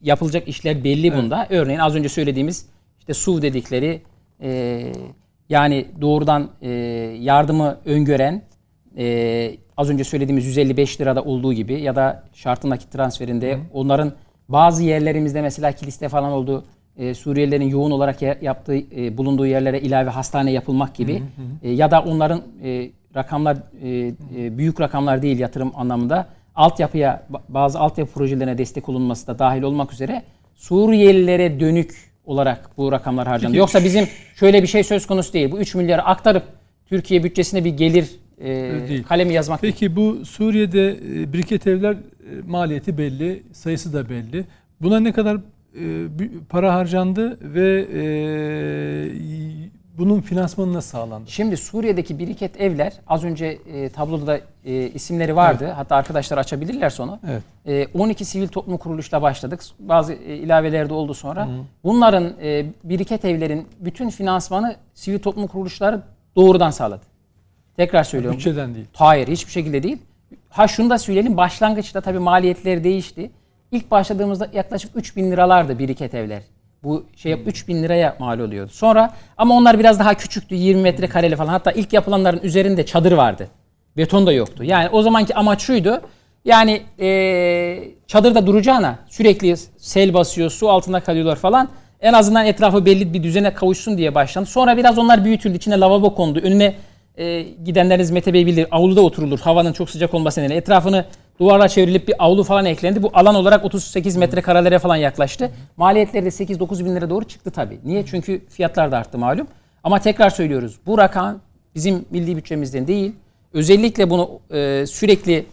[0.01, 1.47] yapılacak işler belli bunda.
[1.49, 2.65] Örneğin az önce söylediğimiz
[2.99, 4.01] işte SUV dedikleri
[4.41, 4.81] e,
[5.49, 6.69] yani doğrudan e,
[7.19, 8.41] yardımı öngören
[8.97, 14.13] e, az önce söylediğimiz 155 lirada olduğu gibi ya da şartlı nakit transferinde onların
[14.49, 16.63] bazı yerlerimizde mesela kiliste falan olduğu
[16.97, 21.23] e, Suriyelilerin yoğun olarak yaptığı e, bulunduğu yerlere ilave hastane yapılmak gibi
[21.63, 23.89] e, ya da onların e, rakamlar e,
[24.37, 29.61] e, büyük rakamlar değil yatırım anlamında altyapıya ba- bazı altyapı projelerine destek olunması da dahil
[29.61, 30.23] olmak üzere
[30.55, 31.91] Suriyelilere dönük
[32.25, 33.57] olarak bu rakamlar harcandı.
[33.57, 35.51] Yoksa bizim şöyle bir şey söz konusu değil.
[35.51, 36.43] Bu 3 milyarı aktarıp
[36.85, 38.45] Türkiye bütçesine bir gelir e,
[38.89, 39.03] değil.
[39.03, 39.73] kalemi yazmak değil.
[39.73, 41.97] Peki bu Suriye'de e, biriket evler
[42.47, 44.45] maliyeti belli, sayısı da belli.
[44.81, 46.07] Buna ne kadar e,
[46.49, 48.01] para harcandı ve e,
[49.97, 51.31] bunun finansmanı nasıl sağlandı?
[51.31, 55.73] Şimdi Suriye'deki biriket evler az önce e, tabloda da e, isimleri vardı.
[55.75, 57.19] Hatta arkadaşlar açabilirler sonra.
[57.29, 57.43] Evet.
[57.65, 59.61] E, 12 sivil toplum kuruluşla başladık.
[59.79, 61.47] Bazı e, ilaveler de oldu sonra.
[61.83, 66.01] Bunların e, biriket evlerin bütün finansmanı sivil toplum kuruluşları
[66.35, 67.01] doğrudan sağladı.
[67.77, 68.37] Tekrar söylüyorum.
[68.37, 68.85] Bütçeden değil.
[68.93, 69.97] Hayır hiçbir şekilde değil.
[70.57, 73.31] Ha şunu da söyleyelim başlangıçta tabii maliyetleri değişti.
[73.71, 76.41] İlk başladığımızda yaklaşık 3000 liralardı biriket evler.
[76.83, 78.71] Bu şey 3000 liraya mal oluyordu.
[78.71, 81.49] Sonra ama onlar biraz daha küçüktü 20 metrekareli falan.
[81.49, 83.47] Hatta ilk yapılanların üzerinde çadır vardı.
[83.97, 84.63] Beton da yoktu.
[84.63, 86.01] Yani o zamanki amaç şuydu.
[86.45, 91.69] Yani eee çadırda duracağına sürekli sel basıyor, su altında kalıyorlar falan.
[92.01, 94.49] En azından etrafı belli bir düzene kavuşsun diye başlandı.
[94.49, 95.57] Sonra biraz onlar büyütüldü.
[95.57, 96.39] İçine lavabo kondu.
[96.39, 96.75] Önüne
[97.17, 100.59] e, gidenleriniz Mete Bey bilir avluda oturulur havanın çok sıcak olması nedeniyle.
[100.59, 101.05] Etrafını
[101.39, 103.03] duvarla çevrilip bir avlu falan eklendi.
[103.03, 105.51] Bu alan olarak 38 metrekarelere falan yaklaştı.
[105.77, 107.79] Maliyetleri de 8-9 bin lira doğru çıktı tabii.
[107.85, 108.05] Niye?
[108.05, 109.47] Çünkü fiyatlar da arttı malum.
[109.83, 110.77] Ama tekrar söylüyoruz.
[110.85, 111.39] Bu rakam
[111.75, 113.11] bizim milli bütçemizden değil.
[113.53, 115.45] Özellikle bunu e, sürekli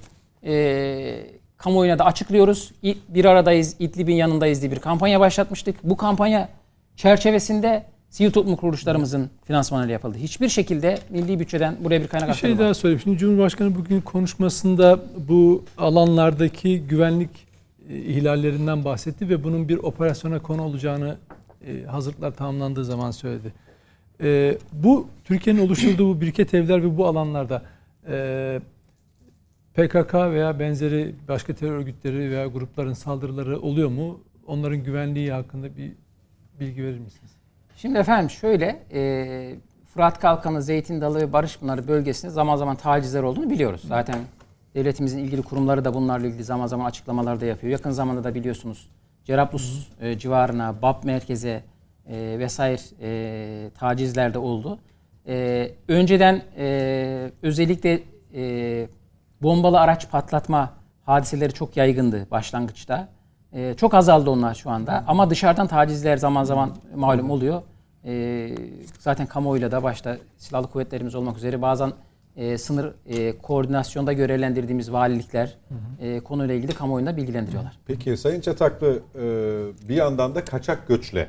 [0.46, 1.14] e,
[1.56, 2.72] kamuoyuna da açıklıyoruz.
[3.08, 5.76] Bir aradayız, İdlib'in yanındayız diye bir kampanya başlatmıştık.
[5.82, 6.48] Bu kampanya
[6.96, 7.84] çerçevesinde
[8.14, 10.18] sivil toplum kuruluşlarımızın finansmanıyla yapıldı.
[10.18, 12.64] Hiçbir şekilde milli bütçeden buraya bir kaynak Bir şey aktarılmadı.
[12.64, 13.00] daha söyleyeyim.
[13.00, 17.30] Şimdi Cumhurbaşkanı bugün konuşmasında bu alanlardaki güvenlik
[17.88, 21.16] e, ihlallerinden bahsetti ve bunun bir operasyona konu olacağını
[21.66, 23.52] e, hazırlıklar tamamlandığı zaman söyledi.
[24.22, 27.62] E, bu Türkiye'nin oluşturduğu bu biriket evler ve bu alanlarda
[29.74, 34.20] PKK veya benzeri başka terör örgütleri veya grupların saldırıları oluyor mu?
[34.46, 35.92] Onların güvenliği hakkında bir
[36.60, 37.33] bilgi verir misiniz?
[37.76, 39.54] Şimdi efendim şöyle, e,
[39.94, 43.82] Fırat Kalkanı, Zeytin Dalı ve Barışpınarı bölgesinde zaman zaman tacizler olduğunu biliyoruz.
[43.88, 44.18] Zaten
[44.74, 47.72] devletimizin ilgili kurumları da bunlarla ilgili zaman zaman açıklamalar da yapıyor.
[47.72, 48.88] Yakın zamanda da biliyorsunuz
[49.24, 51.62] Cerablus e, civarına, BAP merkeze
[52.06, 54.78] e, vesaire e, tacizler de oldu.
[55.26, 58.00] E, önceden e, özellikle
[58.34, 58.86] e,
[59.42, 60.72] bombalı araç patlatma
[61.02, 63.08] hadiseleri çok yaygındı başlangıçta.
[63.54, 65.04] Ee, çok azaldı onlar şu anda.
[65.06, 67.62] Ama dışarıdan tacizler zaman zaman malum oluyor.
[68.04, 68.54] Ee,
[68.98, 71.92] zaten kamuoyuyla da başta silahlı kuvvetlerimiz olmak üzere bazen
[72.36, 75.56] e, sınır e, koordinasyonda görevlendirdiğimiz valilikler
[76.00, 77.78] e, konuyla ilgili kamuoyunda bilgilendiriyorlar.
[77.86, 81.28] Peki Sayın Çataklı e, bir yandan da kaçak göçle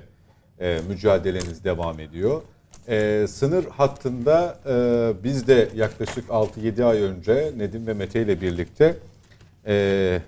[0.60, 2.42] e, mücadeleniz devam ediyor.
[2.88, 8.98] E, sınır hattında e, biz de yaklaşık 6-7 ay önce Nedim ve Mete ile birlikte
[9.68, 10.22] e,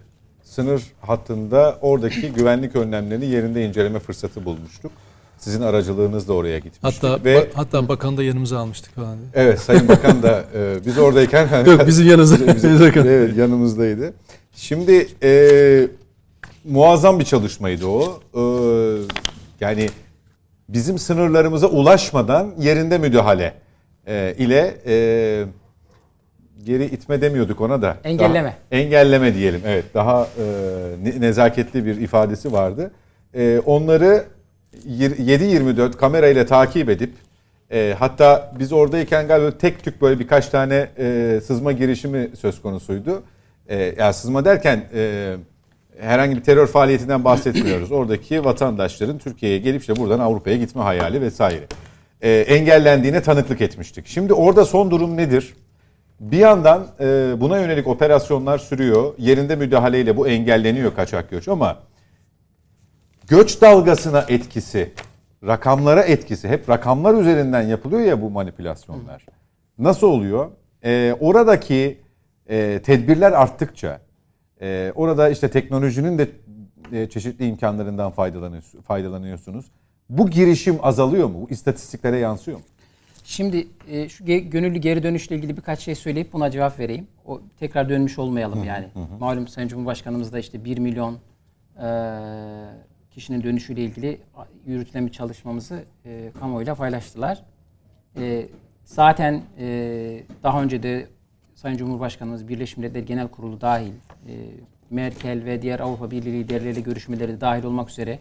[0.50, 4.92] sınır hattında oradaki güvenlik önlemlerini yerinde inceleme fırsatı bulmuştuk.
[5.38, 6.84] Sizin aracılığınızla oraya gitmiştik.
[7.04, 9.18] Hatta ve ba- hatta bakan da yanımıza almıştık falan.
[9.18, 9.28] diye.
[9.34, 12.56] Evet Sayın Bakan da e, biz oradayken Yok bizim yanımızda.
[12.56, 12.72] Bizim-
[13.08, 14.14] evet yanımızdaydı.
[14.56, 15.88] Şimdi e,
[16.66, 18.20] muazzam bir çalışmaydı o.
[18.36, 18.42] E,
[19.62, 19.90] yani
[20.70, 23.54] bizim sınırlarımıza ulaşmadan yerinde müdahale
[24.08, 25.46] e, ile e,
[26.66, 27.98] geri itme demiyorduk ona da.
[28.04, 28.44] Engelleme.
[28.72, 29.62] Daha- engelleme diyelim.
[29.66, 30.44] Evet daha e,
[31.04, 32.92] ne- nezaketli bir ifadesi vardı.
[33.34, 34.24] E, onları
[34.88, 37.14] yir- 7-24 kamerayla takip edip
[37.72, 43.24] e, hatta biz oradayken galiba tek tük böyle birkaç tane e, sızma girişimi söz konusuydu.
[43.70, 45.36] E, yani sızma derken e,
[46.00, 47.92] herhangi bir terör faaliyetinden bahsetmiyoruz.
[47.92, 51.64] Oradaki vatandaşların Türkiye'ye gelip işte buradan Avrupa'ya gitme hayali vesaire.
[52.22, 54.08] E, engellendiğine tanıklık etmiştik.
[54.08, 55.54] Şimdi orada son durum nedir?
[56.20, 59.14] Bir yandan e, buna yönelik operasyonlar sürüyor.
[59.18, 61.78] Yerinde müdahaleyle bu engelleniyor kaçak göç ama
[63.28, 64.94] göç dalgasına etkisi,
[65.48, 69.26] rakamlara etkisi hep rakamlar üzerinden yapılıyor ya bu manipülasyonlar.
[69.80, 70.52] Nasıl oluyor?
[70.84, 72.02] E, oradaki
[72.50, 74.02] e, tedbirler arttıkça,
[74.62, 76.28] e, orada işte teknolojinin de
[76.92, 78.12] e, çeşitli imkanlarından
[78.88, 79.66] faydalanıyorsunuz.
[80.10, 81.42] Bu girişim azalıyor mu?
[81.42, 82.64] Bu istatistiklere yansıyor mu?
[83.28, 87.08] Şimdi e, şu ge- gönüllü geri dönüşle ilgili birkaç şey söyleyip buna cevap vereyim.
[87.26, 88.88] O tekrar dönmüş olmayalım yani.
[89.20, 91.90] Malum Sayın Cumhurbaşkanımız da işte 1 milyon e,
[93.12, 94.20] kişinin dönüşüyle ilgili
[94.66, 97.44] yürütülen bir çalışmamızı e, kamuoyuyla paylaştılar.
[98.18, 98.46] E,
[98.86, 101.08] zaten e, daha önce de
[101.56, 103.92] Sayın Cumhurbaşkanımız Birleşmiş Milletler Genel Kurulu dahil,
[104.28, 104.34] e,
[104.90, 108.20] Merkel ve diğer Avrupa Birliği liderleriyle görüşmeleri dahil olmak üzere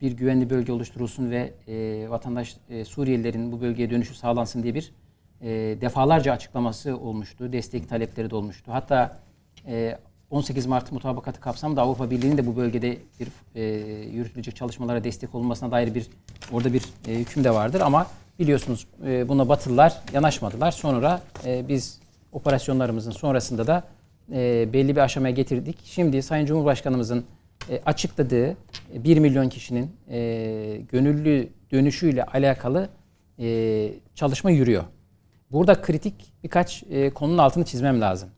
[0.00, 4.92] bir güvenli bölge oluşturulsun ve e, vatandaş e, Suriyelilerin bu bölgeye dönüşü sağlansın diye bir
[5.40, 5.48] e,
[5.80, 7.52] defalarca açıklaması olmuştu.
[7.52, 8.72] Destek talepleri de olmuştu.
[8.72, 9.18] Hatta
[9.66, 9.98] e,
[10.30, 13.62] 18 Mart mutabakatı kapsamında Avrupa Birliği'nin de bu bölgede bir e,
[14.12, 16.06] yürütülecek çalışmalara destek olunmasına dair bir
[16.52, 18.06] orada bir e, hüküm de vardır ama
[18.38, 20.70] biliyorsunuz e, buna Batılılar yanaşmadılar.
[20.70, 22.00] Sonra e, biz
[22.32, 23.84] operasyonlarımızın sonrasında da
[24.32, 25.78] e, belli bir aşamaya getirdik.
[25.84, 27.24] Şimdi Sayın Cumhurbaşkanımızın
[27.70, 28.56] e, açıkladığı
[28.94, 32.88] 1 milyon kişinin e, gönüllü dönüşüyle alakalı
[33.38, 34.84] e, çalışma yürüyor.
[35.52, 38.28] Burada kritik birkaç e, konunun altını çizmem lazım.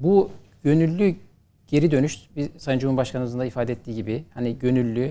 [0.00, 0.30] Bu
[0.62, 1.14] gönüllü
[1.66, 5.10] geri dönüş, bir, Sayın Cumhurbaşkanımızın da ifade ettiği gibi hani gönüllü,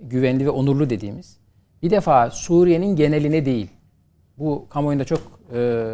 [0.00, 1.38] güvenli ve onurlu dediğimiz
[1.82, 3.68] bir defa Suriye'nin geneline değil,
[4.38, 5.92] bu kamuoyunda çok e,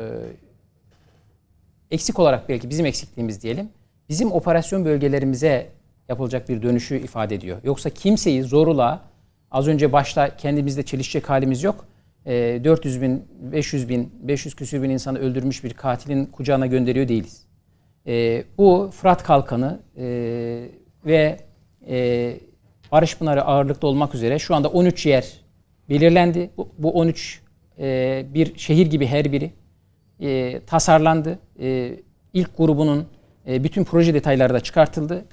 [1.90, 3.68] eksik olarak belki bizim eksikliğimiz diyelim,
[4.08, 5.68] bizim operasyon bölgelerimize
[6.08, 7.58] yapılacak bir dönüşü ifade ediyor.
[7.64, 9.00] Yoksa kimseyi zorla
[9.50, 11.86] az önce başta kendimizde çelişecek halimiz yok.
[12.26, 17.46] 400 e, bin, 500 bin, 500 küsür bin insanı öldürmüş bir katilin kucağına gönderiyor değiliz.
[18.06, 20.04] E, bu Fırat Kalkanı e,
[21.06, 21.38] ve
[22.92, 25.32] Barış Pınarı ağırlıklı olmak üzere şu anda 13 yer
[25.88, 26.50] belirlendi.
[26.56, 27.42] Bu, bu 13
[28.34, 29.50] bir şehir gibi her biri
[30.66, 31.38] tasarlandı.
[32.34, 33.06] İlk grubunun
[33.46, 35.24] bütün proje detayları da çıkartıldı.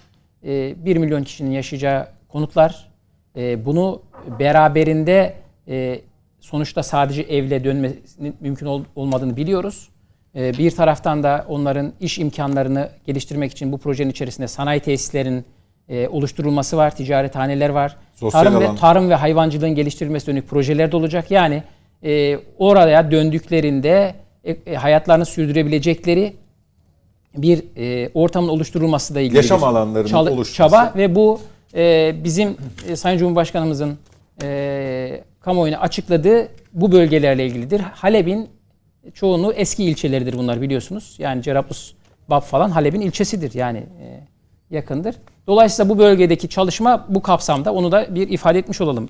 [0.44, 2.90] 1 milyon kişinin yaşayacağı konutlar.
[3.36, 4.02] bunu
[4.40, 5.36] beraberinde
[6.40, 9.90] sonuçta sadece evle dönmesinin mümkün ol, olmadığını biliyoruz.
[10.36, 15.46] Ee, bir taraftan da onların iş imkanlarını geliştirmek için bu projenin içerisinde sanayi tesislerinin
[15.90, 17.98] e, oluşturulması var, ticarethaneler var.
[18.14, 18.74] Sosyal tarım alan.
[18.74, 21.32] ve tarım ve hayvancılığın geliştirilmesi dönük projeler de olacak.
[21.32, 21.64] Yani
[22.04, 26.34] e, oraya döndüklerinde e, e, hayatlarını sürdürebilecekleri
[27.42, 30.54] bir e, ortamın oluşturulması da ilgili yaşam alanlarının çal- oluşması.
[30.54, 31.40] çaba ve bu
[31.76, 33.98] e, bizim e, Sayın Cumhurbaşkanımızın
[34.44, 37.80] e, kamuoyuna açıkladığı bu bölgelerle ilgilidir.
[37.80, 38.50] Halep'in
[39.14, 41.16] çoğunluğu eski ilçeleridir bunlar biliyorsunuz.
[41.20, 41.94] Yani Cerablus,
[42.30, 44.20] Bab falan Halep'in ilçesidir yani e,
[44.76, 45.16] yakındır.
[45.48, 49.10] Dolayısıyla bu bölgedeki çalışma bu kapsamda onu da bir ifade etmiş olalım.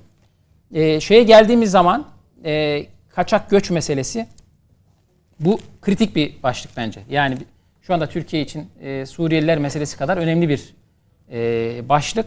[0.73, 2.05] E, şeye geldiğimiz zaman
[2.45, 4.27] e, kaçak göç meselesi
[5.39, 7.01] bu kritik bir başlık bence.
[7.09, 7.37] Yani
[7.89, 10.73] şu anda Türkiye için e, Suriyeliler meselesi kadar önemli bir
[11.31, 12.25] e, başlık.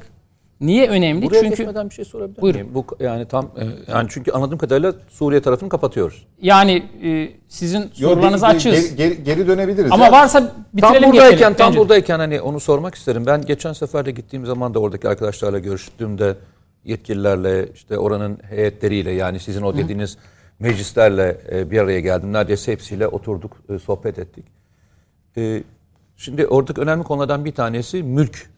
[0.60, 1.26] Niye önemli?
[1.26, 2.60] Buraya çünkü geçmeden bir şey sorabilir buyurun.
[2.60, 2.74] miyim?
[2.74, 6.26] Bu yani tam e, yani çünkü anladığım kadarıyla Suriye tarafını kapatıyoruz.
[6.40, 8.96] Yani e, sizin sorularınızı açığız.
[8.96, 9.92] Geri, geri, dönebiliriz.
[9.92, 10.12] Ama ya.
[10.12, 11.78] varsa bitirelim tam buradayken geçelim, tam bence.
[11.78, 13.26] buradayken hani onu sormak isterim.
[13.26, 16.36] Ben geçen sefer de gittiğim zaman da oradaki arkadaşlarla görüştüğümde
[16.84, 20.20] yetkililerle işte oranın heyetleriyle yani sizin o dediğiniz Hı.
[20.58, 22.32] meclislerle e, bir araya geldim.
[22.32, 24.61] Neredeyse hepsiyle oturduk, sohbet ettik.
[26.16, 28.50] Şimdi oradaki önemli konulardan bir tanesi mülk.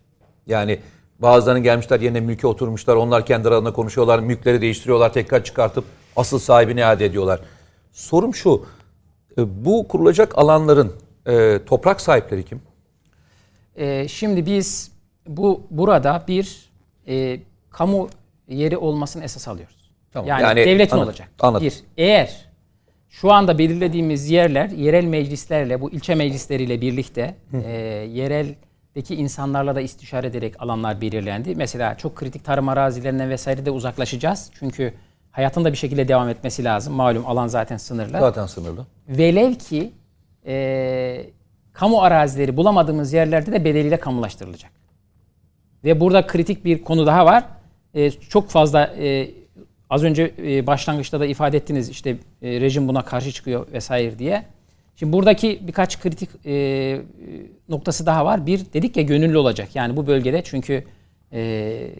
[0.46, 0.78] Yani
[1.18, 2.96] Bazılarının gelmişler yerine mülke oturmuşlar.
[2.96, 4.18] Onlar kendi aralarında konuşuyorlar.
[4.18, 5.12] Mülkleri değiştiriyorlar.
[5.12, 5.84] Tekrar çıkartıp
[6.16, 7.40] asıl sahibini iade ediyorlar.
[7.92, 8.66] Sorum şu.
[9.38, 10.92] E, bu kurulacak alanların
[11.26, 12.60] e, toprak sahipleri kim?
[13.76, 14.90] E, şimdi biz
[15.26, 16.70] bu burada bir
[17.08, 18.08] e, kamu
[18.48, 19.90] yeri olmasını esas alıyoruz.
[20.12, 20.28] Tamam.
[20.28, 21.28] Yani, yani devletin anladım, olacak.
[21.40, 21.66] Anladım.
[21.66, 22.46] Bir, eğer
[23.20, 27.34] şu anda belirlediğimiz yerler yerel meclislerle bu ilçe meclisleriyle birlikte
[27.64, 27.70] e,
[28.12, 28.54] yerel
[28.94, 31.54] deki insanlarla da istişare ederek alanlar belirlendi.
[31.54, 34.50] Mesela çok kritik tarım arazilerinden vesaire de uzaklaşacağız.
[34.58, 34.94] Çünkü
[35.30, 36.94] hayatın da bir şekilde devam etmesi lazım.
[36.94, 38.20] Malum alan zaten sınırlı.
[38.20, 38.86] Zaten sınırlı.
[39.08, 39.92] Velev ki
[40.46, 41.26] e,
[41.72, 44.70] kamu arazileri bulamadığımız yerlerde de bedeliyle kamulaştırılacak.
[45.84, 47.44] Ve burada kritik bir konu daha var.
[47.94, 49.30] E, çok fazla e,
[49.94, 54.44] az önce e, başlangıçta da ifade ettiniz işte e, rejim buna karşı çıkıyor vesaire diye.
[54.96, 57.00] Şimdi buradaki birkaç kritik e,
[57.68, 58.46] noktası daha var.
[58.46, 59.68] Bir dedik ya gönüllü olacak.
[59.74, 60.84] Yani bu bölgede çünkü
[61.32, 61.90] e,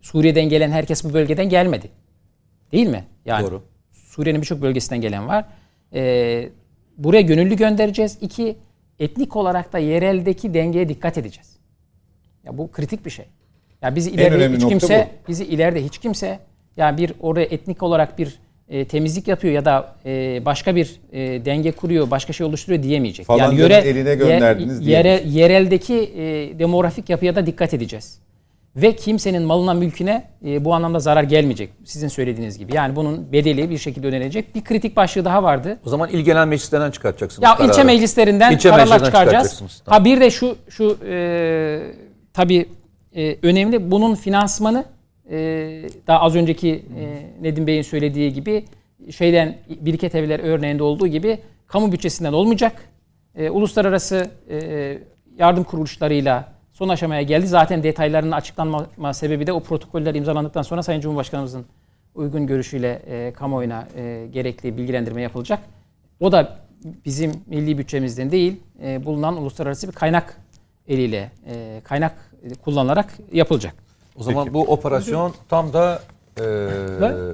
[0.00, 1.90] Suriye'den gelen herkes bu bölgeden gelmedi.
[2.72, 3.04] Değil mi?
[3.24, 3.62] Yani Doğru.
[3.92, 5.44] Suriye'nin birçok bölgesinden gelen var.
[5.94, 6.48] E,
[6.98, 8.18] buraya gönüllü göndereceğiz.
[8.20, 8.56] İki,
[8.98, 11.56] etnik olarak da yereldeki dengeye dikkat edeceğiz.
[12.44, 13.26] Ya bu kritik bir şey.
[13.82, 15.28] Ya bizi ileride hiç kimse bu.
[15.28, 16.38] bizi ileride hiç kimse
[16.76, 18.38] yani bir oraya etnik olarak bir
[18.68, 23.26] e, temizlik yapıyor ya da e, başka bir e, denge kuruyor, başka şey oluşturuyor diyemeyecek.
[23.26, 28.18] Falan yani yöre, eline gönderdiniz yere, yereldeki e, demografik yapıya da dikkat edeceğiz.
[28.76, 31.70] Ve kimsenin malına mülküne e, bu anlamda zarar gelmeyecek.
[31.84, 32.76] Sizin söylediğiniz gibi.
[32.76, 34.54] Yani bunun bedeli bir şekilde ödenecek.
[34.54, 35.78] Bir kritik başlığı daha vardı.
[35.86, 37.44] O zaman il genel meclislerinden çıkartacaksınız.
[37.44, 37.70] Ya kararı.
[37.70, 39.62] ilçe meclislerinden ilçe kararlar çıkaracağız.
[39.86, 41.80] Ha bir de şu şu e,
[42.32, 42.68] tabii
[43.16, 44.84] e, önemli bunun finansmanı
[46.06, 48.64] daha az önceki e, Nedim Bey'in söylediği gibi
[49.10, 52.88] şeyden biriket evler örneğinde olduğu gibi kamu bütçesinden olmayacak.
[53.34, 54.98] E, uluslararası e,
[55.38, 57.46] yardım kuruluşlarıyla son aşamaya geldi.
[57.46, 61.66] Zaten detaylarının açıklanma sebebi de o protokoller imzalandıktan sonra Sayın Cumhurbaşkanımızın
[62.14, 65.58] uygun görüşüyle e, kamuoyuna e, gerekli bilgilendirme yapılacak.
[66.20, 66.58] O da
[67.04, 68.60] bizim milli bütçemizden değil,
[69.04, 70.36] bulunan uluslararası bir kaynak
[70.88, 71.30] eliyle
[71.84, 72.14] kaynak
[72.64, 73.83] kullanılarak yapılacak.
[74.16, 74.54] O zaman Peki.
[74.54, 76.02] bu operasyon tam da
[76.40, 76.44] e,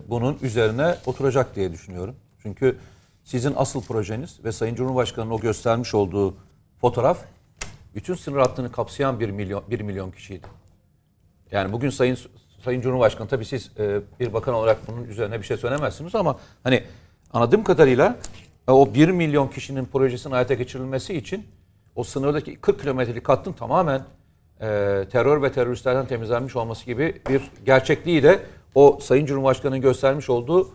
[0.08, 2.16] bunun üzerine oturacak diye düşünüyorum.
[2.42, 2.76] Çünkü
[3.24, 6.34] sizin asıl projeniz ve Sayın Cumhurbaşkanı'nın o göstermiş olduğu
[6.80, 7.18] fotoğraf
[7.94, 10.46] bütün sınır hattını kapsayan bir milyon, bir milyon kişiydi.
[11.52, 12.18] Yani bugün Sayın
[12.64, 16.82] Sayın Cumhurbaşkanı tabii siz e, bir bakan olarak bunun üzerine bir şey söylemezsiniz ama hani
[17.32, 18.16] anladığım kadarıyla
[18.68, 21.46] e, o 1 milyon kişinin projesinin hayata geçirilmesi için
[21.96, 24.02] o sınırdaki 40 kilometrelik hattın tamamen
[24.60, 24.66] e,
[25.12, 28.38] terör ve teröristlerden temizlenmiş olması gibi bir gerçekliği de
[28.74, 30.68] o Sayın Cumhurbaşkanı'nın göstermiş olduğu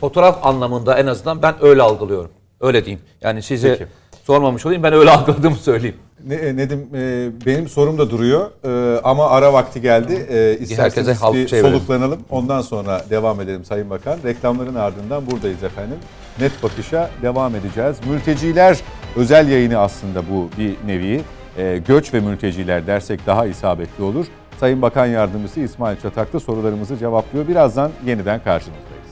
[0.00, 2.30] fotoğraf anlamında en azından ben öyle algılıyorum.
[2.60, 3.04] Öyle diyeyim.
[3.20, 3.90] Yani size Peki.
[4.24, 5.96] sormamış olayım ben öyle algıladığımı söyleyeyim.
[6.26, 10.26] Ne, Nedim e, benim sorum da duruyor e, ama ara vakti geldi.
[10.30, 12.20] E, isterseniz bir soluklanalım.
[12.30, 14.18] Ondan sonra devam edelim Sayın Bakan.
[14.24, 15.96] Reklamların ardından buradayız efendim.
[16.40, 17.96] Net bakışa devam edeceğiz.
[18.10, 18.80] Mülteciler
[19.16, 21.20] özel yayını aslında bu bir nevi.
[21.58, 24.26] E, göç ve mülteciler dersek daha isabetli olur.
[24.60, 27.48] Sayın Bakan Yardımcısı İsmail Çataklı sorularımızı cevaplıyor.
[27.48, 29.02] Birazdan yeniden karşınızdayız.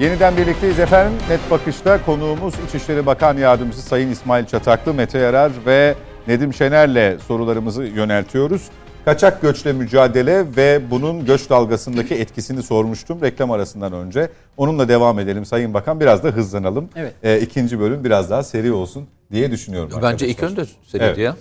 [0.00, 1.18] Yeniden birlikteyiz efendim.
[1.30, 5.94] Net Bakış'ta konuğumuz İçişleri Bakan Yardımcısı Sayın İsmail Çataklı, Mete Yarar ve
[6.28, 8.62] Nedim Şener'le sorularımızı yöneltiyoruz.
[9.04, 14.28] Kaçak göçle mücadele ve bunun göç dalgasındaki etkisini sormuştum reklam arasından önce.
[14.56, 16.00] Onunla devam edelim Sayın Bakan.
[16.00, 16.88] Biraz da hızlanalım.
[16.96, 17.14] Evet.
[17.22, 19.90] E, ikinci bölüm biraz daha seri olsun diye düşünüyorum.
[19.90, 20.28] Bence arkadaşlar.
[20.28, 21.18] ilk önce seriydi evet.
[21.18, 21.36] ya.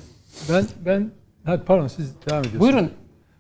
[0.50, 1.12] Ben ben
[1.46, 2.62] hadi pardon siz devam ediyorsunuz.
[2.62, 2.92] Buyurun.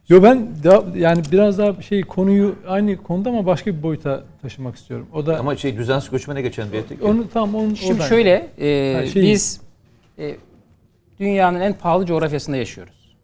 [0.09, 4.75] Yo ben da, yani biraz daha şey konuyu aynı konuda ama başka bir boyuta taşımak
[4.75, 5.07] istiyorum.
[5.13, 7.03] O da ama şey düzensiz göçmene geçen bir etik.
[7.03, 9.61] Onu tam onu Şimdi şöyle e, şey, biz
[10.19, 10.35] e,
[11.19, 13.17] dünyanın en pahalı coğrafyasında yaşıyoruz.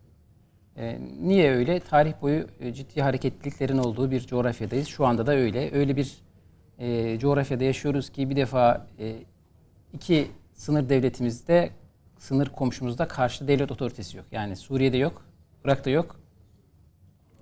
[0.77, 1.79] E, niye öyle?
[1.79, 4.87] Tarih boyu e, ciddi hareketliliklerin olduğu bir coğrafyadayız.
[4.87, 5.71] Şu anda da öyle.
[5.73, 6.13] Öyle bir
[6.79, 9.15] e, coğrafyada yaşıyoruz ki bir defa e,
[9.93, 11.69] iki sınır devletimizde,
[12.19, 14.25] sınır komşumuzda karşı devlet otoritesi yok.
[14.31, 15.25] Yani Suriye'de yok,
[15.65, 16.19] Irak'ta yok.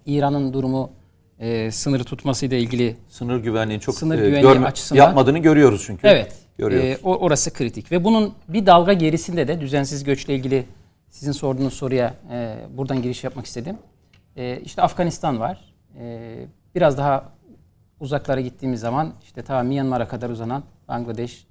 [0.05, 0.91] İran'ın durumu
[1.39, 6.07] e, sınırı tutmasıyla ilgili sınır güvenliği çok sınır e, görme, açısından yapmadığını görüyoruz çünkü.
[6.07, 6.35] Evet.
[6.57, 6.89] Görüyoruz.
[6.89, 10.65] E, orası kritik ve bunun bir dalga gerisinde de düzensiz göçle ilgili
[11.09, 13.77] sizin sorduğunuz soruya e, buradan giriş yapmak istedim.
[14.35, 15.73] E, işte Afganistan var.
[15.99, 16.35] E,
[16.75, 17.29] biraz daha
[17.99, 21.47] uzaklara gittiğimiz zaman işte ta Myanmar'a kadar uzanan Bangladeş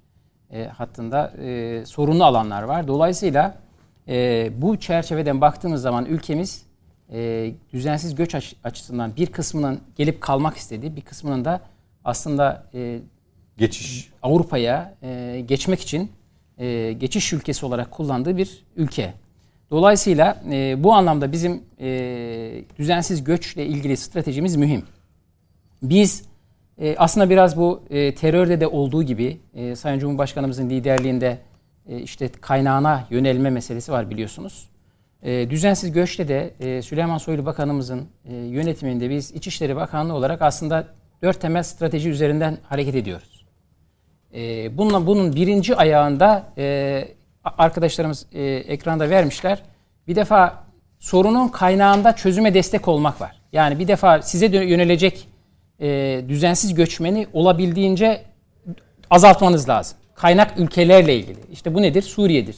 [0.51, 2.87] e, hattında e, sorunlu alanlar var.
[2.87, 3.57] Dolayısıyla
[4.07, 6.65] e, bu çerçeveden baktığımız zaman ülkemiz
[7.11, 11.61] e, düzensiz göç açısından bir kısmının gelip kalmak istediği, bir kısmının da
[12.05, 12.99] aslında e,
[13.57, 16.11] geçiş Avrupa'ya e, geçmek için
[16.57, 19.13] e, geçiş ülkesi olarak kullandığı bir ülke.
[19.71, 24.85] Dolayısıyla e, bu anlamda bizim e, düzensiz göçle ilgili stratejimiz mühim.
[25.81, 26.23] Biz
[26.79, 31.37] e, aslında biraz bu e, terörde de olduğu gibi e, Sayın Cumhurbaşkanımızın liderliğinde
[31.89, 34.69] e, işte kaynağına yönelme meselesi var biliyorsunuz.
[35.23, 40.87] E, düzensiz göçte de e, Süleyman Soylu Bakanımızın e, yönetiminde biz İçişleri Bakanlığı olarak aslında
[41.23, 43.45] dört temel strateji üzerinden hareket ediyoruz.
[44.33, 47.07] E, bununla bunun birinci ayağında e,
[47.43, 49.63] arkadaşlarımız e, ekranda vermişler.
[50.07, 50.63] Bir defa
[50.99, 53.41] sorunun kaynağında çözüme destek olmak var.
[53.53, 55.27] Yani bir defa size yönelecek
[55.81, 58.21] e, düzensiz göçmeni olabildiğince
[59.09, 59.97] azaltmanız lazım.
[60.15, 61.39] Kaynak ülkelerle ilgili.
[61.51, 62.01] İşte bu nedir?
[62.01, 62.55] Suriye'dir.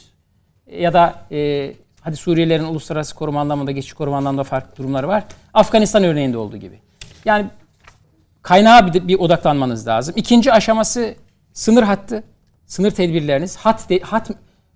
[0.72, 1.72] Ya da e,
[2.02, 5.24] hadi Suriyelilerin uluslararası koruma anlamında, geçiş koruma anlamında farklı durumları var.
[5.54, 6.80] Afganistan örneğinde olduğu gibi.
[7.26, 7.46] Yani
[8.42, 10.14] kaynağa bir, bir odaklanmanız lazım.
[10.18, 11.16] İkinci aşaması
[11.54, 12.24] sınır hattı,
[12.66, 13.58] sınır tedbirleriniz.
[13.58, 14.30] Hat, de, hat,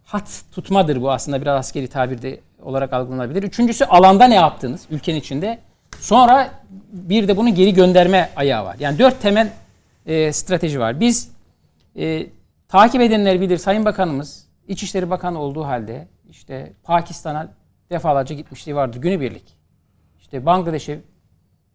[0.03, 3.43] hat tutmadır bu aslında biraz askeri tabirde olarak algılanabilir.
[3.43, 5.59] Üçüncüsü alanda ne yaptınız ülkenin içinde.
[6.03, 6.51] Sonra
[6.91, 8.75] bir de bunu geri gönderme ayağı var.
[8.79, 9.49] Yani dört temel
[10.05, 10.99] e, strateji var.
[10.99, 11.31] Biz
[11.95, 12.27] e,
[12.67, 17.47] takip edenler bilir Sayın Bakanımız İçişleri Bakanı olduğu halde işte Pakistan'a
[17.89, 19.43] defalarca gitmişliği vardı günübirlik.
[20.19, 20.99] İşte Bangladeş'e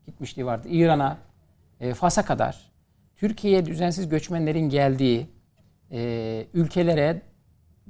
[0.06, 0.68] gitmişliği vardı.
[0.70, 1.16] İran'a,
[1.80, 2.70] e, Fas'a kadar
[3.16, 5.26] Türkiye'ye düzensiz göçmenlerin geldiği
[5.92, 7.22] e, ülkelere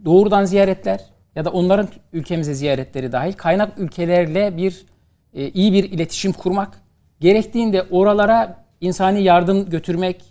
[0.04, 1.04] doğrudan ziyaretler
[1.34, 4.86] ya da onların ülkemize ziyaretleri dahil kaynak ülkelerle bir
[5.34, 6.80] e, iyi bir iletişim kurmak,
[7.20, 10.24] gerektiğinde oralara insani yardım götürmek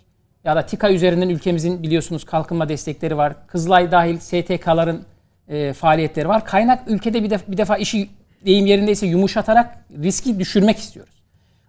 [0.44, 3.46] ya da TİKA üzerinden ülkemizin biliyorsunuz kalkınma destekleri var.
[3.46, 5.04] Kızılay dahil STK'ların
[5.48, 6.44] e, faaliyetleri var.
[6.44, 8.08] Kaynak ülkede bir, def- bir defa işi
[8.46, 11.22] deyim yerindeyse yumuşatarak riski düşürmek istiyoruz.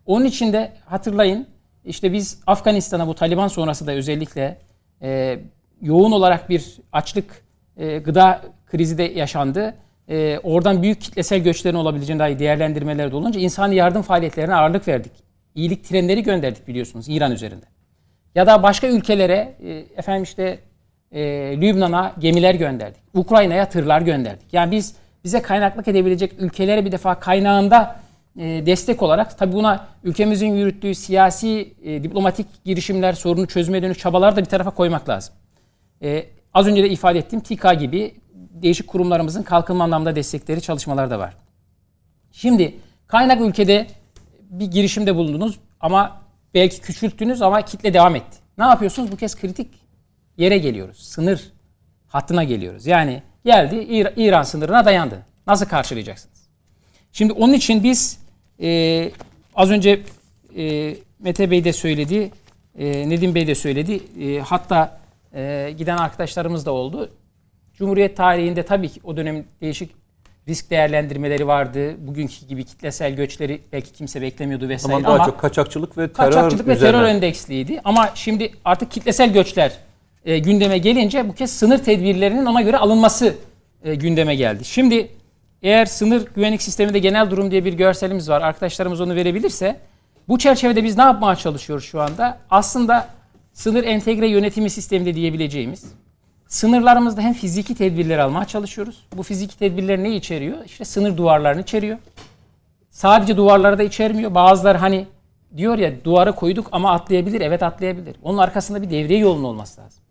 [0.05, 1.47] Onun için de hatırlayın
[1.85, 4.57] işte biz Afganistan'a bu Taliban sonrası da özellikle
[5.01, 5.39] e,
[5.81, 7.43] yoğun olarak bir açlık
[7.77, 9.75] e, gıda krizi de yaşandı.
[10.09, 15.11] E, oradan büyük kitlesel göçlerin olabileceğine dair değerlendirmeler de olunca insani yardım faaliyetlerine ağırlık verdik.
[15.55, 17.65] İyilik trenleri gönderdik biliyorsunuz İran üzerinde.
[18.35, 20.59] Ya da başka ülkelere e, efendim işte
[21.11, 21.21] e,
[21.61, 23.01] Lübnan'a gemiler gönderdik.
[23.13, 24.53] Ukrayna'ya tırlar gönderdik.
[24.53, 27.99] Yani biz bize kaynaklık edebilecek ülkelere bir defa kaynağında
[28.37, 34.35] e, destek olarak tabi buna ülkemizin yürüttüğü siyasi e, diplomatik girişimler, sorunu çözmeye dönük çabalar
[34.35, 35.35] da bir tarafa koymak lazım.
[36.03, 38.13] E, az önce de ifade ettim TİKA gibi
[38.49, 41.33] değişik kurumlarımızın kalkınma anlamda destekleri çalışmalar da var.
[42.31, 42.75] Şimdi
[43.07, 43.87] kaynak ülkede
[44.41, 46.21] bir girişimde bulundunuz ama
[46.53, 48.37] belki küçülttünüz ama kitle devam etti.
[48.57, 49.11] Ne yapıyorsunuz?
[49.11, 49.67] Bu kez kritik
[50.37, 50.97] yere geliyoruz.
[50.97, 51.51] Sınır
[52.07, 52.87] hattına geliyoruz.
[52.87, 53.75] Yani geldi
[54.17, 55.25] İran sınırına dayandı.
[55.47, 56.49] Nasıl karşılayacaksınız?
[57.11, 58.19] Şimdi onun için biz
[58.61, 59.11] e,
[59.55, 60.01] az önce
[60.57, 62.31] e, Mete Bey de söyledi,
[62.77, 64.01] e, Nedim Bey de söyledi.
[64.23, 64.99] E, hatta
[65.33, 67.11] e, giden arkadaşlarımız da oldu.
[67.79, 69.91] Cumhuriyet tarihinde tabii ki o dönem değişik
[70.47, 72.07] risk değerlendirmeleri vardı.
[72.07, 76.67] Bugünkü gibi kitlesel göçleri belki kimse beklemiyordu vesaire ama daha çok kaçakçılık ve terör kaçakçılık
[76.67, 77.81] ve terör endeksliydi.
[77.83, 79.71] Ama şimdi artık kitlesel göçler
[80.25, 83.35] e, gündeme gelince bu kez sınır tedbirlerinin ona göre alınması
[83.83, 84.65] e, gündeme geldi.
[84.65, 85.11] Şimdi
[85.63, 88.41] eğer sınır güvenlik sisteminde genel durum diye bir görselimiz var.
[88.41, 89.79] Arkadaşlarımız onu verebilirse
[90.27, 92.37] bu çerçevede biz ne yapmaya çalışıyoruz şu anda?
[92.49, 93.07] Aslında
[93.53, 95.85] sınır entegre yönetimi sisteminde diyebileceğimiz
[96.49, 99.07] sınırlarımızda hem fiziki tedbirler almaya çalışıyoruz.
[99.17, 100.65] Bu fiziki tedbirler ne içeriyor?
[100.65, 101.97] İşte sınır duvarlarını içeriyor.
[102.89, 104.35] Sadece duvarları da içermiyor.
[104.35, 105.07] Bazılar hani
[105.57, 107.41] diyor ya duvarı koyduk ama atlayabilir.
[107.41, 108.15] Evet atlayabilir.
[108.23, 110.03] Onun arkasında bir devriye yolunun olması lazım.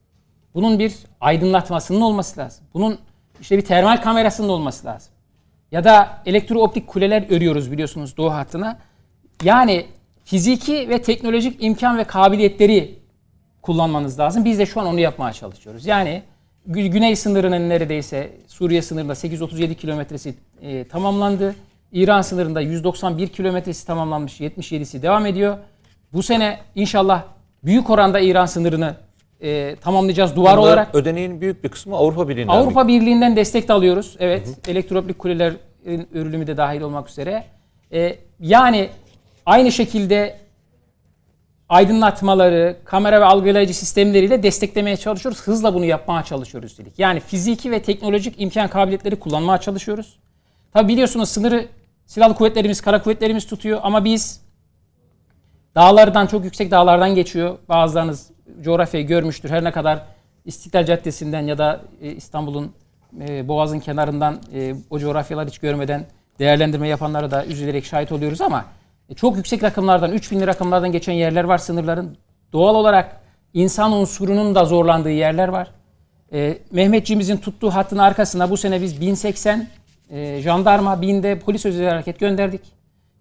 [0.54, 2.64] Bunun bir aydınlatmasının olması lazım.
[2.74, 2.98] Bunun
[3.40, 5.12] işte bir termal kamerasının olması lazım.
[5.72, 8.78] Ya da elektrooptik kuleler örüyoruz biliyorsunuz doğu hattına.
[9.42, 9.86] Yani
[10.24, 12.98] fiziki ve teknolojik imkan ve kabiliyetleri
[13.68, 14.44] kullanmanız lazım.
[14.44, 15.86] Biz de şu an onu yapmaya çalışıyoruz.
[15.86, 16.22] Yani
[16.66, 21.54] güney sınırının neredeyse Suriye sınırında 837 kilometresi e, tamamlandı.
[21.92, 25.58] İran sınırında 191 kilometresi tamamlanmış, 77'si devam ediyor.
[26.12, 27.22] Bu sene inşallah
[27.64, 28.94] büyük oranda İran sınırını
[29.40, 30.94] e, tamamlayacağız duvar Bunlar olarak.
[30.94, 32.52] Ödeneğin büyük bir kısmı Avrupa Birliği'nden.
[32.52, 32.88] Avrupa mi?
[32.88, 34.16] Birliği'nden destek de alıyoruz.
[34.18, 34.46] Evet.
[34.46, 34.70] Hı hı.
[34.70, 37.44] Elektroplik kulelerin örülümü de dahil olmak üzere.
[37.92, 38.88] E, yani
[39.46, 40.47] aynı şekilde
[41.68, 45.42] aydınlatmaları, kamera ve algılayıcı sistemleriyle desteklemeye çalışıyoruz.
[45.42, 46.98] Hızla bunu yapmaya çalışıyoruz üstelik.
[46.98, 50.18] Yani fiziki ve teknolojik imkan kabiliyetleri kullanmaya çalışıyoruz.
[50.72, 51.68] Tabi biliyorsunuz sınırı
[52.06, 54.40] silahlı kuvvetlerimiz, kara kuvvetlerimiz tutuyor ama biz
[55.74, 57.58] dağlardan çok yüksek dağlardan geçiyor.
[57.68, 58.30] Bazılarınız
[58.62, 59.50] coğrafyayı görmüştür.
[59.50, 60.02] Her ne kadar
[60.44, 62.72] İstiklal Caddesi'nden ya da e, İstanbul'un
[63.20, 66.06] e, Boğaz'ın kenarından e, o coğrafyalar hiç görmeden
[66.38, 68.64] değerlendirme yapanlara da üzülerek şahit oluyoruz ama
[69.16, 72.16] çok yüksek rakımlardan, 3000'li rakımlardan geçen yerler var sınırların.
[72.52, 73.20] Doğal olarak
[73.54, 75.70] insan unsurunun da zorlandığı yerler var.
[76.70, 79.68] Mehmetçiğimizin tuttuğu hattın arkasına bu sene biz 1080
[80.10, 82.60] e, jandarma, BİM'de polis özel hareket gönderdik.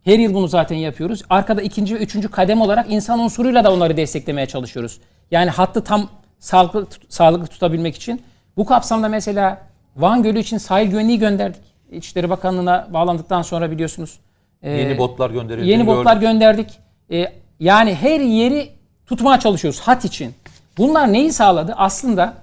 [0.03, 1.23] Her yıl bunu zaten yapıyoruz.
[1.30, 4.99] Arkada ikinci ve üçüncü kadem olarak insan unsuruyla da onları desteklemeye çalışıyoruz.
[5.31, 6.09] Yani hattı tam
[6.39, 8.22] sağlıklı, sağlıklı tutabilmek için.
[8.57, 9.61] Bu kapsamda mesela
[9.97, 11.61] Van Gölü için sahil güvenliği gönderdik.
[11.91, 14.19] İçişleri Bakanlığı'na bağlandıktan sonra biliyorsunuz.
[14.63, 15.69] E, yeni botlar gönderildi.
[15.69, 16.79] Yeni botlar gönderdik.
[17.11, 18.69] E, yani her yeri
[19.05, 20.35] tutmaya çalışıyoruz hat için.
[20.77, 21.73] Bunlar neyi sağladı?
[21.77, 22.34] Aslında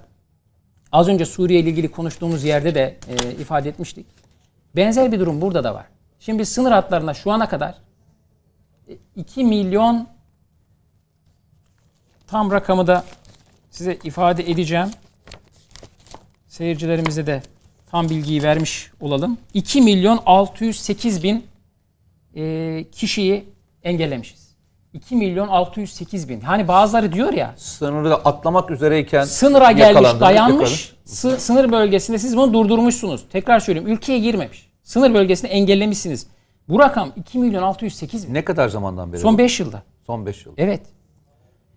[0.91, 4.05] az önce Suriye ile ilgili konuştuğumuz yerde de e, ifade etmiştik.
[4.75, 5.85] Benzer bir durum burada da var.
[6.19, 7.75] Şimdi sınır hatlarına şu ana kadar
[9.15, 10.07] 2 milyon
[12.27, 13.03] tam rakamı da
[13.69, 14.87] size ifade edeceğim.
[16.47, 17.43] Seyircilerimize de
[17.91, 19.37] tam bilgiyi vermiş olalım.
[19.53, 21.45] 2 milyon 608 bin
[22.35, 23.45] e, kişiyi
[23.83, 24.45] engellemişiz.
[24.93, 26.41] 2 milyon 608 bin.
[26.41, 27.53] Hani bazıları diyor ya.
[27.57, 30.95] Sınırda atlamak üzereyken sınıra gelmiş, dayanmış.
[31.05, 33.25] Sı- sınır bölgesinde siz bunu durdurmuşsunuz.
[33.31, 33.89] Tekrar söyleyeyim.
[33.89, 34.69] Ülkeye girmemiş.
[34.83, 36.27] Sınır bölgesini engellemişsiniz.
[36.69, 38.33] Bu rakam 2 milyon 608 bin.
[38.33, 39.21] Ne kadar zamandan beri?
[39.21, 39.83] Son 5 yılda.
[40.07, 40.53] Son 5 yıl.
[40.57, 40.81] Evet.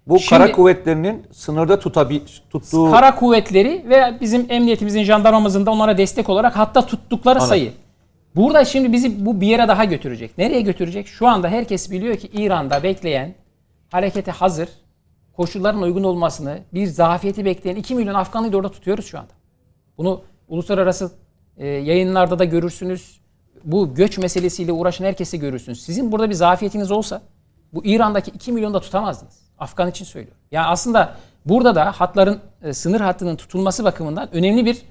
[0.06, 2.90] Bu Şimdi, kara kuvvetlerinin sınırda tutabi, tuttuğu...
[2.90, 7.48] Kara kuvvetleri ve bizim emniyetimizin, jandarmamızın da onlara destek olarak hatta tuttukları Anladım.
[7.48, 7.72] sayı.
[8.36, 10.38] Burada şimdi bizi bu bir yere daha götürecek.
[10.38, 11.06] Nereye götürecek?
[11.06, 13.34] Şu anda herkes biliyor ki İran'da bekleyen,
[13.90, 14.68] harekete hazır,
[15.36, 19.32] koşulların uygun olmasını, bir zafiyeti bekleyen 2 milyon Afganlıyı da orada tutuyoruz şu anda.
[19.98, 21.12] Bunu uluslararası
[21.56, 23.20] e, yayınlarda da görürsünüz.
[23.64, 25.82] Bu göç meselesiyle uğraşan herkesi görürsünüz.
[25.82, 27.22] Sizin burada bir zafiyetiniz olsa
[27.72, 29.38] bu İran'daki 2 milyonu da tutamazdınız.
[29.58, 30.40] Afgan için söylüyorum.
[30.50, 34.82] Yani aslında burada da hatların e, sınır hattının tutulması bakımından önemli bir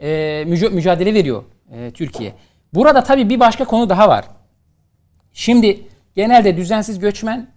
[0.00, 1.42] e, mücadele veriyor
[1.72, 2.34] e, Türkiye.
[2.74, 4.24] Burada tabii bir başka konu daha var.
[5.32, 7.50] Şimdi genelde düzensiz göçmen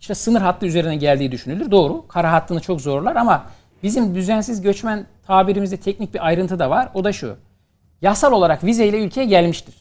[0.00, 1.70] işte sınır hattı üzerine geldiği düşünülür.
[1.70, 2.08] Doğru.
[2.08, 3.46] Kara hattını çok zorlar ama
[3.82, 6.90] bizim düzensiz göçmen tabirimizde teknik bir ayrıntı da var.
[6.94, 7.36] O da şu.
[8.02, 9.74] Yasal olarak vizeyle ülkeye gelmiştir.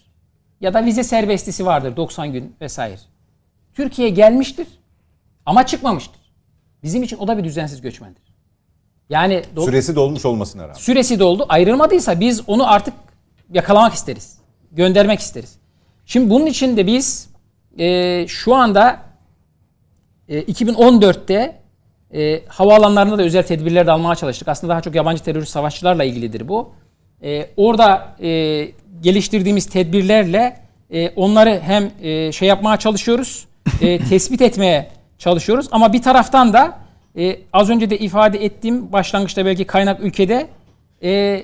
[0.62, 2.98] Ya da vize serbestisi vardır 90 gün vesaire.
[3.74, 4.68] Türkiye'ye gelmiştir
[5.46, 6.22] ama çıkmamıştır.
[6.84, 8.24] Bizim için o da bir düzensiz göçmendir.
[9.10, 10.74] Yani süresi dolmuş olmasına rağmen.
[10.74, 11.46] Süresi doldu.
[11.50, 12.94] Ayrılmadıysa biz onu artık
[13.54, 14.38] yakalamak isteriz.
[14.72, 15.56] Göndermek isteriz.
[16.06, 17.30] Şimdi bunun için de biz
[17.80, 19.00] e, şu anda
[20.30, 21.62] e, 2014'te
[22.14, 24.48] e, havaalanlarında da özel tedbirler de almaya çalıştık.
[24.48, 26.72] Aslında daha çok yabancı terörist savaşçılarla ilgilidir bu.
[27.24, 28.30] E, orada e,
[29.02, 30.60] geliştirdiğimiz tedbirlerle
[30.90, 33.48] e, onları hem e, şey yapmaya çalışıyoruz,
[33.82, 35.68] e, tespit etmeye çalışıyoruz.
[35.72, 36.78] Ama bir taraftan da
[37.18, 40.48] e, az önce de ifade ettiğim başlangıçta belki kaynak ülkede
[41.04, 41.44] e,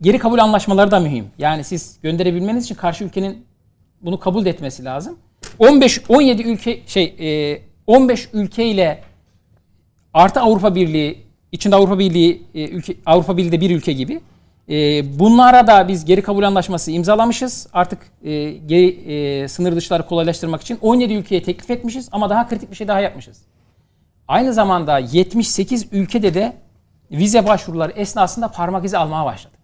[0.00, 1.26] geri kabul anlaşmaları da mühim.
[1.38, 3.46] Yani siz gönderebilmeniz için karşı ülkenin
[4.02, 5.18] bunu kabul etmesi lazım.
[5.58, 7.14] 15 17 ülke şey
[7.52, 9.00] e, 15 ülke ile
[10.14, 11.22] artı Avrupa Birliği
[11.52, 14.20] içinde Avrupa Birliği e, ülke Avrupa Birliği de bir ülke gibi.
[14.68, 14.74] E,
[15.18, 17.66] bunlara da biz geri kabul anlaşması imzalamışız.
[17.72, 22.70] Artık e, geri e, sınır dışları kolaylaştırmak için 17 ülkeye teklif etmişiz ama daha kritik
[22.70, 23.42] bir şey daha yapmışız.
[24.28, 26.56] Aynı zamanda 78 ülkede de
[27.10, 29.57] vize başvuruları esnasında parmak izi almaya başladı.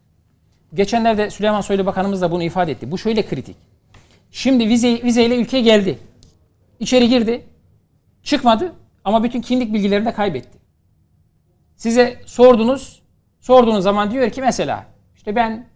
[0.74, 2.90] Geçenlerde Süleyman Soylu Bakanımız da bunu ifade etti.
[2.90, 3.56] Bu şöyle kritik.
[4.30, 5.98] Şimdi vize, vizeyle ülkeye geldi.
[6.80, 7.44] İçeri girdi.
[8.22, 8.72] Çıkmadı
[9.04, 10.58] ama bütün kimlik bilgilerini de kaybetti.
[11.76, 13.02] Size sordunuz.
[13.40, 14.86] Sorduğunuz zaman diyor ki mesela
[15.16, 15.66] işte ben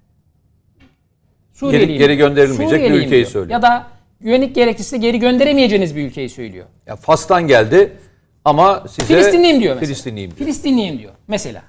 [1.52, 1.88] Suriyeliyim.
[1.88, 3.26] Geri- geri gönderilmeyecek bir ülkeyi diyor.
[3.26, 3.50] söylüyor.
[3.50, 3.86] Ya da
[4.20, 6.66] güvenlik gerekçesi geri gönderemeyeceğiniz bir ülkeyi söylüyor.
[6.86, 7.96] Ya Fas'tan geldi
[8.44, 9.86] ama size Filistinliyim diyor mesela.
[9.86, 10.38] Filistinliyim diyor.
[10.38, 11.62] Filistinliyim diyor mesela.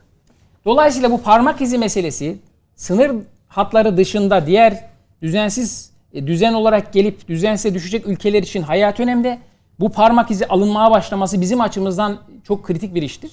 [0.65, 2.37] Dolayısıyla bu parmak izi meselesi
[2.79, 3.11] sınır
[3.47, 4.85] hatları dışında diğer
[5.21, 9.39] düzensiz e, düzen olarak gelip düzensize düşecek ülkeler için hayat önemli.
[9.79, 13.31] Bu parmak izi alınmaya başlaması bizim açımızdan çok kritik bir iştir.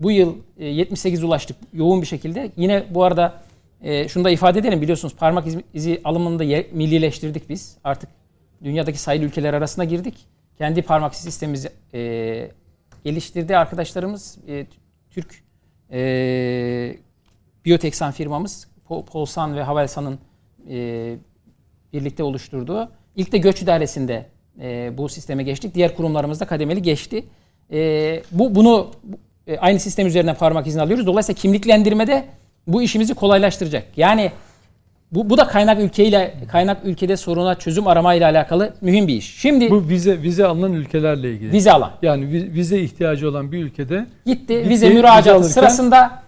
[0.00, 2.50] Bu yıl e, 78 ulaştık yoğun bir şekilde.
[2.56, 3.34] Yine bu arada
[3.82, 7.76] e, şunu da ifade edelim biliyorsunuz parmak izi, alımını da millileştirdik biz.
[7.84, 8.08] Artık
[8.64, 10.14] dünyadaki sayılı ülkeler arasına girdik.
[10.58, 12.50] Kendi parmak izi sistemimizi e,
[13.04, 14.38] geliştirdi arkadaşlarımız.
[14.48, 14.66] E,
[15.10, 15.42] Türk
[15.92, 16.96] e,
[17.64, 20.18] Biyoteksan firmamız Polsan ve Havelsan'ın
[20.70, 21.14] e,
[21.92, 22.88] birlikte oluşturduğu.
[23.16, 24.26] İlk de göç idaresinde
[24.62, 25.74] e, bu sisteme geçtik.
[25.74, 27.24] Diğer kurumlarımızda kademeli geçti.
[27.72, 31.06] E, bu bunu bu- e, aynı sistem üzerinden parmak izini alıyoruz.
[31.06, 32.24] Dolayısıyla kimliklendirmede
[32.66, 33.84] bu işimizi kolaylaştıracak.
[33.98, 34.32] Yani
[35.12, 39.36] bu, bu da kaynak ülkeyle kaynak ülkede soruna çözüm aramayla alakalı mühim bir iş.
[39.40, 41.52] Şimdi Bu vize vize alınan ülkelerle ilgili.
[41.52, 46.22] vize alan Yani vi- vize ihtiyacı olan bir ülkede gitti, Gitti, vize müracaatı sırasında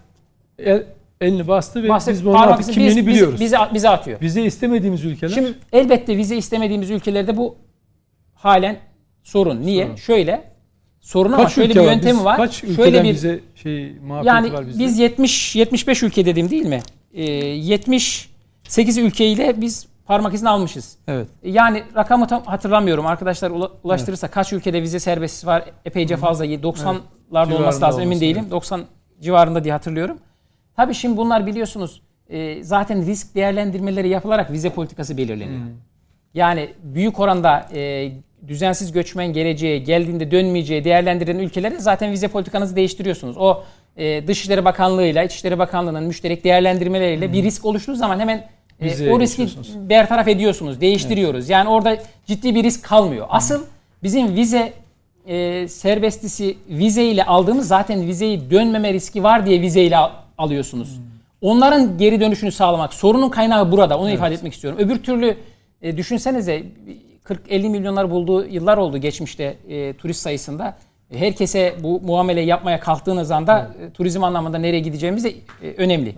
[0.59, 0.83] el,
[1.21, 3.41] elini bastı ve bahset- biz bunun kimliğini biz- biliyoruz.
[3.41, 4.21] Bize, bize atıyor.
[4.21, 7.57] vize istemediğimiz ülkeler Şimdi elbette vize istemediğimiz ülkelerde bu
[8.35, 8.77] halen
[9.23, 9.63] sorun.
[9.63, 9.85] Niye?
[9.85, 9.97] Sorun.
[9.97, 10.45] Şöyle
[11.01, 12.37] sorun ama kaç şöyle ülke bir yöntemi Biz var.
[12.37, 13.93] Kaç şöyle bir vize şey
[14.25, 14.85] yani var bizde?
[14.85, 16.81] biz 70 75 ülke dedim değil mi?
[17.15, 20.97] Ee, 78 ülkeyle biz parmak izini almışız.
[21.09, 21.29] evet.
[21.43, 23.07] Yani rakamı tam hatırlamıyorum.
[23.07, 25.65] Arkadaşlar ula- ulaştırırsa kaç ülkede vize serbestisi var?
[25.85, 26.45] Epeyce fazla.
[26.47, 26.63] 90'larda
[27.33, 28.41] olması Civarında lazım emin olması, değilim.
[28.43, 28.51] evet.
[28.51, 28.81] 90
[29.21, 30.19] civarında diye hatırlıyorum.
[30.79, 35.61] Tabii şimdi bunlar biliyorsunuz e, zaten risk değerlendirmeleri yapılarak vize politikası belirleniyor.
[36.35, 38.13] Yani büyük oranda e,
[38.49, 43.37] düzensiz göçmen geleceği, geldiğinde dönmeyeceği değerlendiren ülkelere zaten vize politikanızı değiştiriyorsunuz.
[43.39, 43.63] O
[43.97, 48.49] e, Dışişleri Bakanlığı'yla, İçişleri Bakanlığı'nın müşterek değerlendirmeleriyle bir risk oluştuğu zaman hemen
[48.81, 49.49] e, o riski
[49.89, 51.49] bertaraf ediyorsunuz, değiştiriyoruz.
[51.49, 53.27] Yani orada ciddi bir risk kalmıyor.
[53.31, 53.65] Asıl
[54.03, 54.73] bizim vize
[55.27, 59.83] e, serbestisi vize ile aldığımız zaten vizeyi dönmeme riski var diye vize
[60.39, 61.01] alıyorsunuz.
[61.41, 62.95] Onların geri dönüşünü sağlamak.
[62.95, 63.99] Sorunun kaynağı burada.
[63.99, 64.79] Onu ifade etmek istiyorum.
[64.83, 65.37] Öbür türlü
[65.83, 66.63] e, düşünsenize
[67.25, 70.77] 40-50 milyonlar bulduğu yıllar oldu geçmişte e, turist sayısında.
[71.13, 76.15] Herkese bu muamele yapmaya kalktığınız anda e, turizm anlamında nereye gideceğimiz de e, önemli.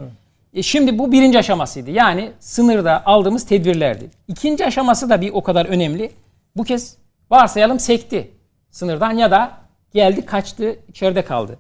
[0.55, 1.91] E, şimdi bu birinci aşamasıydı.
[1.91, 4.11] Yani sınırda aldığımız tedbirlerdi.
[4.29, 6.11] İkinci aşaması da bir o kadar önemli.
[6.57, 6.97] Bu kez
[7.31, 8.31] varsayalım sekti
[8.71, 9.53] sınırdan ya da
[9.95, 11.59] geldi kaçtı içeride kaldı.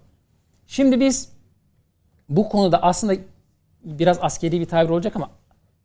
[0.66, 1.28] Şimdi biz
[2.30, 3.14] bu konuda aslında
[3.84, 5.30] biraz askeri bir tabir olacak ama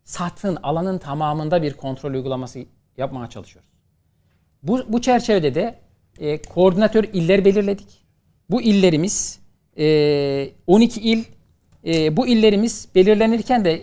[0.04, 2.66] satın alanın tamamında bir kontrol uygulaması
[2.98, 3.70] yapmaya çalışıyoruz.
[4.64, 5.76] Bu, bu çerçevede de
[6.20, 8.06] e, koordinatör iller belirledik.
[8.50, 9.40] Bu illerimiz
[9.78, 11.24] e, 12 il
[11.86, 13.82] e, bu illerimiz belirlenirken de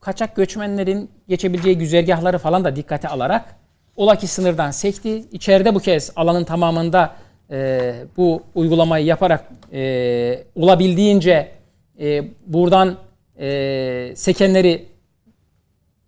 [0.00, 3.56] kaçak göçmenlerin geçebileceği güzergahları falan da dikkate alarak
[3.96, 5.24] ola ki sınırdan sekti.
[5.32, 7.14] İçeride bu kez alanın tamamında
[7.50, 11.57] e, bu uygulamayı yaparak e, olabildiğince
[12.00, 12.96] e, buradan
[13.38, 14.86] e, sekenleri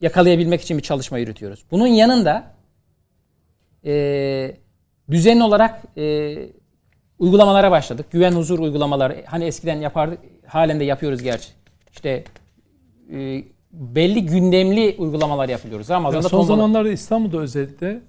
[0.00, 1.64] yakalayabilmek için bir çalışma yürütüyoruz.
[1.70, 2.54] Bunun yanında
[3.84, 4.56] e,
[5.10, 6.36] düzenli olarak e,
[7.18, 8.06] uygulamalara başladık.
[8.10, 9.24] Güven huzur uygulamaları.
[9.26, 11.48] Hani eskiden yapardık, halen de yapıyoruz gerçi.
[11.92, 12.24] İşte
[13.12, 15.88] e, belli gündemli uygulamalar yapıyoruz.
[15.88, 18.00] Ya Ramazan'da son tombala- zamanlarda İstanbul'da özellikle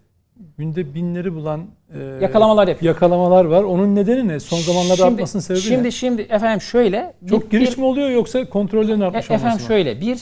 [0.58, 1.62] günde binleri bulan
[1.94, 2.94] e, Yakalamalar yapıyor.
[2.94, 3.64] yakalamalar var.
[3.64, 4.40] Onun nedeni ne?
[4.40, 5.92] Son zamanlarda Şimdi- artmasının sebebi şimdi, ne?
[5.92, 7.14] Şimdi efendim şöyle.
[7.30, 10.20] Çok bir- giriş mi oluyor yoksa kontrollerin E- artmış olması efendim şöyle bir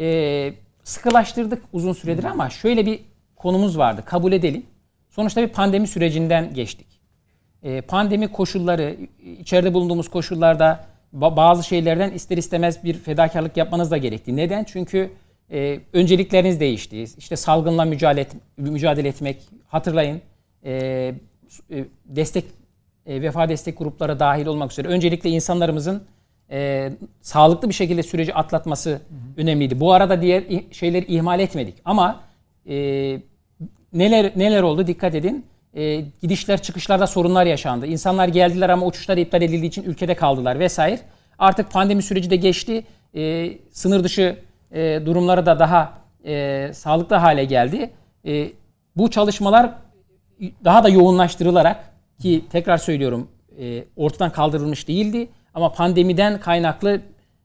[0.00, 0.52] e,
[0.84, 3.00] sıkılaştırdık uzun süredir ama şöyle bir
[3.36, 4.02] konumuz vardı.
[4.06, 4.62] Kabul edelim.
[5.10, 6.86] Sonuçta bir pandemi sürecinden geçtik.
[7.62, 8.96] E, pandemi koşulları,
[9.40, 14.36] içeride bulunduğumuz koşullarda bazı şeylerden ister istemez bir fedakarlık yapmanız da gerekti.
[14.36, 14.64] Neden?
[14.64, 15.10] Çünkü
[15.52, 17.04] e, öncelikleriniz değişti.
[17.18, 20.20] İşte salgınla mücadele, mücadele etmek, hatırlayın
[20.64, 20.72] e,
[21.70, 22.44] e, destek
[23.06, 26.02] e, vefa destek grupları dahil olmak üzere öncelikle insanlarımızın
[26.50, 26.90] e,
[27.20, 29.00] sağlıklı bir şekilde süreci atlatması hı hı.
[29.36, 29.80] önemliydi.
[29.80, 32.20] Bu arada diğer şeyleri ihmal etmedik ama
[32.68, 32.74] e,
[33.92, 35.46] neler neler oldu dikkat edin.
[35.74, 37.86] E, gidişler çıkışlarda sorunlar yaşandı.
[37.86, 41.00] İnsanlar geldiler ama uçuşlar iptal edildiği için ülkede kaldılar vesaire.
[41.38, 42.84] Artık pandemi süreci de geçti.
[43.14, 44.36] E, sınır dışı
[44.76, 45.92] e, durumları da daha
[46.24, 47.90] e, sağlıklı hale geldi.
[48.26, 48.48] E,
[48.96, 49.72] bu çalışmalar
[50.64, 51.92] daha da yoğunlaştırılarak
[52.22, 53.28] ki tekrar söylüyorum
[53.60, 57.00] e, ortadan kaldırılmış değildi ama pandemiden kaynaklı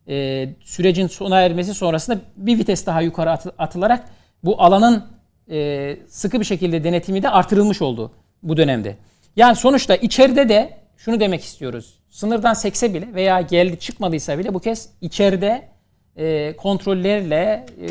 [0.08, 4.06] e, sürecin sona ermesi sonrasında bir vites daha yukarı at, atılarak
[4.44, 5.06] bu alanın
[5.52, 8.12] e, sıkı bir şekilde denetimi de artırılmış oldu
[8.44, 8.96] bu dönemde.
[9.36, 12.00] Yani sonuçta içeride de şunu demek istiyoruz.
[12.10, 15.71] Sınırdan sekse bile veya geldi çıkmadıysa bile bu kez içeride
[16.18, 17.88] e, kontrollerle, e,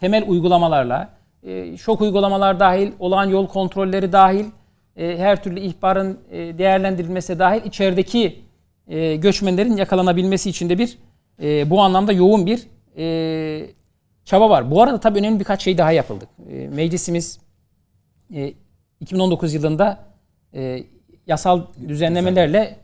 [0.00, 1.10] temel uygulamalarla,
[1.42, 4.44] e, şok uygulamalar dahil, olan yol kontrolleri dahil,
[4.96, 8.38] e, her türlü ihbarın e, değerlendirilmesi dahil içerideki
[8.88, 10.98] e, göçmenlerin yakalanabilmesi için de bir
[11.42, 12.66] e, bu anlamda yoğun bir
[12.96, 13.66] e,
[14.24, 14.70] çaba var.
[14.70, 16.24] Bu arada tabii önemli birkaç şey daha yapıldı.
[16.50, 17.38] E, meclisimiz
[18.34, 18.52] e,
[19.00, 19.98] 2019 yılında
[20.54, 20.84] e,
[21.26, 22.76] yasal düzenlemelerle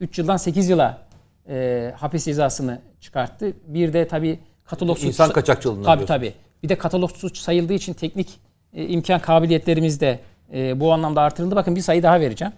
[0.00, 1.07] 3 yıldan 8 yıla
[1.48, 3.52] e, hapis cezasını çıkarttı.
[3.66, 6.14] Bir de tabii katalog İnsan kaçakçılığından Tabii diyorsun.
[6.14, 6.34] tabii.
[6.62, 8.40] Bir de katalog suç sayıldığı için teknik
[8.72, 10.20] e, imkan kabiliyetlerimiz de
[10.52, 11.56] e, bu anlamda artırıldı.
[11.56, 12.54] Bakın bir sayı daha vereceğim.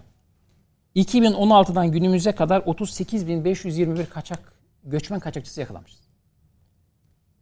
[0.95, 4.53] 2016'dan günümüze kadar 38.521 kaçak
[4.83, 6.01] göçmen kaçakçısı yakalamışız.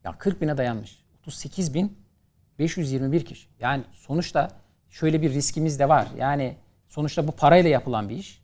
[0.03, 1.03] Ya 40 bine dayanmış.
[1.27, 3.47] 38.521 kişi.
[3.59, 4.47] Yani sonuçta
[4.89, 6.07] şöyle bir riskimiz de var.
[6.17, 6.55] Yani
[6.87, 8.41] sonuçta bu parayla yapılan bir iş.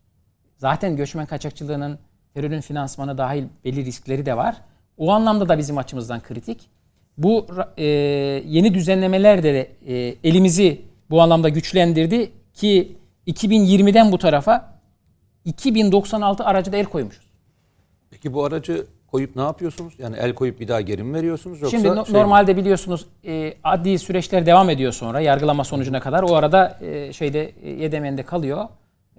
[0.57, 1.99] Zaten göçmen kaçakçılığının
[2.35, 4.55] terörün finansmanı dahil belli riskleri de var.
[4.97, 6.69] O anlamda da bizim açımızdan kritik.
[7.17, 7.47] Bu
[7.77, 7.83] e,
[8.45, 12.97] yeni düzenlemeler de e, elimizi bu anlamda güçlendirdi ki
[13.27, 14.79] 2020'den bu tarafa
[15.45, 17.25] 2096 aracı da el koymuşuz.
[18.11, 19.93] Peki bu aracı koyup ne yapıyorsunuz?
[19.97, 22.59] Yani el koyup bir daha geri mi veriyorsunuz yoksa Şimdi no, şey normalde mi?
[22.59, 26.23] biliyorsunuz e, adli süreçler devam ediyor sonra yargılama sonucuna kadar.
[26.23, 28.67] O arada e, şeyde e, Yedemen'de kalıyor.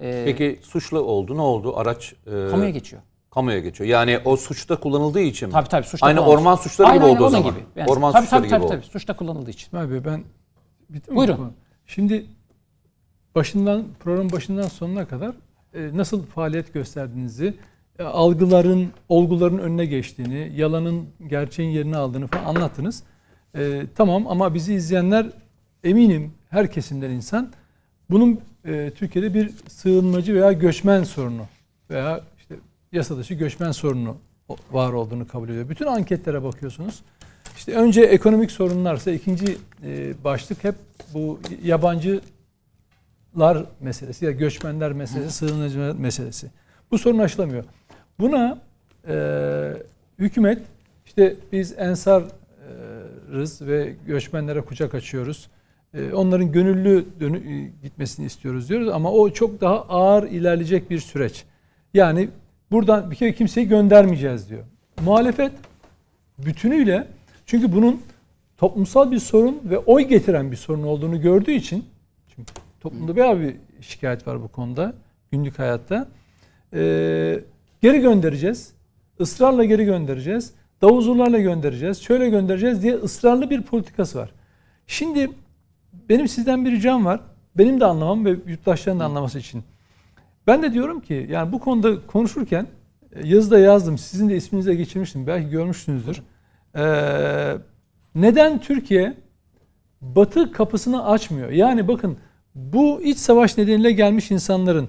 [0.01, 1.77] E, Peki suçlu oldu ne oldu?
[1.77, 3.03] Araç e, kamuya geçiyor.
[3.31, 3.91] Kamuya geçiyor.
[3.91, 5.53] Yani o suçta kullanıldığı için mi?
[5.53, 5.87] Tabii tabii.
[5.87, 7.51] Suçta Aynı orman suçları aynen, gibi oldu o zaman.
[7.51, 7.65] Gibi.
[7.77, 8.75] Yani, orman tabii, suçları tabii, gibi tabii, oldu.
[8.83, 9.77] Tabii, suçta kullanıldığı için.
[9.77, 10.25] Abi ben
[10.91, 11.17] bitti mi?
[11.17, 11.53] Buyurun.
[11.87, 12.27] Şimdi
[13.35, 15.35] başından program başından sonuna kadar
[15.75, 17.55] e, nasıl faaliyet gösterdiğinizi,
[17.99, 23.03] e, algıların, olguların önüne geçtiğini, yalanın gerçeğin yerini aldığını falan anlattınız.
[23.55, 25.27] E, tamam ama bizi izleyenler
[25.85, 27.53] eminim her kesimden insan
[28.11, 31.47] bunun e, Türkiye'de bir sığınmacı veya göçmen sorunu
[31.91, 32.55] veya işte
[32.93, 34.17] yasa dışı göçmen sorunu
[34.71, 35.69] var olduğunu kabul ediyor.
[35.69, 37.03] Bütün anketlere bakıyorsunuz.
[37.57, 40.75] İşte önce ekonomik sorunlarsa ikinci e, başlık hep
[41.15, 42.23] bu yabancılar
[43.81, 46.51] meselesi ya göçmenler meselesi, sığınmacılar meselesi.
[46.91, 47.65] Bu sorun aşılamıyor.
[48.21, 48.59] Buna
[49.09, 49.17] e,
[50.19, 50.63] hükümet
[51.07, 52.33] işte biz ensarız
[53.61, 55.49] ve göçmenlere kucak açıyoruz.
[55.95, 57.27] E, onların gönüllü e,
[57.83, 61.45] gitmesini istiyoruz diyoruz ama o çok daha ağır ilerleyecek bir süreç.
[61.95, 62.29] Yani
[62.71, 64.65] buradan bir kere kimseyi göndermeyeceğiz diyor.
[65.05, 65.53] Muhalefet
[66.39, 67.07] bütünüyle
[67.47, 68.03] çünkü bunun
[68.57, 71.85] toplumsal bir sorun ve oy getiren bir sorun olduğunu gördüğü için
[72.37, 74.95] çünkü toplumda bayağı bir şikayet var bu konuda
[75.33, 76.09] günlük hayatta.
[76.75, 77.41] Ee,
[77.83, 78.73] geri göndereceğiz.
[79.21, 80.53] ısrarla geri göndereceğiz.
[80.83, 82.03] Davuzurlarla göndereceğiz.
[82.03, 84.31] Şöyle göndereceğiz diye ısrarlı bir politikası var.
[84.87, 85.31] Şimdi
[86.09, 87.21] benim sizden bir ricam var.
[87.59, 89.63] Benim de anlamam ve yurttaşların da anlaması için.
[90.47, 92.67] Ben de diyorum ki yani bu konuda konuşurken
[93.13, 93.99] e, yazıda yazdım.
[93.99, 95.27] Sizin de isminize geçirmiştim.
[95.27, 96.23] Belki görmüşsünüzdür.
[96.77, 97.53] Ee,
[98.15, 99.15] neden Türkiye
[100.01, 101.51] Batı kapısını açmıyor?
[101.51, 102.17] Yani bakın
[102.55, 104.89] bu iç savaş nedeniyle gelmiş insanların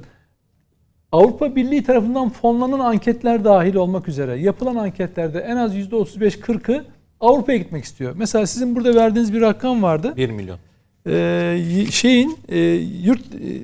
[1.12, 6.86] Avrupa Birliği tarafından fonlanan anketler dahil olmak üzere yapılan anketlerde en az %35-40'ı
[7.20, 8.14] Avrupa'ya gitmek istiyor.
[8.18, 10.14] Mesela sizin burada verdiğiniz bir rakam vardı.
[10.18, 10.60] 1 milyon.
[11.08, 12.60] Ee, şeyin e,
[13.04, 13.22] yurt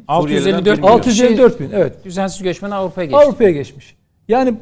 [0.07, 0.83] 654 bin.
[0.83, 2.05] 654 bin evet.
[2.05, 3.25] Düzensiz göçmen Avrupa'ya geçmiş.
[3.25, 3.95] Avrupa'ya geçmiş.
[4.27, 4.53] Yani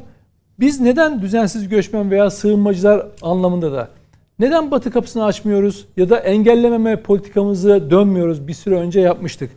[0.60, 3.88] biz neden düzensiz göçmen veya sığınmacılar anlamında da
[4.38, 9.50] neden batı kapısını açmıyoruz ya da engellememe politikamızı dönmüyoruz bir süre önce yapmıştık.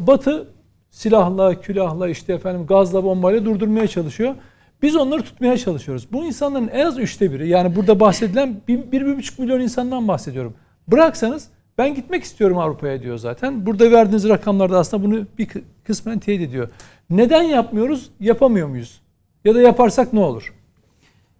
[0.00, 0.46] Batı
[0.90, 4.34] silahla, külahla işte efendim gazla bombayla durdurmaya çalışıyor.
[4.82, 6.08] Biz onları tutmaya çalışıyoruz.
[6.12, 10.08] Bu insanların en az üçte biri yani burada bahsedilen bir, bir, bir buçuk milyon insandan
[10.08, 10.54] bahsediyorum.
[10.88, 11.48] Bıraksanız
[11.78, 13.66] ben gitmek istiyorum Avrupa'ya diyor zaten.
[13.66, 15.48] Burada verdiğiniz rakamlarda aslında bunu bir
[15.84, 16.68] kısmen teyit ediyor.
[17.10, 18.10] Neden yapmıyoruz?
[18.20, 19.00] Yapamıyor muyuz?
[19.44, 20.54] Ya da yaparsak ne olur?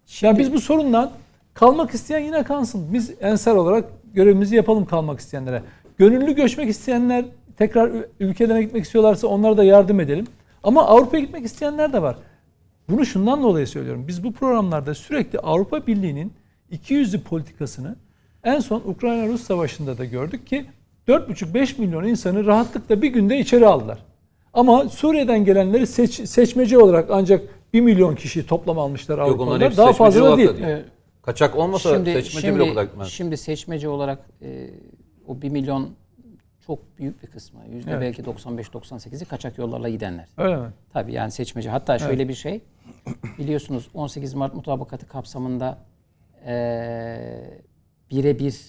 [0.05, 1.11] Şimdi, ya biz bu sorundan
[1.53, 2.93] kalmak isteyen yine kalsın.
[2.93, 5.63] Biz ensar olarak görevimizi yapalım kalmak isteyenlere.
[5.97, 7.25] Gönüllü göçmek isteyenler
[7.57, 10.27] tekrar ülkelerine gitmek istiyorlarsa onlara da yardım edelim.
[10.63, 12.15] Ama Avrupa'ya gitmek isteyenler de var.
[12.89, 14.07] Bunu şundan dolayı söylüyorum.
[14.07, 16.33] Biz bu programlarda sürekli Avrupa Birliği'nin
[16.71, 17.95] iki yüzlü politikasını
[18.43, 20.65] en son Ukrayna-Rus savaşında da gördük ki
[21.07, 23.99] 4,5-5 milyon insanı rahatlıkla bir günde içeri aldılar.
[24.53, 27.41] Ama Suriye'den gelenleri seç, seçmece olarak ancak
[27.73, 29.77] 1 milyon kişi toplam almışlar Avrupa'da.
[29.77, 30.57] Daha fazla da değil.
[30.57, 30.77] değil.
[31.21, 33.07] Kaçak olmasa şimdi, seçmece şimdi, bile o kadar gitmez.
[33.07, 34.69] Şimdi seçmece olarak e,
[35.27, 35.89] o 1 milyon
[36.65, 37.59] çok büyük bir kısmı.
[37.71, 38.01] Yüzde evet.
[38.01, 40.27] belki 95-98'i kaçak yollarla gidenler.
[40.37, 40.67] Öyle mi?
[40.93, 41.69] Tabii yani seçmece.
[41.69, 42.07] Hatta evet.
[42.07, 42.61] şöyle bir şey.
[43.37, 45.77] Biliyorsunuz 18 Mart mutabakatı kapsamında
[46.45, 46.53] e,
[48.11, 48.61] birebir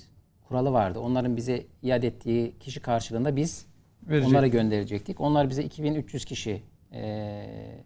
[0.48, 0.98] kuralı vardı.
[0.98, 3.66] Onların bize iade ettiği kişi karşılığında biz
[4.02, 4.28] Verecek.
[4.28, 5.20] onları gönderecektik.
[5.20, 6.62] Onlar bize 2300 kişi
[6.92, 7.84] e,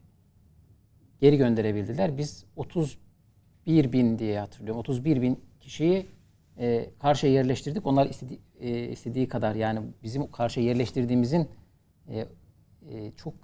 [1.21, 2.19] geri gönderebildiler.
[2.19, 4.81] Biz 31 bin diye hatırlıyorum.
[4.81, 6.07] 31 bin kişiyi
[6.59, 7.87] e, karşıya yerleştirdik.
[7.87, 11.49] Onlar istedi, e, istediği kadar yani bizim karşıya yerleştirdiğimizin
[12.09, 12.19] e,
[12.91, 13.35] e, çok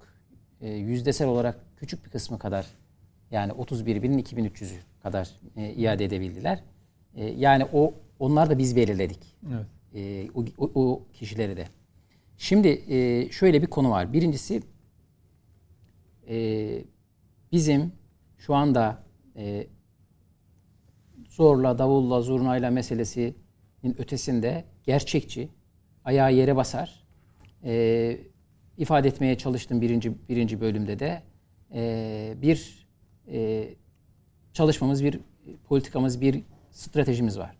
[0.61, 2.65] e, yüzdesel olarak küçük bir kısmı kadar
[3.31, 6.63] yani 31 binin 2300'ü kadar e, iade edebildiler.
[7.15, 9.19] E, yani o onlar da biz belirledik.
[9.53, 9.65] Evet.
[9.95, 11.67] E, o, o, o kişileri de.
[12.37, 14.13] Şimdi e, şöyle bir konu var.
[14.13, 14.61] Birincisi
[16.29, 16.83] e,
[17.51, 17.91] bizim
[18.37, 19.03] şu anda
[19.35, 19.67] e,
[21.29, 23.35] zorla, davulla, zurnayla meselesinin
[23.97, 25.49] ötesinde gerçekçi,
[26.05, 27.03] ayağı yere basar.
[27.63, 28.17] E,
[28.77, 31.23] ifade etmeye çalıştım birinci, birinci bölümde de.
[31.73, 32.87] E, bir
[33.31, 33.69] e,
[34.53, 35.19] çalışmamız, bir
[35.67, 37.57] politikamız, bir stratejimiz var.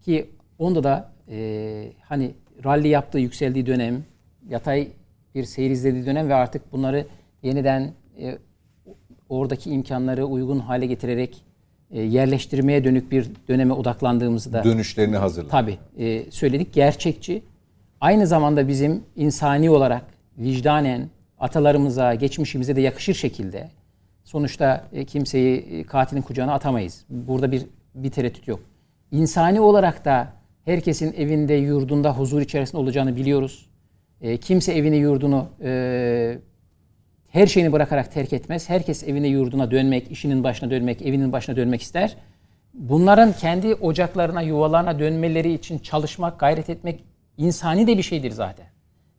[0.00, 2.34] Ki onda da e, hani
[2.64, 4.04] rally yaptığı, yükseldiği dönem,
[4.48, 4.88] yatay
[5.34, 7.06] bir seyir izlediği dönem ve artık bunları
[7.42, 8.38] yeniden e,
[9.28, 11.44] oradaki imkanları uygun hale getirerek
[11.90, 15.50] e, yerleştirmeye dönük bir döneme odaklandığımızı da dönüşlerini hazırladık.
[15.50, 16.72] Tabii e, söyledik.
[16.72, 17.42] Gerçekçi.
[18.00, 20.04] Aynı zamanda bizim insani olarak
[20.38, 23.70] vicdanen atalarımıza, geçmişimize de yakışır şekilde
[24.24, 27.04] sonuçta e, kimseyi e, katilin kucağına atamayız.
[27.08, 28.60] Burada bir bir tereddüt yok.
[29.10, 30.32] İnsani olarak da
[30.64, 33.66] herkesin evinde, yurdunda huzur içerisinde olacağını biliyoruz.
[34.20, 36.38] E, kimse evini, yurdunu e,
[37.28, 38.68] her şeyini bırakarak terk etmez.
[38.68, 42.16] Herkes evine, yurduna dönmek, işinin başına dönmek, evinin başına dönmek ister.
[42.74, 47.04] Bunların kendi ocaklarına, yuvalarına dönmeleri için çalışmak, gayret etmek
[47.36, 48.66] insani de bir şeydir zaten.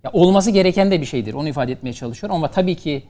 [0.04, 1.34] Ya olması gereken de bir şeydir.
[1.34, 3.04] Onu ifade etmeye çalışıyorum ama tabii ki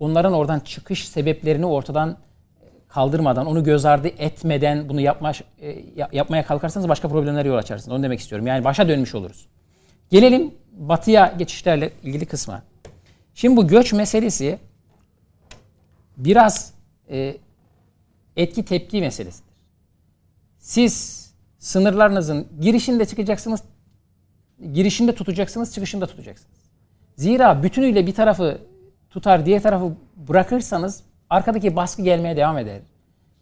[0.00, 2.16] onların oradan çıkış sebeplerini ortadan
[2.90, 7.96] kaldırmadan, onu göz ardı etmeden bunu yapma, e, yapmaya kalkarsanız başka problemlere yol açarsınız.
[7.96, 8.46] Onu demek istiyorum.
[8.46, 9.46] Yani başa dönmüş oluruz.
[10.10, 12.62] Gelelim batıya geçişlerle ilgili kısma.
[13.34, 14.58] Şimdi bu göç meselesi
[16.16, 16.74] biraz
[17.10, 17.36] e,
[18.36, 19.50] etki tepki meselesidir.
[20.58, 21.26] Siz
[21.58, 23.62] sınırlarınızın girişinde çıkacaksınız,
[24.72, 26.60] girişinde tutacaksınız, çıkışında tutacaksınız.
[27.16, 28.58] Zira bütünüyle bir tarafı
[29.10, 29.92] tutar, diğer tarafı
[30.28, 32.78] bırakırsanız arkadaki baskı gelmeye devam eder.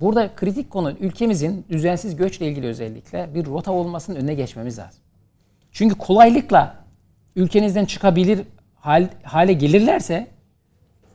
[0.00, 5.00] Burada kritik konu ülkemizin düzensiz göçle ilgili özellikle bir rota olmasının önüne geçmemiz lazım.
[5.72, 6.74] Çünkü kolaylıkla
[7.36, 8.40] ülkenizden çıkabilir
[8.74, 10.26] hal, hale gelirlerse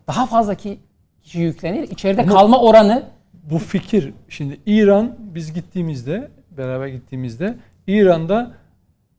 [0.07, 0.79] daha fazla ki
[1.23, 1.83] kişi yüklenir.
[1.83, 7.55] İçeride Ama kalma oranı bu fikir şimdi İran biz gittiğimizde beraber gittiğimizde
[7.87, 8.51] İran'da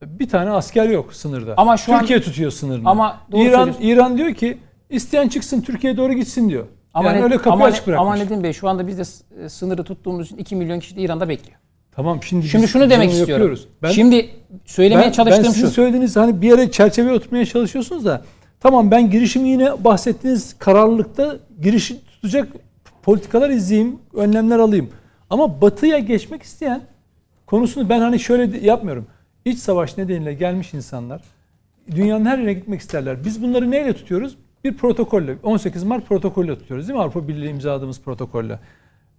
[0.02, 1.54] bir tane asker yok sınırda.
[1.56, 2.88] Ama şu Türkiye an, tutuyor sınırını.
[2.90, 4.58] Ama İran İran diyor ki
[4.90, 6.66] isteyen çıksın Türkiye'ye doğru gitsin diyor.
[6.94, 8.06] Ama yani ne, öyle kapı ama, açık bırakmış.
[8.06, 9.02] Ama Nedim Bey şu anda biz de
[9.44, 11.58] e, sınırı tuttuğumuz için 2 milyon kişi de İran'da bekliyor.
[11.92, 13.58] Tamam şimdi Şimdi şunu demek istiyorum.
[13.82, 14.30] Ben, şimdi
[14.64, 15.72] söylemeye ben, çalıştığım ben sizin şu.
[15.72, 18.24] söylediğiniz hani bir yere çerçeve oturmaya çalışıyorsunuz da
[18.60, 22.48] tamam ben girişimi yine bahsettiğiniz kararlılıkta girişi tutacak
[23.02, 24.90] politikalar izleyeyim, önlemler alayım.
[25.30, 26.80] Ama batıya geçmek isteyen
[27.46, 29.06] konusunu ben hani şöyle yapmıyorum.
[29.44, 31.22] İç savaş nedeniyle gelmiş insanlar
[31.90, 33.24] dünyanın her yerine gitmek isterler.
[33.24, 34.36] Biz bunları neyle tutuyoruz?
[34.64, 37.02] Bir protokolle 18 Mart protokolle tutuyoruz değil mi?
[37.02, 38.58] Avrupa Birliği imzaladığımız protokolle.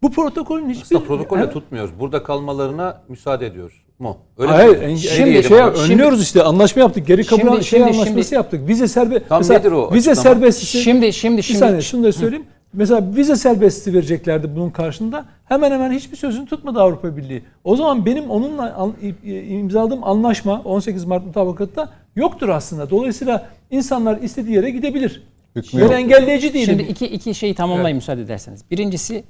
[0.02, 0.84] Bu protokolün hiçbir...
[0.84, 1.50] Aslında protokolle he?
[1.50, 2.00] tutmuyoruz.
[2.00, 4.18] Burada kalmalarına müsaade ediyoruz mu?
[4.38, 7.08] Öyle Hayır, en, şimdi, şey, önlüyoruz işte anlaşma yaptık.
[7.08, 8.68] Geri kabul şimdi, şey şimdi, anlaşması şimdi, yaptık.
[8.68, 10.36] Vize serbest Tam mesela, nedir o vize açıklama?
[10.36, 10.78] serbestisi.
[10.78, 12.46] Şimdi şimdi şimdi bir saniye şunu da söyleyeyim.
[12.46, 12.56] Hı.
[12.74, 15.26] Mesela vize serbestisi vereceklerdi bunun karşında.
[15.46, 17.44] Hemen hemen hiçbir sözünü tutmadı Avrupa Birliği.
[17.64, 18.92] O zaman benim onunla
[19.24, 22.90] imzaladığım anlaşma 18 Mart mutabakatta yoktur aslında.
[22.90, 25.24] Dolayısıyla insanlar istediği yere gidebilir.
[25.56, 26.66] Hükmü ben engelleyici değilim.
[26.66, 28.04] Şimdi iki, iki şeyi tamamlayayım evet.
[28.04, 28.72] müsaade ederseniz.
[28.72, 29.24] Birincisi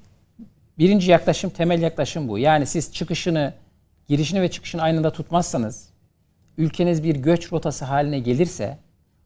[0.80, 2.38] birinci yaklaşım, temel yaklaşım bu.
[2.40, 3.54] Yani siz çıkışını,
[4.08, 5.90] girişini ve çıkışını aynı anda tutmazsanız,
[6.58, 8.78] ülkeniz bir göç rotası haline gelirse,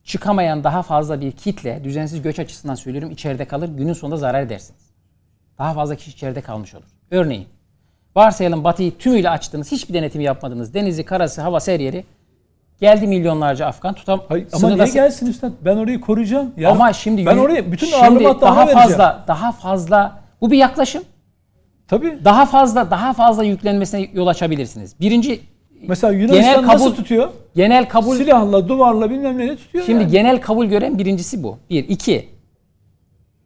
[0.04, 4.82] çıkamayan daha fazla bir kitle, düzensiz göç açısından söylüyorum, içeride kalır, günün sonunda zarar edersiniz.
[5.58, 6.86] Daha fazla kişi içeride kalmış olur.
[7.12, 7.48] Örneğin,
[8.16, 10.74] varsayalım batıyı tümüyle açtınız, hiçbir denetim yapmadınız.
[10.74, 12.06] Denizi, karası, hava, her yeri.
[12.82, 14.22] Geldi milyonlarca Afgan tutam.
[14.30, 15.52] Hayır, ama niye gelsin üstad?
[15.66, 16.54] Ben orayı koruyacağım.
[16.58, 18.80] Ya Ama şimdi ben oraya bütün şimdi daha ona vereceğim.
[18.80, 21.04] fazla daha fazla bu bir yaklaşım.
[21.88, 22.20] Tabii.
[22.26, 25.00] Daha fazla daha fazla yüklenmesine yol açabilirsiniz.
[25.00, 25.42] Birinci
[25.88, 27.30] Mesela Yunanistan genel nasıl kabul tutuyor?
[27.56, 30.12] genel kabul Silahla, duvarla bilmem neyle tutuyor şimdi yani.
[30.12, 31.58] genel kabul gören birincisi bu.
[31.70, 32.30] Bir, iki.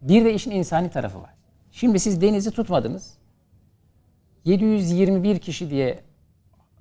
[0.01, 1.29] Bir de işin insani tarafı var.
[1.71, 3.13] Şimdi siz denizi tutmadınız.
[4.45, 5.99] 721 kişi diye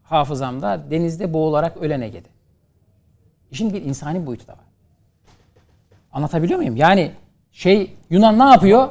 [0.03, 2.29] hafızamda denizde boğularak ölen Ege'de.
[3.53, 4.59] İşin bir insani boyutu da var.
[6.13, 6.77] Anlatabiliyor muyum?
[6.77, 7.11] Yani
[7.53, 8.89] şey Yunan ne yapıyor?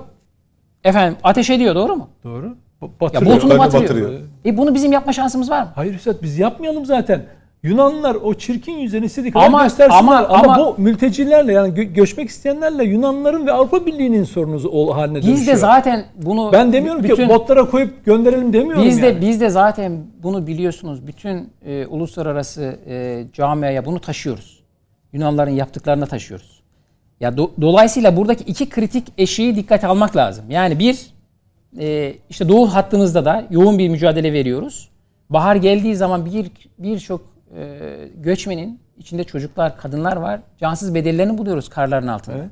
[0.83, 2.09] Efendim ateş ediyor doğru mu?
[2.23, 2.45] Doğru.
[2.81, 3.35] Ba- Ya Batırıyor.
[3.35, 3.83] botunu batırıyor.
[3.89, 4.21] batırıyor.
[4.45, 5.71] E bunu bizim yapma şansımız var mı?
[5.75, 7.25] Hayır Üstad biz yapmayalım zaten.
[7.63, 9.99] Yunanlılar o çirkin yüzlerini istediği kadar Ama- göstersinler.
[9.99, 14.93] ama- Ama, ama- bu mültecilerle yani gö- göçmek isteyenlerle Yunanlıların ve Avrupa Birliği'nin sorunu ol
[14.93, 15.37] haline dönüşüyor.
[15.37, 19.21] Biz de zaten bunu ben demiyorum bütün, ki botlara koyup gönderelim demiyorum biz de yani.
[19.21, 24.61] biz de zaten bunu biliyorsunuz bütün e, uluslararası e, camiaya bunu taşıyoruz.
[25.13, 26.61] Yunanların yaptıklarına taşıyoruz.
[27.19, 30.45] Ya do- dolayısıyla buradaki iki kritik eşiği dikkate almak lazım.
[30.49, 31.05] Yani bir
[31.79, 34.89] e, işte doğu hattımızda da yoğun bir mücadele veriyoruz.
[35.29, 40.39] Bahar geldiği zaman bir birçok e, göçmenin içinde çocuklar, kadınlar var.
[40.59, 42.37] Cansız bedellerini buluyoruz karların altında.
[42.37, 42.49] Evet.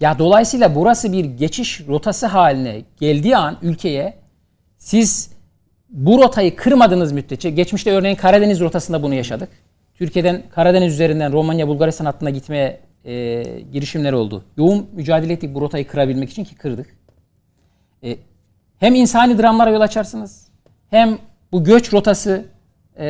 [0.00, 4.14] Ya dolayısıyla burası bir geçiş rotası haline geldiği an ülkeye
[4.78, 5.30] siz
[5.90, 9.48] bu rotayı kırmadığınız müddetçe geçmişte örneğin Karadeniz rotasında bunu yaşadık.
[9.94, 13.42] Türkiye'den Karadeniz üzerinden Romanya Bulgaristan hattına gitmeye e,
[13.72, 14.44] girişimler oldu.
[14.56, 16.96] Yoğun mücadele ettik bu rotayı kırabilmek için ki kırdık.
[18.04, 18.16] E,
[18.78, 20.48] hem insani dramlara yol açarsınız
[20.90, 21.18] hem
[21.52, 22.44] bu göç rotası
[22.98, 23.04] e,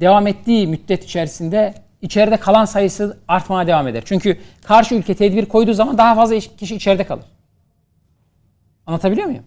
[0.00, 4.02] devam ettiği müddet içerisinde içeride kalan sayısı artmaya devam eder.
[4.06, 7.24] Çünkü karşı ülke tedbir koyduğu zaman daha fazla iş- kişi içeride kalır.
[8.86, 9.44] Anlatabiliyor muyum?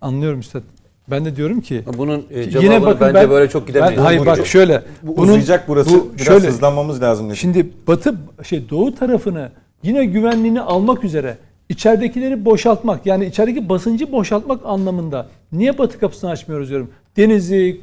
[0.00, 0.62] Anlıyorum Üstad.
[1.10, 3.98] Ben de diyorum ki Bunun e, Yine bakın bence ben- böyle çok gidemeyiz.
[3.98, 4.82] Ben, hayır bak şöyle.
[5.02, 5.90] Bu bunun- uzayacak burası.
[5.94, 7.26] bu Biraz şöyle, hızlanmamız lazım.
[7.26, 7.36] Nedim.
[7.36, 9.50] Şimdi Batı şey Doğu tarafını
[9.82, 11.38] yine güvenliğini almak üzere
[11.68, 16.90] içeridekileri boşaltmak yani içerideki basıncı boşaltmak anlamında niye Batı kapısını açmıyoruz diyorum.
[17.16, 17.80] Denizi,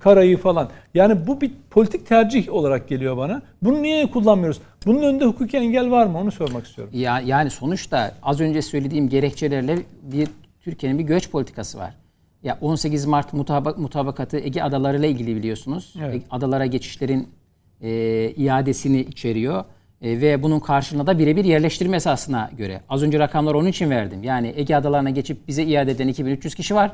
[0.00, 0.68] karayı falan.
[0.94, 3.42] Yani bu bir politik tercih olarak geliyor bana.
[3.62, 4.60] Bunu niye kullanmıyoruz?
[4.86, 6.18] Bunun önünde hukuki engel var mı?
[6.18, 6.94] Onu sormak istiyorum.
[6.96, 10.28] Ya, yani sonuçta az önce söylediğim gerekçelerle bir
[10.60, 11.94] Türkiye'nin bir göç politikası var.
[12.42, 15.94] Ya 18 Mart mutabak, mutabakatı Ege Adaları ile ilgili biliyorsunuz.
[16.04, 16.22] Evet.
[16.30, 17.28] Adalara geçişlerin
[17.80, 17.90] e,
[18.36, 19.64] iadesini içeriyor.
[20.02, 22.80] E, ve bunun karşılığında da birebir yerleştirme esasına göre.
[22.88, 24.22] Az önce rakamları onun için verdim.
[24.22, 26.92] Yani Ege Adalarına geçip bize iade eden 2300 kişi var.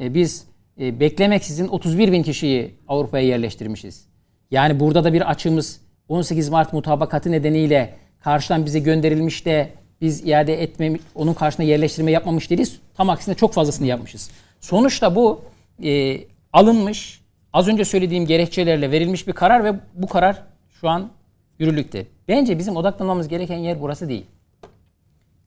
[0.00, 0.46] E, biz
[0.80, 4.06] e, beklemeksizin 31 bin kişiyi Avrupa'ya yerleştirmişiz.
[4.50, 10.62] Yani burada da bir açığımız 18 Mart mutabakatı nedeniyle karşıdan bize gönderilmiş de biz iade
[10.62, 12.80] etme, onun karşına yerleştirme yapmamış değiliz.
[12.94, 14.30] Tam aksine çok fazlasını yapmışız.
[14.60, 15.40] Sonuçta bu
[15.84, 16.18] e,
[16.52, 17.20] alınmış,
[17.52, 20.42] az önce söylediğim gerekçelerle verilmiş bir karar ve bu karar
[20.80, 21.10] şu an
[21.58, 22.06] yürürlükte.
[22.28, 24.26] Bence bizim odaklanmamız gereken yer burası değil.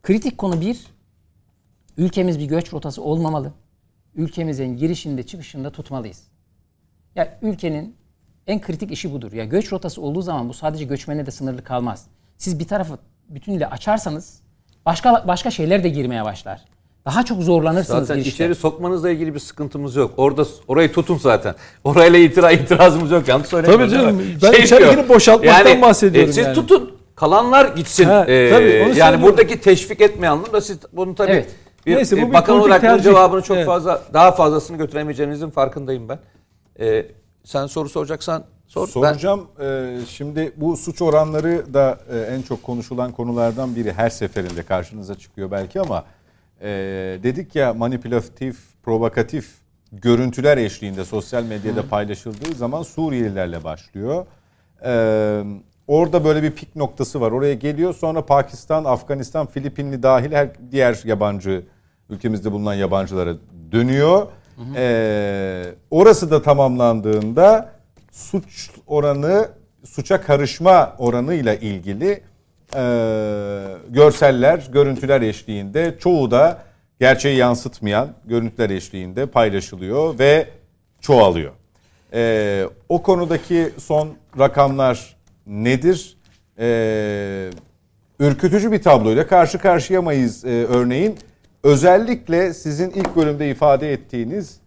[0.04, 0.78] Kritik konu bir,
[1.98, 3.52] ülkemiz bir göç rotası olmamalı.
[4.18, 6.24] Ülkemizin girişinde çıkışında tutmalıyız.
[7.16, 7.96] Ya ülkenin
[8.48, 9.34] en kritik işi budur.
[9.34, 12.06] Ya göç rotası olduğu zaman bu sadece göçmene de sınırlı kalmaz.
[12.38, 12.98] Siz bir tarafı
[13.30, 14.40] bütünüyle açarsanız
[14.86, 16.62] başka başka şeyler de girmeye başlar.
[17.06, 18.44] Daha çok zorlanırsınız Zaten girişte.
[18.46, 20.14] içeri sokmanızla ilgili bir sıkıntımız yok.
[20.18, 21.56] Orada orayı tutun zaten.
[21.84, 23.28] Orayla itira itirazımız yok.
[23.28, 23.90] Yanlış söylemiyorum.
[23.90, 24.16] Tabii canım.
[24.16, 24.24] mi?
[24.44, 25.10] Ben içeridekini diyor.
[25.10, 26.56] boşaltmaktan bahsediyorum e, siz yani.
[26.56, 26.92] tutun.
[27.16, 28.06] Kalanlar gitsin.
[28.06, 31.50] Ha, E, tabii, onu yani buradaki teşvik etme anlamında siz bunu tabii Evet.
[31.88, 33.04] Bir, Neyse, bu e, bir bakan olarak bunun tercih.
[33.04, 33.66] cevabını çok Evet.
[33.66, 36.20] fazla daha fazlasını götüremeyeceğinizin farkındayım ben.
[36.80, 37.06] E,
[37.44, 38.88] sen soru soracaksan sor.
[38.88, 39.48] Ben- Soracağım.
[39.62, 43.94] Ee, şimdi bu suç oranları da e, en çok konuşulan konulardan biri.
[43.94, 46.04] Her seferinde karşınıza çıkıyor belki ama
[46.62, 46.68] e,
[47.24, 49.50] dedik ya manipülatif, provokatif
[49.92, 54.26] görüntüler eşliğinde sosyal medyada paylaşıldığı zaman Suriyelilerle başlıyor.
[54.86, 55.44] Ee,
[55.88, 57.32] orada böyle bir pik noktası var.
[57.32, 61.64] Oraya geliyor sonra Pakistan, Afganistan, Filipinli dahil her diğer yabancı
[62.10, 63.34] ülkemizde bulunan yabancılara
[63.72, 64.28] dönüyor.
[64.76, 67.70] Ee, orası da tamamlandığında
[68.12, 69.50] suç oranı,
[69.84, 72.22] suça karışma oranıyla ilgili
[72.76, 72.84] e,
[73.90, 76.64] görseller, görüntüler eşliğinde çoğu da
[77.00, 80.50] gerçeği yansıtmayan görüntüler eşliğinde paylaşılıyor ve
[81.02, 81.52] çoğalıyor.
[82.14, 84.10] Ee, o konudaki son
[84.40, 85.16] rakamlar
[85.48, 86.18] nedir?
[86.60, 87.50] Ee,
[88.20, 90.46] ürkütücü bir tabloyla karşı karşıya mıyız?
[90.46, 91.18] Ee, örneğin
[91.64, 94.60] özellikle sizin ilk bölümde ifade ettiğiniz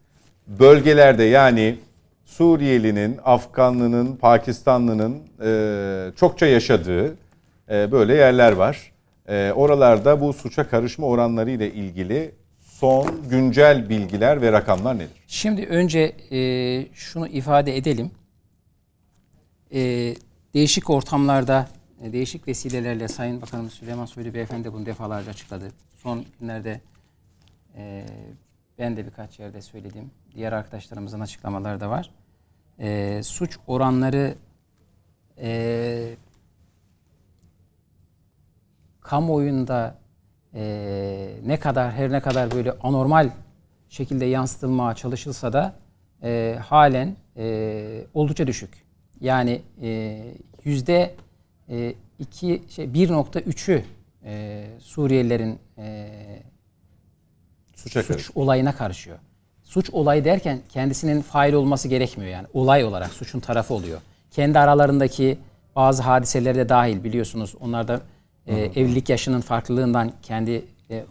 [0.47, 1.77] bölgelerde yani
[2.25, 7.17] Suriyelinin, Afganlının, Pakistanlının e, çokça yaşadığı
[7.71, 8.93] e, böyle yerler var.
[9.29, 15.11] E, oralarda bu suça karışma oranları ile ilgili son güncel bilgiler ve rakamlar nedir?
[15.27, 16.39] Şimdi önce e,
[16.95, 18.11] şunu ifade edelim.
[19.75, 19.81] E,
[20.55, 21.69] değişik ortamlarda,
[22.03, 25.65] e, değişik vesilelerle Sayın Bakanımız Süleyman Soylu Beyefendi bunu defalarca açıkladı.
[26.03, 26.81] Son günlerde
[27.77, 28.07] e,
[28.79, 30.11] ben de birkaç yerde söyledim.
[30.35, 32.11] Diğer arkadaşlarımızın açıklamaları da var.
[32.79, 34.35] E, suç oranları
[35.39, 36.15] e,
[39.01, 39.99] kamuoyunda
[40.55, 43.31] e, ne kadar her ne kadar böyle anormal
[43.89, 45.75] şekilde yansıtılmaya çalışılsa da
[46.23, 48.87] e, halen e, oldukça düşük.
[49.21, 50.21] Yani e,
[50.65, 51.15] yüzde
[51.69, 53.85] e, iki şey 1.3'ü
[54.25, 56.09] e, Suriyelilerin e,
[57.77, 59.19] Suça suç olayına karışıyor.
[59.63, 62.47] Suç olayı derken kendisinin fail olması gerekmiyor yani.
[62.55, 64.01] Olay olarak suçun tarafı oluyor.
[64.31, 65.39] Kendi aralarındaki
[65.77, 67.55] bazı hadiseleri de dahil biliyorsunuz.
[67.61, 68.01] Onlar da
[68.47, 71.05] e, evlilik yaşının farklılığından kendi e, e,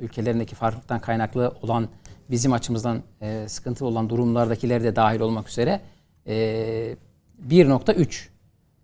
[0.00, 1.88] ülkelerindeki farklılıktan kaynaklı olan
[2.30, 5.80] bizim açımızdan e, sıkıntı olan durumlardakiler de dahil olmak üzere
[6.26, 6.34] e,
[7.48, 8.28] 1.3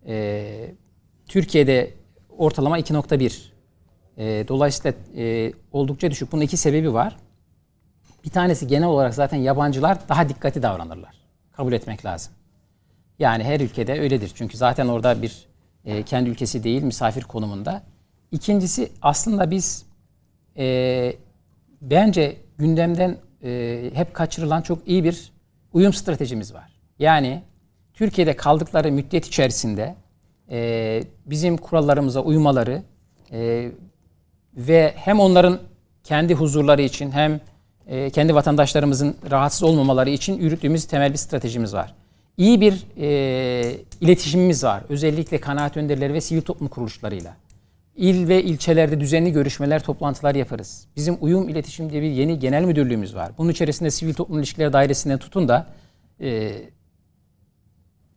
[0.07, 0.75] e,
[1.27, 1.93] Türkiye'de
[2.37, 3.52] ortalama 2.1
[4.17, 6.31] e, dolayısıyla e, oldukça düşük.
[6.31, 7.17] Bunun iki sebebi var.
[8.25, 11.15] Bir tanesi genel olarak zaten yabancılar daha dikkatli davranırlar.
[11.51, 12.33] Kabul etmek lazım.
[13.19, 14.31] Yani her ülkede öyledir.
[14.35, 15.45] Çünkü zaten orada bir
[15.85, 17.83] e, kendi ülkesi değil, misafir konumunda.
[18.31, 19.85] İkincisi aslında biz
[20.57, 21.15] e,
[21.81, 25.31] bence gündemden e, hep kaçırılan çok iyi bir
[25.73, 26.71] uyum stratejimiz var.
[26.99, 27.43] Yani
[27.93, 29.95] Türkiye'de kaldıkları müddet içerisinde
[30.51, 32.83] e, bizim kurallarımıza uymaları
[33.31, 33.71] e,
[34.57, 35.59] ve hem onların
[36.03, 37.39] kendi huzurları için hem
[37.87, 41.93] e, kendi vatandaşlarımızın rahatsız olmamaları için yürüttüğümüz temel bir stratejimiz var.
[42.37, 44.83] İyi bir e, iletişimimiz var.
[44.89, 47.35] Özellikle kanaat önderleri ve sivil toplum kuruluşlarıyla.
[47.95, 50.87] İl ve ilçelerde düzenli görüşmeler, toplantılar yaparız.
[50.95, 53.31] Bizim uyum iletişim diye bir yeni genel müdürlüğümüz var.
[53.37, 55.67] Bunun içerisinde sivil toplum ilişkileri dairesinden tutun da
[56.21, 56.51] e,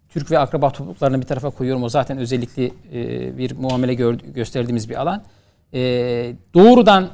[0.09, 1.83] Türk ve akraba topluluklarını bir tarafa koyuyorum.
[1.83, 5.23] O zaten özellikle e, bir muamele gör, gösterdiğimiz bir alan.
[5.77, 7.11] E, doğrudan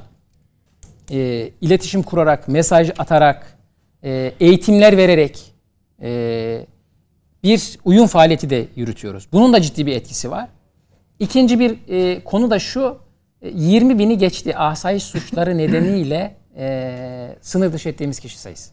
[1.11, 3.59] e, iletişim kurarak, mesaj atarak,
[4.05, 5.53] e, eğitimler vererek
[6.03, 6.67] e,
[7.43, 9.29] bir uyum faaliyeti de yürütüyoruz.
[9.33, 10.49] Bunun da ciddi bir etkisi var.
[11.19, 12.99] İkinci bir e, konu da şu,
[13.43, 18.73] 20 bini geçti asayiş suçları nedeniyle e, sınır dışı ettiğimiz kişi sayısı.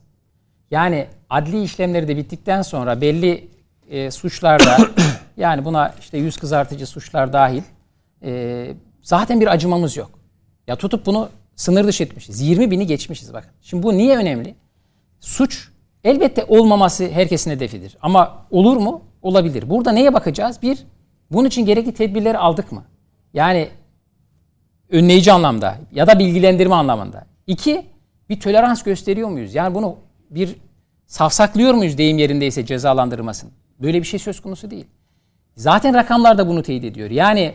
[0.71, 3.47] Yani adli işlemleri de bittikten sonra belli
[3.89, 4.77] e, suçlarda
[5.37, 7.61] yani buna işte yüz kızartıcı suçlar dahil
[8.23, 10.19] e, zaten bir acımamız yok.
[10.67, 12.41] Ya tutup bunu sınır dışı etmişiz.
[12.41, 13.51] 20 bini geçmişiz bakın.
[13.61, 14.55] Şimdi bu niye önemli?
[15.19, 15.69] Suç
[16.03, 17.97] elbette olmaması herkesin hedefidir.
[18.01, 19.01] Ama olur mu?
[19.21, 19.69] Olabilir.
[19.69, 20.61] Burada neye bakacağız?
[20.61, 20.79] Bir,
[21.31, 22.83] bunun için gerekli tedbirleri aldık mı?
[23.33, 23.69] Yani
[24.89, 27.25] önleyici anlamda ya da bilgilendirme anlamında.
[27.47, 27.85] İki,
[28.29, 29.55] bir tolerans gösteriyor muyuz?
[29.55, 29.95] Yani bunu
[30.29, 30.55] bir
[31.07, 33.51] safsaklıyor muyuz deyim yerindeyse cezalandırmasın?
[33.79, 34.85] Böyle bir şey söz konusu değil.
[35.55, 37.09] Zaten rakamlar da bunu teyit ediyor.
[37.09, 37.53] Yani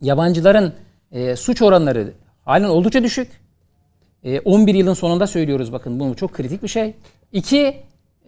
[0.00, 0.74] yabancıların
[1.12, 2.12] e, suç oranları
[2.44, 3.28] halen oldukça düşük.
[4.24, 6.94] E, 11 yılın sonunda söylüyoruz bakın bu çok kritik bir şey.
[7.32, 7.76] İki,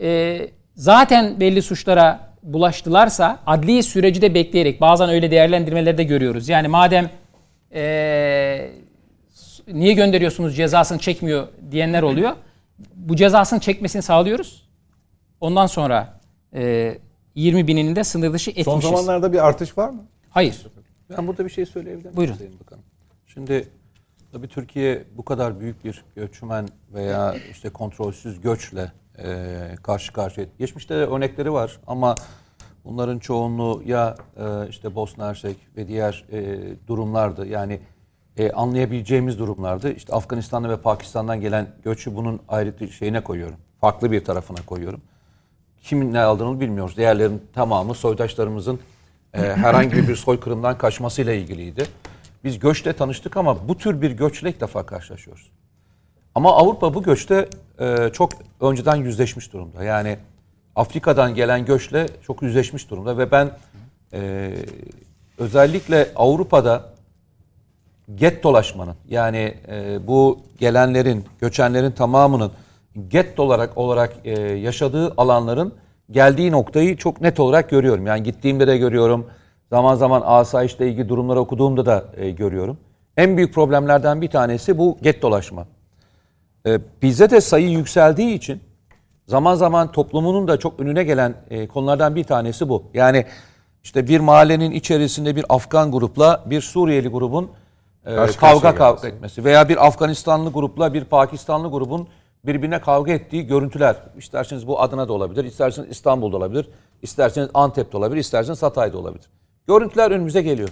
[0.00, 0.38] e,
[0.74, 6.48] zaten belli suçlara bulaştılarsa adli süreci de bekleyerek bazen öyle değerlendirmeleri de görüyoruz.
[6.48, 7.10] Yani madem
[7.74, 8.70] e,
[9.72, 12.32] niye gönderiyorsunuz cezasını çekmiyor diyenler oluyor.
[12.94, 14.68] Bu cezasını çekmesini sağlıyoruz.
[15.40, 16.20] Ondan sonra
[16.54, 16.94] e,
[17.34, 18.72] 20 bininin de sınır dışı etmişiz.
[18.72, 20.02] Son zamanlarda bir artış var mı?
[20.30, 20.66] Hayır.
[21.10, 22.16] Ben burada bir şey söyleyebilir miyim?
[22.16, 22.34] Buyurun.
[22.34, 22.84] Sayın Bakanım?
[23.26, 23.68] Şimdi
[24.32, 30.46] tabii Türkiye bu kadar büyük bir göçmen veya işte kontrolsüz göçle e, karşı karşıya.
[30.58, 32.14] Geçmişte de örnekleri var ama
[32.84, 37.46] bunların çoğunluğu ya e, işte Bosna Hersek ve diğer e, durumlardı.
[37.46, 37.80] Yani
[38.36, 39.92] e, anlayabileceğimiz durumlardı.
[39.92, 43.56] İşte Afganistan'dan ve Pakistan'dan gelen göçü bunun ayrı şeyine koyuyorum.
[43.80, 45.00] Farklı bir tarafına koyuyorum.
[45.82, 46.96] Kimin ne aldığını bilmiyoruz.
[46.96, 48.80] Diğerlerin tamamı soydaşlarımızın
[49.34, 51.86] e, herhangi bir soykırımdan kaçmasıyla ilgiliydi.
[52.44, 55.50] Biz göçle tanıştık ama bu tür bir göçle ilk defa karşılaşıyoruz.
[56.34, 57.48] Ama Avrupa bu göçte
[57.80, 59.84] e, çok önceden yüzleşmiş durumda.
[59.84, 60.18] Yani
[60.76, 63.50] Afrika'dan gelen göçle çok yüzleşmiş durumda ve ben
[64.12, 64.52] e,
[65.38, 66.92] özellikle Avrupa'da
[68.14, 72.52] gettolaşmanın yani e, bu gelenlerin, göçenlerin tamamının
[73.08, 75.74] getto olarak olarak e, yaşadığı alanların
[76.10, 78.06] geldiği noktayı çok net olarak görüyorum.
[78.06, 79.26] Yani gittiğimde de görüyorum.
[79.70, 82.78] Zaman zaman asayişle ilgili durumları okuduğumda da e, görüyorum.
[83.16, 85.66] En büyük problemlerden bir tanesi bu get dolaşma.
[86.66, 88.60] Ee, bizde de sayı yükseldiği için
[89.26, 92.84] zaman zaman toplumunun da çok önüne gelen e, konulardan bir tanesi bu.
[92.94, 93.26] Yani
[93.84, 97.50] işte bir mahallenin içerisinde bir Afgan grupla bir Suriyeli grubun
[98.06, 102.08] e, kavga kavga etmesi veya bir Afganistanlı grupla bir Pakistanlı grubun
[102.46, 103.96] birbirine kavga ettiği görüntüler.
[104.16, 106.68] İsterseniz bu Adana'da olabilir, isterseniz İstanbul'da olabilir,
[107.02, 109.26] isterseniz Antep'te olabilir, isterseniz Hatay'da olabilir.
[109.66, 110.68] Görüntüler önümüze geliyor.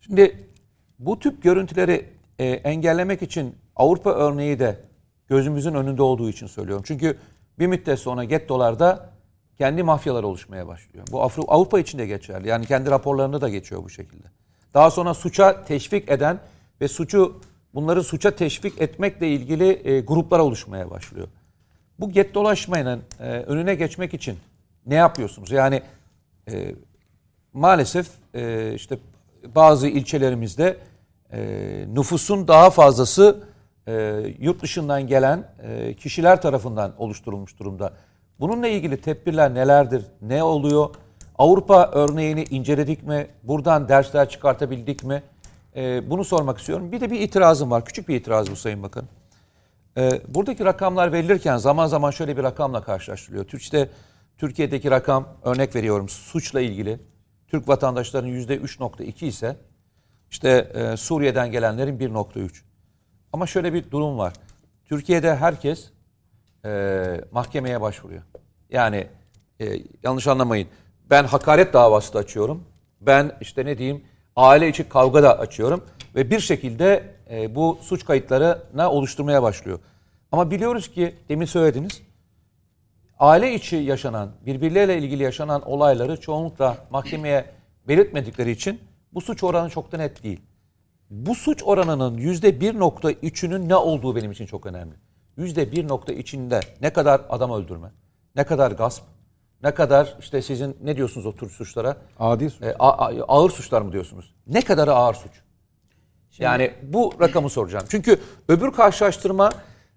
[0.00, 0.48] Şimdi
[0.98, 2.08] bu tip görüntüleri
[2.38, 4.80] e, engellemek için Avrupa örneği de
[5.28, 6.84] gözümüzün önünde olduğu için söylüyorum.
[6.86, 7.18] Çünkü
[7.58, 9.10] bir müddet sonra gettolarda
[9.58, 11.06] kendi mafyalar oluşmaya başlıyor.
[11.12, 12.48] Bu Afri- Avrupa için de geçerli.
[12.48, 14.26] Yani kendi raporlarında da geçiyor bu şekilde.
[14.74, 16.40] Daha sonra suça teşvik eden
[16.80, 17.40] ve suçu
[17.76, 21.28] bunları suça teşvik etmekle ilgili e, gruplar oluşmaya başlıyor.
[22.00, 24.38] Bu gettolaşmanın e, önüne geçmek için
[24.86, 25.50] ne yapıyorsunuz?
[25.50, 25.82] Yani
[26.52, 26.74] e,
[27.52, 28.98] maalesef e, işte
[29.54, 30.76] bazı ilçelerimizde
[31.32, 31.40] e,
[31.94, 33.44] nüfusun daha fazlası
[33.88, 37.92] e, yurt dışından gelen e, kişiler tarafından oluşturulmuş durumda.
[38.40, 40.04] Bununla ilgili tedbirler nelerdir?
[40.22, 40.94] Ne oluyor?
[41.38, 43.26] Avrupa örneğini inceledik mi?
[43.42, 45.22] Buradan dersler çıkartabildik mi?
[45.76, 46.92] E, bunu sormak istiyorum.
[46.92, 47.84] Bir de bir itirazım var.
[47.84, 49.04] Küçük bir itiraz bu Sayın Bakan.
[49.98, 53.44] Ee, buradaki rakamlar verilirken zaman zaman şöyle bir rakamla karşılaştırılıyor.
[53.44, 53.90] Türkçe'de
[54.38, 57.00] Türkiye'deki rakam örnek veriyorum suçla ilgili
[57.48, 59.56] Türk vatandaşlarının yüzde 3.2 ise
[60.30, 62.62] işte e, Suriye'den gelenlerin 1.3.
[63.32, 64.32] Ama şöyle bir durum var.
[64.84, 65.90] Türkiye'de herkes
[66.64, 68.22] e, mahkemeye başvuruyor.
[68.70, 69.06] Yani
[69.60, 70.68] e, yanlış anlamayın.
[71.10, 72.64] Ben hakaret davası da açıyorum.
[73.00, 74.04] Ben işte ne diyeyim
[74.36, 75.84] aile içi kavga da açıyorum.
[76.14, 79.78] Ve bir şekilde e, bu suç kayıtlarına oluşturmaya başlıyor.
[80.32, 82.02] Ama biliyoruz ki demin söylediniz.
[83.18, 87.44] Aile içi yaşanan, birbirleriyle ilgili yaşanan olayları çoğunlukla mahkemeye
[87.88, 88.80] belirtmedikleri için
[89.12, 90.40] bu suç oranı çok da net değil.
[91.10, 94.94] Bu suç oranının %1.3'ünün ne olduğu benim için çok önemli.
[95.38, 97.88] %1.3'ünde ne kadar adam öldürme,
[98.36, 99.02] ne kadar gasp,
[99.62, 101.96] ne kadar işte sizin ne diyorsunuz o tür suçlara?
[102.18, 102.62] Adi suç.
[102.62, 104.34] E, a- a- ağır suçlar mı diyorsunuz?
[104.46, 105.32] Ne kadar ağır suç?
[106.38, 107.86] Yani bu rakamı soracağım.
[107.88, 109.50] Çünkü öbür karşılaştırma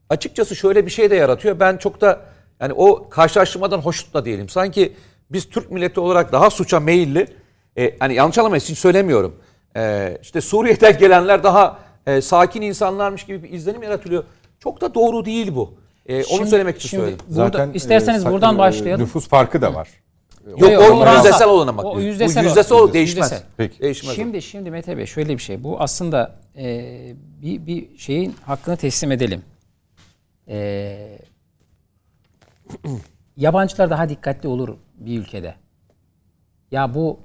[0.09, 1.59] açıkçası şöyle bir şey de yaratıyor.
[1.59, 2.21] Ben çok da
[2.59, 4.49] yani o karşılaştırmadan hoşnut da değilim.
[4.49, 4.95] Sanki
[5.31, 7.27] biz Türk milleti olarak daha suça meyilli.
[7.77, 9.35] E, hani yanlış anlamayın için söylemiyorum.
[9.77, 14.23] E, işte Suriye'den gelenler daha e, sakin insanlarmış gibi bir izlenim yaratılıyor.
[14.59, 15.73] Çok da doğru değil bu.
[16.09, 17.25] E, onu Şimdi- söylemek için şimdi söyledim.
[17.35, 19.01] Burada, isterseniz e, buradan sa- başlayalım.
[19.03, 19.89] Nüfus farkı da var.
[20.47, 21.85] Yok Yok, o yüzdesel olana bak.
[21.85, 22.93] O Bu yüzdesel yüzdesel o.
[22.93, 23.25] değişmez.
[23.31, 23.47] Yüzdesel.
[23.57, 23.79] Peki.
[23.79, 24.15] Değişmez o.
[24.15, 25.63] Şimdi şimdi Mete Bey şöyle bir şey.
[25.63, 29.41] Bu aslında e, bir bir şeyin hakkını teslim edelim.
[30.47, 30.97] E,
[33.37, 35.55] yabancılar daha dikkatli olur bir ülkede.
[36.71, 37.19] Ya bu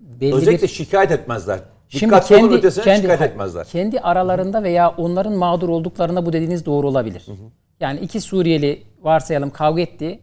[0.00, 1.60] belli Özellikle bir şikayet etmezler.
[1.88, 3.66] Şimdi Dikkatli kendi ötesine kendi şikayet etmezler.
[3.66, 7.26] kendi aralarında veya onların mağdur olduklarında bu dediğiniz doğru olabilir.
[7.80, 10.20] Yani iki Suriyeli varsayalım kavga etti.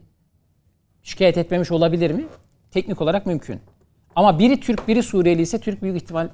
[1.03, 2.25] Şikayet etmemiş olabilir mi?
[2.71, 3.59] Teknik olarak mümkün.
[4.15, 6.29] Ama biri Türk, biri Suriyeli ise Türk büyük ihtimal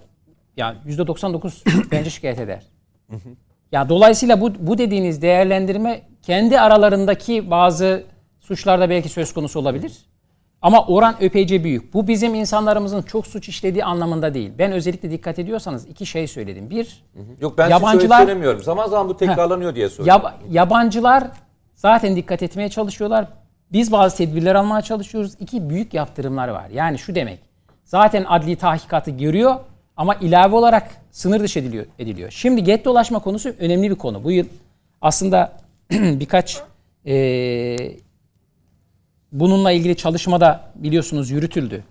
[0.57, 2.63] ya %99 bence şikayet eder.
[3.71, 8.03] Ya dolayısıyla bu bu dediğiniz değerlendirme kendi aralarındaki bazı
[8.39, 10.05] suçlarda belki söz konusu olabilir.
[10.61, 11.93] Ama oran öpeyce büyük.
[11.93, 14.51] Bu bizim insanlarımızın çok suç işlediği anlamında değil.
[14.57, 16.69] Ben özellikle dikkat ediyorsanız iki şey söyledim.
[16.69, 17.03] Bir,
[17.41, 18.63] Yok ben Yabancılar- söylemiyorum.
[18.63, 20.21] Zaman zaman bu tekrarlanıyor diye söylüyorum.
[20.23, 21.23] yab- yabancılar
[21.75, 23.27] zaten dikkat etmeye çalışıyorlar.
[23.71, 25.33] Biz bazı tedbirler almaya çalışıyoruz.
[25.39, 26.65] İki büyük yaptırımlar var.
[26.73, 27.39] Yani şu demek.
[27.85, 29.55] Zaten adli tahkikatı görüyor
[29.97, 31.85] ama ilave olarak sınır dışı ediliyor.
[31.99, 32.31] ediliyor.
[32.31, 34.23] Şimdi get dolaşma konusu önemli bir konu.
[34.23, 34.45] Bu yıl
[35.01, 35.51] aslında
[35.91, 36.61] birkaç
[37.05, 37.97] eee,
[39.31, 41.83] bununla ilgili çalışma da biliyorsunuz yürütüldü.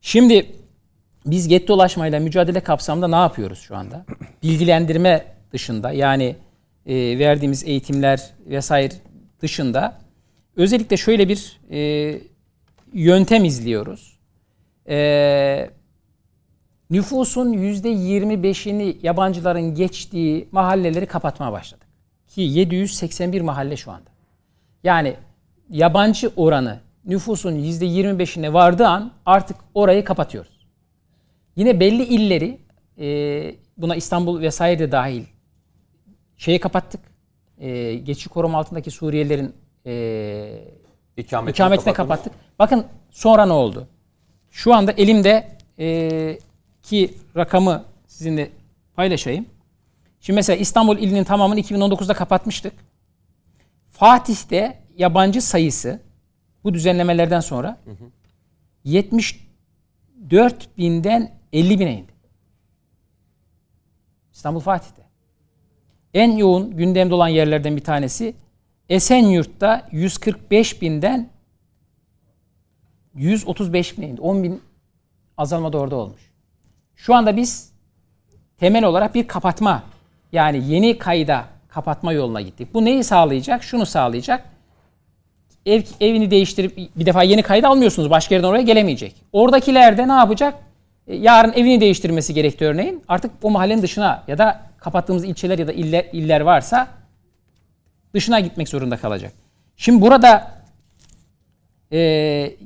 [0.00, 0.46] Şimdi
[1.26, 4.04] biz get dolaşmayla mücadele kapsamında ne yapıyoruz şu anda?
[4.42, 6.36] Bilgilendirme dışında yani
[6.86, 8.94] e, verdiğimiz eğitimler vesaire
[9.40, 9.98] dışında
[10.56, 12.20] özellikle şöyle bir e,
[12.92, 14.18] yöntem izliyoruz.
[14.88, 15.70] E,
[16.90, 21.86] nüfusun yüzde 25'ini yabancıların geçtiği mahalleleri kapatmaya başladık.
[22.28, 24.10] Ki 781 mahalle şu anda.
[24.84, 25.16] Yani
[25.70, 30.66] yabancı oranı nüfusun yüzde 25'ine vardığı an artık orayı kapatıyoruz.
[31.56, 32.58] Yine belli illeri
[32.98, 35.24] e, buna İstanbul vesaire de dahil
[36.36, 37.00] şeyi kapattık.
[37.58, 39.54] E, geçici koruma altındaki Suriyelilerin
[39.86, 40.64] e,
[41.16, 42.32] ikametine kapattık.
[42.58, 43.86] Bakın sonra ne oldu?
[44.50, 45.48] Şu anda elimde
[45.78, 46.38] e,
[46.82, 48.50] ki rakamı sizinle
[48.96, 49.46] paylaşayım.
[50.20, 52.72] Şimdi mesela İstanbul ilinin tamamını 2019'da kapatmıştık.
[53.90, 56.00] Fatih'te yabancı sayısı
[56.64, 57.78] bu düzenlemelerden sonra
[58.84, 62.12] 74 binden 50 bine indi.
[64.32, 65.02] İstanbul Fatih'te.
[66.14, 68.34] En yoğun gündemde olan yerlerden bir tanesi
[68.88, 71.28] Esenyurt'ta 145 binden
[73.14, 74.20] 135 bine indi.
[74.20, 74.62] 10 bin
[75.36, 76.32] azalma da orada olmuş.
[76.96, 77.72] Şu anda biz
[78.58, 79.82] temel olarak bir kapatma
[80.32, 82.74] yani yeni kayda kapatma yoluna gittik.
[82.74, 83.62] Bu neyi sağlayacak?
[83.62, 84.55] Şunu sağlayacak.
[85.66, 88.10] Ev, evini değiştirip bir defa yeni kayda almıyorsunuz.
[88.10, 89.14] Başka yerden oraya gelemeyecek.
[89.32, 90.54] Oradakiler de ne yapacak?
[91.06, 93.04] E, yarın evini değiştirmesi gerekti örneğin.
[93.08, 96.88] Artık o mahallenin dışına ya da kapattığımız ilçeler ya da iller, iller varsa
[98.14, 99.32] dışına gitmek zorunda kalacak.
[99.76, 100.50] Şimdi burada
[101.92, 101.98] e,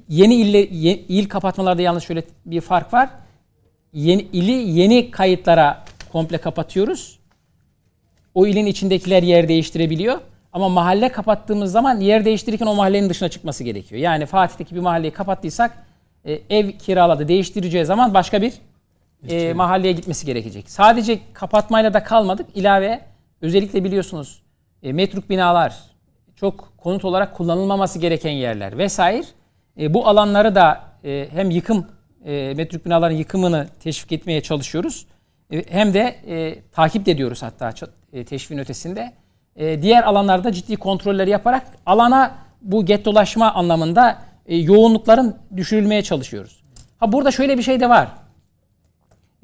[0.08, 3.08] yeni ille, ye, il kapatmalarda yalnız şöyle bir fark var.
[3.92, 7.18] Yeni, ili yeni kayıtlara komple kapatıyoruz.
[8.34, 10.20] O ilin içindekiler yer değiştirebiliyor.
[10.52, 14.00] Ama mahalle kapattığımız zaman yer değiştirirken o mahallenin dışına çıkması gerekiyor.
[14.00, 15.86] Yani Fatih'teki bir mahalleyi kapattıysak
[16.24, 18.52] e, ev kiraladı değiştireceği zaman başka bir
[19.28, 20.70] e, mahalleye gitmesi gerekecek.
[20.70, 22.46] Sadece kapatmayla da kalmadık.
[22.54, 23.00] İlave
[23.40, 24.42] özellikle biliyorsunuz
[24.82, 25.78] e, metruk binalar
[26.36, 29.24] çok konut olarak kullanılmaması gereken yerler vesaire.
[29.80, 31.86] E, bu alanları da e, hem yıkım
[32.24, 35.06] e, metruk binaların yıkımını teşvik etmeye çalışıyoruz.
[35.52, 37.74] E, hem de e, takip ediyoruz hatta
[38.12, 39.12] e, teşviğin ötesinde.
[39.60, 46.62] E, diğer alanlarda ciddi kontrolleri yaparak alana bu gettolaşma anlamında e, yoğunlukların düşürülmeye çalışıyoruz.
[46.98, 48.08] Ha burada şöyle bir şey de var.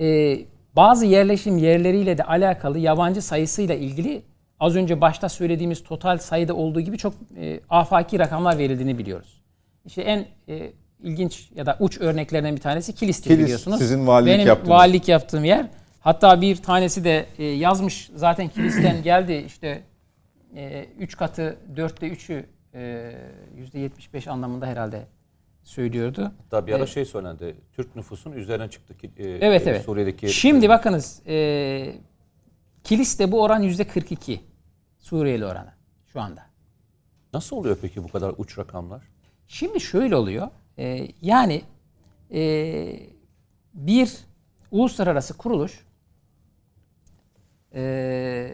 [0.01, 0.39] E,
[0.77, 4.23] bazı yerleşim yerleriyle de alakalı yabancı sayısıyla ilgili
[4.61, 9.41] az önce başta söylediğimiz total sayıda olduğu gibi çok e, afaki rakamlar verildiğini biliyoruz.
[9.85, 10.73] İşte en e,
[11.03, 13.79] ilginç ya da uç örneklerinden bir tanesi Kilis'tir Kilis, biliyorsunuz.
[13.79, 14.71] sizin valilik Benim yaptığınız.
[14.71, 15.67] valilik yaptığım yer.
[16.01, 19.83] Hatta bir tanesi de e, yazmış zaten Kilis'ten geldi işte
[20.99, 25.07] 3 katı 4'te 3'ü %75 anlamında herhalde
[25.63, 26.33] söylüyordu.
[26.51, 26.89] Tabii ara Evet.
[26.89, 27.57] şey söylendi.
[27.73, 29.85] Türk nüfusun üzerine çıktı ki e, Evet e, evet.
[29.85, 31.95] Suriye'deki Şimdi bakınız e,
[32.85, 34.39] Kilis'te bu oran %42
[34.99, 35.73] Suriyeli oranı
[36.13, 36.43] şu anda.
[37.35, 39.03] nasıl oluyor peki bu kadar uç rakamlar?
[39.49, 40.49] Şimdi şöyle oluyor.
[40.79, 41.63] e, yani
[42.35, 43.01] e,
[43.75, 44.17] bir
[44.71, 45.87] uluslararası kuruluş
[47.75, 48.53] e,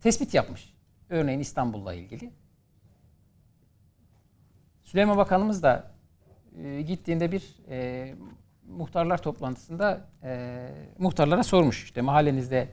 [0.00, 0.74] tespit yapmış.
[1.10, 2.30] Örneğin İstanbul'la ilgili.
[4.82, 5.90] Süleyman Bakanımız da
[6.62, 8.14] e, gittiğinde bir e,
[8.68, 10.68] muhtarlar toplantısında e,
[10.98, 12.68] muhtarlara sormuş işte mahallenizde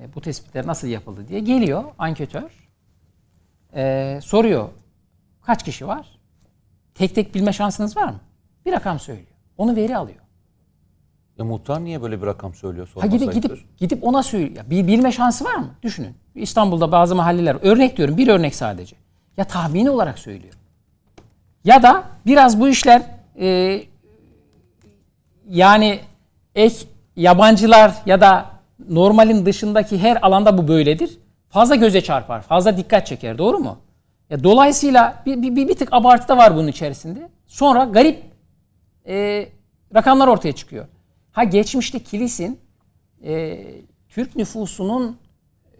[0.00, 1.40] e, bu tespitler nasıl yapıldı diye.
[1.40, 2.68] Geliyor anketör
[3.74, 4.68] e, soruyor
[5.42, 6.20] kaç kişi var?
[6.94, 8.20] Tek tek bilme şansınız var mı?
[8.66, 9.28] Bir rakam söylüyor.
[9.58, 10.25] Onu veri alıyor.
[11.38, 12.88] Ya muhtar niye böyle bir rakam söylüyor?
[13.00, 14.64] Ha gidip gidip gidip ona söylüyor.
[14.70, 15.70] Bir bilme şansı var mı?
[15.82, 16.14] Düşünün.
[16.34, 18.96] İstanbul'da bazı mahalleler örnek diyorum bir örnek sadece.
[19.36, 20.54] Ya tahmini olarak söylüyor.
[21.64, 23.02] Ya da biraz bu işler
[23.40, 23.82] e,
[25.48, 26.00] yani
[26.54, 26.76] ek
[27.16, 28.46] yabancılar ya da
[28.88, 31.18] normalin dışındaki her alanda bu böyledir.
[31.48, 33.38] Fazla göze çarpar, fazla dikkat çeker.
[33.38, 33.78] Doğru mu?
[34.30, 37.28] Ya dolayısıyla bir, bir, bir, bir tık abartı da var bunun içerisinde.
[37.46, 38.22] Sonra garip
[39.06, 39.48] e,
[39.94, 40.86] rakamlar ortaya çıkıyor.
[41.36, 42.60] Ha geçmişte Kilis'in
[43.24, 43.58] e,
[44.08, 45.18] Türk nüfusunun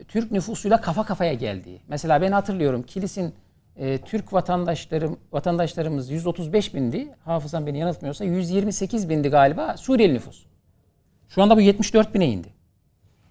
[0.08, 1.80] Türk nüfusuyla kafa kafaya geldiği.
[1.88, 3.34] Mesela ben hatırlıyorum Kilis'in
[3.76, 7.08] e, Türk vatandaşlarım vatandaşlarımız 135 bindi.
[7.24, 10.44] Hafızam beni yanıltmıyorsa 128 bindi galiba Suriyeli nüfus.
[11.28, 12.48] Şu anda bu 74 bine indi.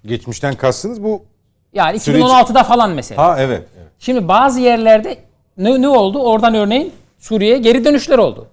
[0.06, 1.24] Geçmişten kastınız bu.
[1.74, 3.24] Yani Süreç- 2016'da falan mesela.
[3.24, 3.68] Ha evet.
[3.78, 3.92] evet.
[4.00, 5.18] Şimdi bazı yerlerde
[5.58, 6.20] ne, ne oldu?
[6.20, 8.48] Oradan örneğin Suriye'ye geri dönüşler oldu.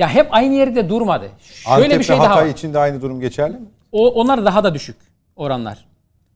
[0.00, 1.30] Ya hep aynı yerde durmadı.
[1.40, 2.50] Şöyle Antep bir şey ve daha Hatay var.
[2.52, 3.66] için de aynı durum geçerli mi?
[3.92, 4.96] O, onlar daha da düşük
[5.36, 5.86] oranlar.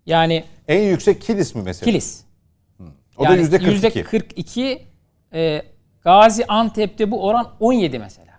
[0.06, 1.84] Yani En yüksek Kilis mi mesela?
[1.84, 2.24] Kilis.
[3.16, 4.00] O da yüzde 42.
[4.00, 4.80] %42.
[5.32, 5.62] e,
[6.02, 8.32] Gazi Antep'te bu oran 17 mesela.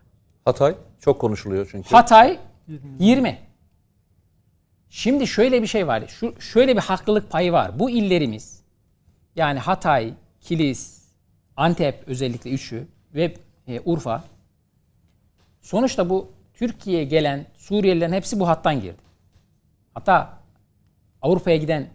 [0.46, 1.90] Hatay çok konuşuluyor çünkü.
[1.90, 2.40] Hatay
[3.00, 3.40] 20.
[4.90, 6.04] Şimdi şöyle bir şey var.
[6.08, 7.80] Şu şöyle bir haklılık payı var.
[7.80, 8.64] Bu illerimiz
[9.36, 11.02] yani Hatay, Kilis,
[11.58, 13.34] Antep özellikle üçü ve
[13.68, 14.24] e, Urfa
[15.66, 19.02] sonuçta bu Türkiye'ye gelen Suriyelilerin hepsi bu hattan girdi.
[19.94, 20.34] Hatta
[21.22, 21.88] Avrupa'ya giden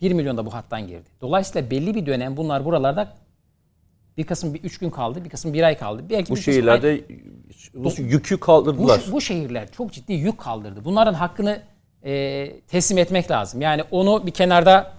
[0.00, 1.08] 1 milyon da bu hattan girdi.
[1.20, 3.14] Dolayısıyla belli bir dönem bunlar buralarda
[4.16, 6.02] bir kısım bir üç gün kaldı, bir kısım bir ay kaldı.
[6.10, 7.04] Belki bu şehirlerde
[7.74, 9.02] bu yükü kaldırdılar.
[9.08, 10.84] bu, bu şehirler çok ciddi yük kaldırdı.
[10.84, 11.62] Bunların hakkını
[12.04, 13.60] e, teslim etmek lazım.
[13.60, 14.92] Yani onu bir kenarda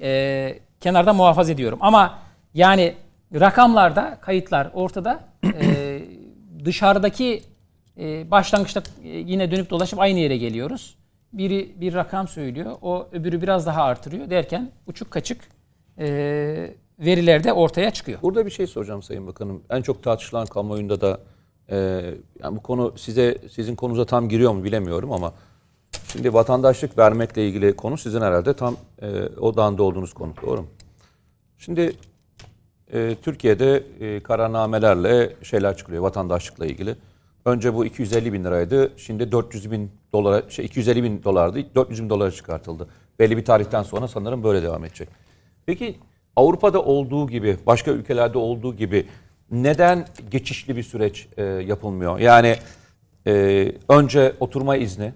[0.00, 1.78] e, kenarda muhafaza ediyorum.
[1.82, 2.18] Ama
[2.54, 2.94] yani
[3.34, 5.20] rakamlarda kayıtlar ortada.
[5.44, 6.00] E,
[6.64, 7.42] dışarıdaki
[7.98, 10.96] e, başlangıçta e, yine dönüp dolaşıp aynı yere geliyoruz.
[11.32, 15.40] Biri bir rakam söylüyor, o öbürü biraz daha artırıyor derken uçuk kaçık
[15.98, 16.06] e,
[16.98, 18.22] veriler de ortaya çıkıyor.
[18.22, 19.62] Burada bir şey soracağım Sayın Bakanım.
[19.70, 21.20] En çok tartışılan kamuoyunda da
[21.70, 25.32] Ee, yani bu konu size sizin konunuza tam giriyor mu bilemiyorum ama
[26.12, 30.32] şimdi vatandaşlık vermekle ilgili konu sizin herhalde tam e, odağında olduğunuz konu.
[30.42, 30.68] Doğru mu?
[31.58, 31.96] Şimdi
[32.94, 36.96] e, Türkiye'de e, kararnamelerle şeyler çıkıyor vatandaşlıkla ilgili.
[37.44, 38.92] Önce bu 250 bin liraydı.
[38.96, 41.74] Şimdi 400 bin dolara, şey 250 bin dolardı.
[41.74, 42.88] 400 bin dolara çıkartıldı.
[43.18, 45.08] Belli bir tarihten sonra sanırım böyle devam edecek.
[45.66, 45.96] Peki
[46.36, 49.06] Avrupa'da olduğu gibi, başka ülkelerde olduğu gibi
[49.50, 52.18] neden geçişli bir süreç e, yapılmıyor?
[52.18, 52.56] Yani
[53.26, 55.12] e, önce oturma izni,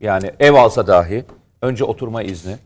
[0.00, 1.24] yani ev alsa dahi
[1.62, 2.56] önce oturma izni.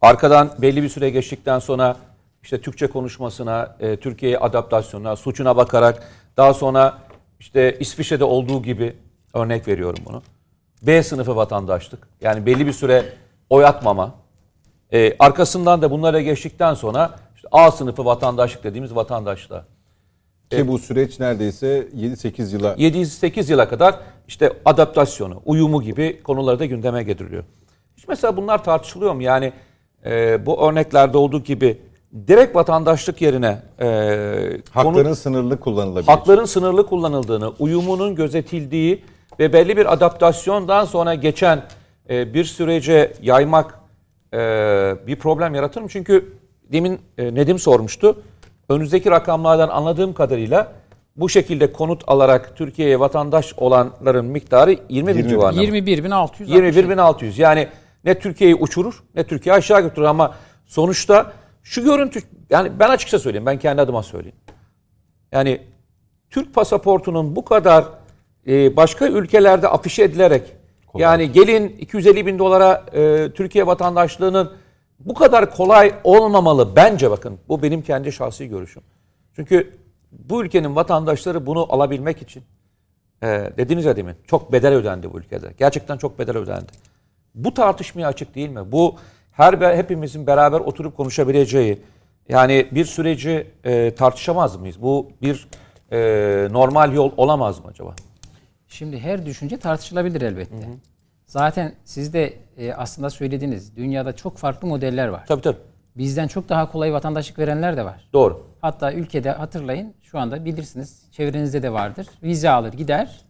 [0.00, 1.96] Arkadan belli bir süre geçtikten sonra
[2.42, 6.02] işte Türkçe konuşmasına, e, Türkiye'ye adaptasyonuna, suçuna bakarak
[6.36, 6.98] daha sonra
[7.40, 8.96] işte İsviçre'de olduğu gibi
[9.34, 10.22] örnek veriyorum bunu.
[10.82, 12.08] B sınıfı vatandaşlık.
[12.20, 13.04] Yani belli bir süre
[13.50, 14.14] oy atmama.
[14.92, 19.64] E, arkasından da bunlara geçtikten sonra işte A sınıfı vatandaşlık dediğimiz vatandaşlığa.
[20.50, 26.64] Ki bu süreç neredeyse 7-8 yıla 7-8 yıla kadar işte adaptasyonu, uyumu gibi konuları da
[26.64, 27.44] gündeme getiriliyor.
[27.96, 29.22] Hiç mesela bunlar tartışılıyor mu?
[29.22, 29.52] Yani
[30.04, 31.78] e, bu örneklerde olduğu gibi
[32.26, 33.86] direkt vatandaşlık yerine e,
[34.70, 36.06] hakların konu, sınırlı kullanılabilir.
[36.06, 39.04] hakların sınırlı kullanıldığını, uyumunun gözetildiği
[39.38, 41.62] ve belli bir adaptasyondan sonra geçen
[42.10, 43.78] e, bir sürece yaymak
[44.34, 44.38] e,
[45.06, 45.88] bir problem yaratır mı?
[45.88, 46.32] Çünkü
[46.72, 48.22] demin e, Nedim sormuştu.
[48.68, 50.72] Önümüzdeki rakamlardan anladığım kadarıyla
[51.16, 55.28] bu şekilde konut alarak Türkiye'ye vatandaş olanların miktarı 20 bin 20 bin.
[55.28, 55.62] civarında.
[55.62, 56.44] 21.600.
[56.44, 57.68] 21.600 yani
[58.04, 60.34] ne Türkiye'yi uçurur ne Türkiye aşağı götürür ama
[60.66, 61.32] sonuçta
[61.68, 62.20] şu görüntü
[62.50, 64.36] yani ben açıkça söyleyeyim ben kendi adıma söyleyeyim.
[65.32, 65.60] Yani
[66.30, 67.84] Türk pasaportunun bu kadar
[68.46, 70.52] e, başka ülkelerde afişe edilerek
[70.94, 74.52] yani gelin 250 bin dolara e, Türkiye vatandaşlığının
[74.98, 78.82] bu kadar kolay olmamalı bence bakın bu benim kendi şahsi görüşüm.
[79.36, 79.76] Çünkü
[80.12, 82.42] bu ülkenin vatandaşları bunu alabilmek için
[83.22, 83.26] e,
[83.56, 85.54] dediniz ya demin çok bedel ödendi bu ülkede.
[85.58, 86.72] Gerçekten çok bedel ödendi.
[87.34, 88.72] Bu tartışmaya açık değil mi?
[88.72, 88.96] Bu
[89.38, 91.78] her hepimizin beraber oturup konuşabileceği
[92.28, 94.82] yani bir süreci e, tartışamaz mıyız?
[94.82, 95.48] Bu bir
[95.92, 95.98] e,
[96.50, 97.94] normal yol olamaz mı acaba?
[98.68, 100.56] Şimdi her düşünce tartışılabilir elbette.
[101.26, 105.24] Zaten siz de e, aslında söylediğiniz dünyada çok farklı modeller var.
[105.26, 105.58] Tabii tabii.
[105.96, 108.08] Bizden çok daha kolay vatandaşlık verenler de var.
[108.12, 108.46] Doğru.
[108.60, 112.06] Hatta ülkede hatırlayın şu anda bilirsiniz çevrenizde de vardır.
[112.22, 113.20] Vize alır gider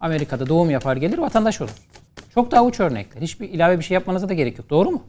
[0.00, 1.70] Amerika'da doğum yapar gelir vatandaş olur.
[2.34, 3.22] Çok daha uç örnekler.
[3.22, 4.70] Hiçbir ilave bir şey yapmanıza da gerek yok.
[4.70, 5.02] Doğru mu?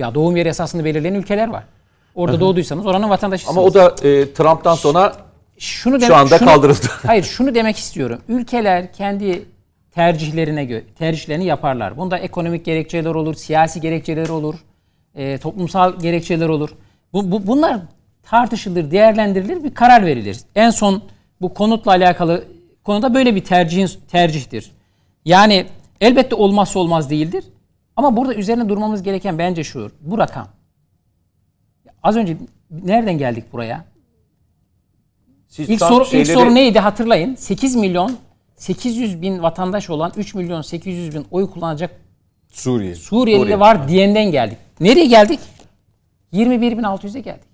[0.00, 1.64] Ya doğum yeri esasını belirleyen ülkeler var.
[2.14, 3.58] Orada doğduysanız oranın vatandaşısınız.
[3.58, 5.12] Ama o da e, Trump'tan sonra
[5.58, 6.86] şunu şu anda şunu- kaldırıldı.
[7.06, 8.20] Hayır şunu demek istiyorum.
[8.28, 9.44] Ülkeler kendi
[9.94, 11.96] tercihlerine göre tercihlerini yaparlar.
[11.96, 14.54] Bunda ekonomik gerekçeler olur, siyasi gerekçeler olur,
[15.14, 16.70] e, toplumsal gerekçeler olur.
[17.12, 17.78] Bu, bu, bunlar
[18.22, 20.38] tartışılır, değerlendirilir, bir karar verilir.
[20.54, 21.02] En son
[21.40, 22.44] bu konutla alakalı
[22.84, 24.70] konuda böyle bir tercihin tercihtir.
[25.24, 25.66] Yani
[26.00, 27.44] elbette olmazsa olmaz değildir.
[28.00, 29.92] Ama burada üzerine durmamız gereken bence şu.
[30.00, 30.48] Bu rakam.
[32.02, 32.36] Az önce
[32.70, 33.84] nereden geldik buraya?
[35.48, 37.34] siz İlk soru, ilk şeyleri- soru neydi hatırlayın.
[37.34, 38.16] 8 milyon
[38.56, 41.90] 800 bin vatandaş olan 3 milyon 800 bin oy kullanacak
[42.52, 42.94] Suriye.
[42.94, 43.60] Suriyeli Suriye.
[43.60, 44.58] var diyenden geldik.
[44.80, 45.40] Nereye geldik?
[46.32, 47.44] 21.600'e geldik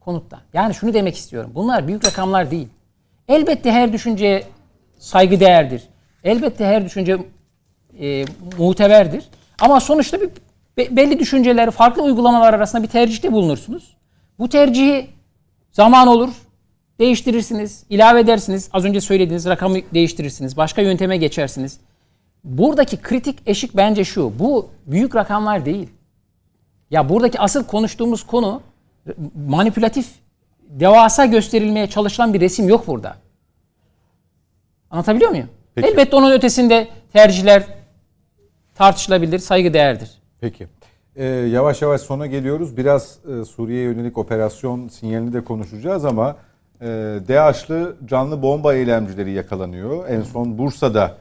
[0.00, 0.40] konutta.
[0.52, 1.50] Yani şunu demek istiyorum.
[1.54, 2.68] Bunlar büyük rakamlar değil.
[3.28, 4.44] Elbette her düşünceye
[4.98, 5.82] saygı değerdir.
[6.24, 7.18] Elbette her düşünce
[8.00, 8.24] e,
[8.58, 9.28] muteberdir.
[9.60, 10.30] Ama sonuçta bir
[10.76, 13.96] be- belli düşünceleri farklı uygulamalar arasında bir tercihte bulunursunuz.
[14.38, 15.10] Bu tercihi
[15.72, 16.28] zaman olur,
[16.98, 18.68] değiştirirsiniz, ilave edersiniz.
[18.72, 20.56] Az önce söylediğiniz rakamı değiştirirsiniz.
[20.56, 21.80] Başka yönteme geçersiniz.
[22.44, 24.38] Buradaki kritik eşik bence şu.
[24.38, 25.88] Bu büyük rakamlar değil.
[26.90, 28.62] Ya buradaki asıl konuştuğumuz konu
[29.46, 30.06] manipülatif,
[30.68, 33.16] devasa gösterilmeye çalışılan bir resim yok burada.
[34.90, 35.48] Anlatabiliyor muyum?
[35.74, 35.88] Peki.
[35.88, 37.64] Elbette onun ötesinde tercihler
[38.80, 40.10] tartışılabilir, saygı değerdir.
[40.40, 40.66] Peki.
[41.16, 42.76] Ee, yavaş yavaş sona geliyoruz.
[42.76, 46.36] Biraz e, Suriye'ye yönelik operasyon sinyalini de konuşacağız ama
[46.80, 46.86] e,
[47.28, 50.08] DAEŞ'lı canlı bomba eylemcileri yakalanıyor.
[50.08, 51.16] En son Bursa'da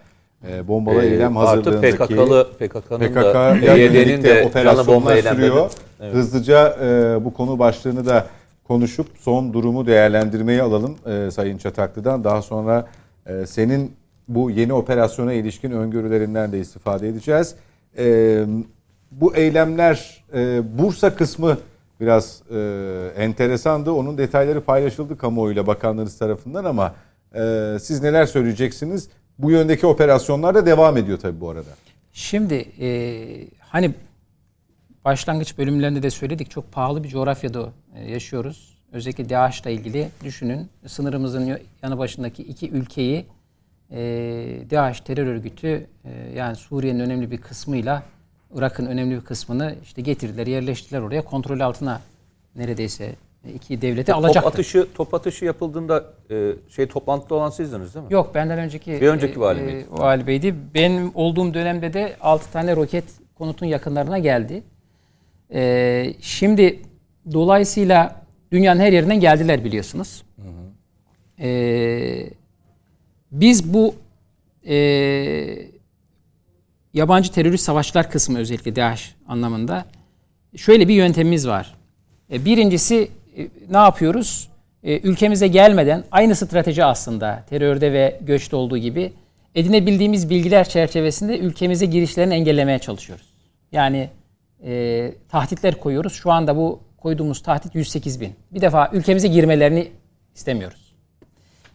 [0.47, 5.71] e, bombalı Ee, eylem hazırlığındaki PKK'lı PKK'nın PKK da PYD'nin de canlı bomba operasyonlar sürüyor.
[6.11, 8.27] Hızlıca e, bu konu başlığını da
[8.67, 12.23] konuşup son durumu değerlendirmeyi alalım e, Sayın Çataklı'dan.
[12.23, 12.87] Daha sonra
[13.25, 13.98] e, senin
[14.29, 17.55] bu yeni operasyona ilişkin öngörülerinden de istifade edeceğiz.
[17.97, 18.45] E,
[19.11, 21.57] bu eylemler e, Bursa kısmı
[21.99, 22.57] biraz e,
[23.17, 23.91] enteresandı.
[23.91, 26.95] Onun detayları paylaşıldı kamuoyuyla bakanlarınız tarafından ama
[27.35, 29.09] e, siz neler söyleyeceksiniz?
[29.39, 31.69] Bu yöndeki operasyonlar da devam ediyor tabii bu arada.
[32.13, 32.87] Şimdi e,
[33.59, 33.93] hani
[35.05, 38.77] başlangıç bölümlerinde de söyledik çok pahalı bir coğrafyada e, yaşıyoruz.
[38.91, 43.25] Özellikle DAEŞ'la ilgili düşünün sınırımızın yanı başındaki iki ülkeyi
[43.91, 43.97] e,
[44.71, 48.03] DAEŞ terör örgütü e, yani Suriye'nin önemli bir kısmıyla
[48.55, 51.21] Irak'ın önemli bir kısmını işte getirdiler, yerleştirdiler oraya.
[51.21, 52.01] Kontrol altına
[52.55, 53.15] neredeyse
[53.55, 54.41] iki devleti alacaktı.
[54.41, 58.13] Top atışı, top atışı yapıldığında e, şey toplantıda olan sizdiniz değil mi?
[58.13, 59.85] Yok benden önceki Bir önceki vali e, miydi?
[59.89, 60.55] vali beydi.
[60.73, 63.03] Benim olduğum dönemde de 6 tane roket
[63.37, 64.63] konutun yakınlarına geldi.
[65.53, 66.79] E, şimdi
[67.33, 68.21] dolayısıyla
[68.51, 70.23] dünyanın her yerinden geldiler biliyorsunuz.
[71.39, 71.49] E,
[73.31, 73.95] biz bu
[74.67, 74.75] e,
[76.93, 79.85] yabancı terörist savaşçılar kısmı özellikle DAEŞ anlamında
[80.55, 81.75] şöyle bir yöntemimiz var.
[82.31, 84.49] E, birincisi e, ne yapıyoruz?
[84.83, 89.13] E, ülkemize gelmeden aynı strateji aslında terörde ve göçte olduğu gibi
[89.55, 93.29] edinebildiğimiz bilgiler çerçevesinde ülkemize girişlerini engellemeye çalışıyoruz.
[93.71, 94.09] Yani
[94.63, 96.13] e, tahtitler koyuyoruz.
[96.13, 98.35] Şu anda bu koyduğumuz tahdit 108 bin.
[98.51, 99.87] Bir defa ülkemize girmelerini
[100.35, 100.93] istemiyoruz.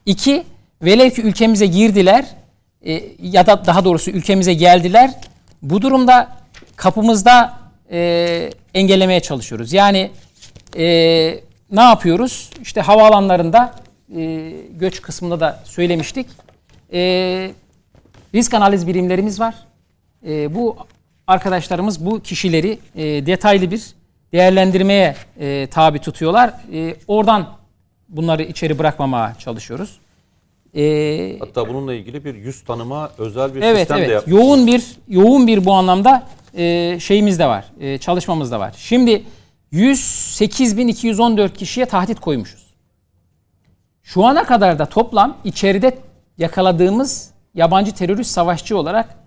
[0.06, 0.44] İki,
[0.82, 2.24] velev ki ülkemize girdiler
[2.86, 5.10] e, ya da daha doğrusu ülkemize geldiler.
[5.62, 6.36] Bu durumda
[6.76, 7.58] kapımızda
[7.90, 9.72] e, engellemeye çalışıyoruz.
[9.72, 10.10] Yani
[10.76, 10.84] e,
[11.72, 12.50] ne yapıyoruz?
[12.62, 13.74] İşte havaalanlarında
[14.16, 16.26] e, göç kısmında da söylemiştik.
[16.92, 17.00] E,
[18.34, 19.54] risk analiz birimlerimiz var.
[20.26, 20.76] E, bu
[21.26, 23.94] arkadaşlarımız bu kişileri e, detaylı bir
[24.32, 26.54] değerlendirmeye e, tabi tutuyorlar.
[26.72, 27.48] E, oradan
[28.08, 29.98] bunları içeri bırakmamaya çalışıyoruz.
[30.76, 34.40] E, Hatta bununla ilgili bir yüz tanıma özel bir evet sistem de evet yapmışsınız.
[34.46, 37.64] yoğun bir yoğun bir bu anlamda e, şeyimiz de var.
[37.80, 38.74] E, çalışmamız da var.
[38.78, 39.24] Şimdi
[39.72, 42.64] 108.214 kişiye tahdit koymuşuz.
[44.02, 45.98] Şu ana kadar da toplam içeride
[46.38, 49.18] yakaladığımız yabancı terörist savaşçı olarak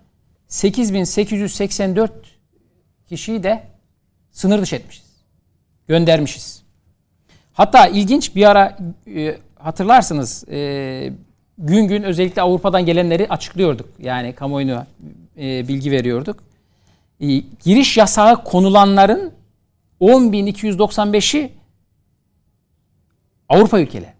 [0.48, 2.12] 8884
[3.08, 3.62] kişiyi de
[4.30, 5.04] sınır dışı etmişiz.
[5.88, 6.62] Göndermişiz.
[7.52, 8.78] Hatta ilginç bir ara
[9.16, 11.12] e, hatırlarsınız e,
[11.58, 13.88] gün gün özellikle Avrupa'dan gelenleri açıklıyorduk.
[13.98, 14.86] Yani kamuoyuna
[15.38, 16.42] e, bilgi veriyorduk.
[17.20, 17.26] E,
[17.64, 19.32] giriş yasağı konulanların
[20.00, 21.52] 10.295'i
[23.48, 24.12] Avrupa ülkeleri.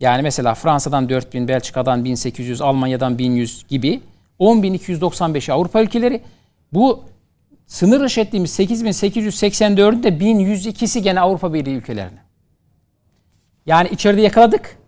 [0.00, 4.00] Yani mesela Fransa'dan 4000, Belçika'dan 1800, Almanya'dan 1100 gibi
[4.40, 6.20] 10.295'i Avrupa ülkeleri.
[6.72, 7.04] Bu
[7.66, 12.18] sınır dışı ettiğimiz 8884'ün de 1102'si gene Avrupa Birliği ülkelerine.
[13.66, 14.83] Yani içeride yakaladık.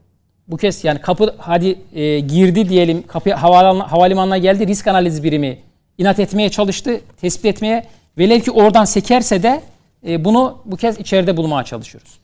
[0.49, 5.59] Bu kez yani kapı hadi e, girdi diyelim kapı havalan, havalimanına geldi risk analizi birimi
[5.99, 7.87] inat etmeye çalıştı tespit etmeye
[8.19, 9.63] velev ki oradan sekerse de
[10.07, 12.19] e, bunu bu kez içeride bulmaya çalışıyoruz.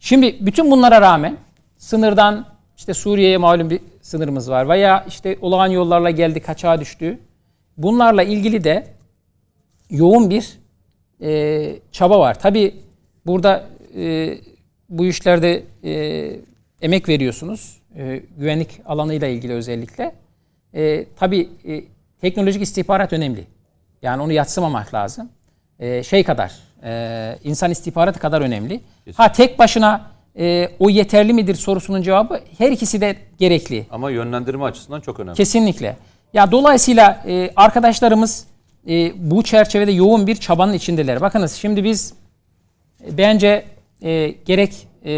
[0.00, 1.36] Şimdi bütün bunlara rağmen
[1.76, 7.18] sınırdan işte Suriye'ye malum bir sınırımız var veya işte olağan yollarla geldi kaçağa düştü.
[7.76, 8.86] Bunlarla ilgili de
[9.90, 10.58] yoğun bir
[11.20, 12.38] e, çaba var.
[12.38, 12.74] Tabi
[13.26, 13.64] burada
[13.96, 14.34] e,
[14.88, 16.51] bu işlerde e,
[16.82, 17.76] emek veriyorsunuz.
[17.96, 20.12] E, güvenlik alanıyla ilgili özellikle.
[20.74, 21.84] E, tabii e,
[22.20, 23.46] teknolojik istihbarat önemli.
[24.02, 25.28] Yani onu yatsımamak lazım.
[25.78, 26.52] E, şey kadar,
[26.84, 28.80] e, insan istihbaratı kadar önemli.
[29.14, 33.86] Ha tek başına e, o yeterli midir sorusunun cevabı her ikisi de gerekli.
[33.90, 35.36] Ama yönlendirme açısından çok önemli.
[35.36, 35.96] Kesinlikle.
[36.34, 38.46] Ya dolayısıyla e, arkadaşlarımız
[38.88, 41.20] e, bu çerçevede yoğun bir çabanın içindeler.
[41.20, 42.14] Bakınız şimdi biz
[43.06, 43.64] e, bence
[44.02, 45.10] e, gerek e,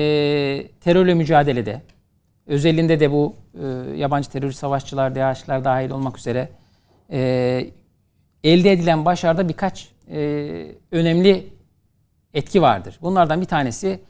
[0.81, 1.83] terörle mücadelede,
[2.47, 3.67] özelinde de bu e,
[3.97, 6.49] yabancı terörist savaşçılar, DAEŞ'ler dahil olmak üzere
[7.11, 7.67] e,
[8.45, 10.19] elde edilen başarıda birkaç e,
[10.93, 11.47] önemli
[12.35, 12.99] etki vardır.
[13.03, 14.01] Bunlardan bir tanesi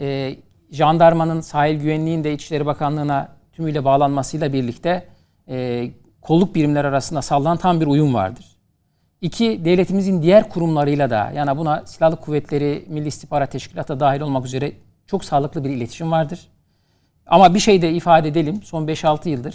[0.00, 0.36] e,
[0.70, 5.06] jandarmanın sahil güvenliğin de İçişleri Bakanlığı'na tümüyle bağlanmasıyla birlikte
[5.48, 5.90] e,
[6.20, 8.46] kolluk birimler arasında sağlanan tam bir uyum vardır.
[9.20, 14.72] İki, devletimizin diğer kurumlarıyla da yani buna silahlı kuvvetleri, Milli İstihbarat Teşkilatı dahil olmak üzere
[15.12, 16.48] çok sağlıklı bir iletişim vardır.
[17.26, 18.62] Ama bir şey de ifade edelim.
[18.62, 19.54] Son 5-6 yıldır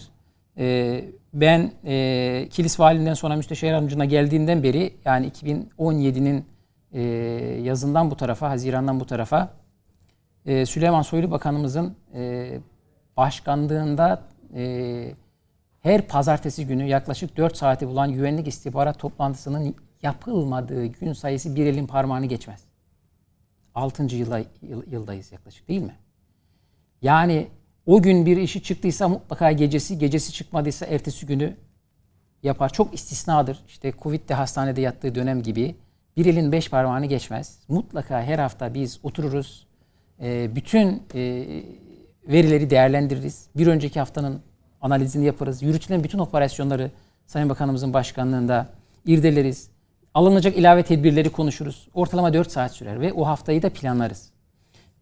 [0.57, 6.45] e, ben e, Kilis Valiliğinden sonra Müsteşar Yardımcına geldiğinden beri yani 2017'nin
[6.93, 7.01] e,
[7.63, 9.49] yazından bu tarafa, Haziran'dan bu tarafa
[10.45, 12.51] e, Süleyman Soylu Bakanımızın e,
[13.17, 14.21] başkanlığında
[14.55, 15.13] e,
[15.81, 21.88] her pazartesi günü yaklaşık 4 saati bulan güvenlik istihbarat toplantısının yapılmadığı gün sayısı bir elin
[21.88, 22.66] parmağını geçmez.
[23.77, 24.15] 6.
[24.15, 24.43] Yılda,
[24.91, 25.95] yıldayız yaklaşık değil mi?
[27.01, 27.47] Yani
[27.85, 31.55] o gün bir işi çıktıysa mutlaka gecesi, gecesi çıkmadıysa ertesi günü
[32.43, 32.73] yapar.
[32.73, 33.59] Çok istisnadır.
[33.67, 35.75] İşte Covid'de hastanede yattığı dönem gibi
[36.17, 37.59] bir elin beş parmağını geçmez.
[37.67, 39.67] Mutlaka her hafta biz otururuz.
[40.55, 41.03] Bütün
[42.27, 43.47] verileri değerlendiririz.
[43.55, 44.41] Bir önceki haftanın
[44.81, 45.63] analizini yaparız.
[45.63, 46.91] Yürütülen bütün operasyonları
[47.25, 48.69] Sayın Bakanımızın başkanlığında
[49.05, 49.69] irdeleriz.
[50.18, 51.88] Alınacak ilave tedbirleri konuşuruz.
[51.94, 54.30] Ortalama 4 saat sürer ve o haftayı da planlarız.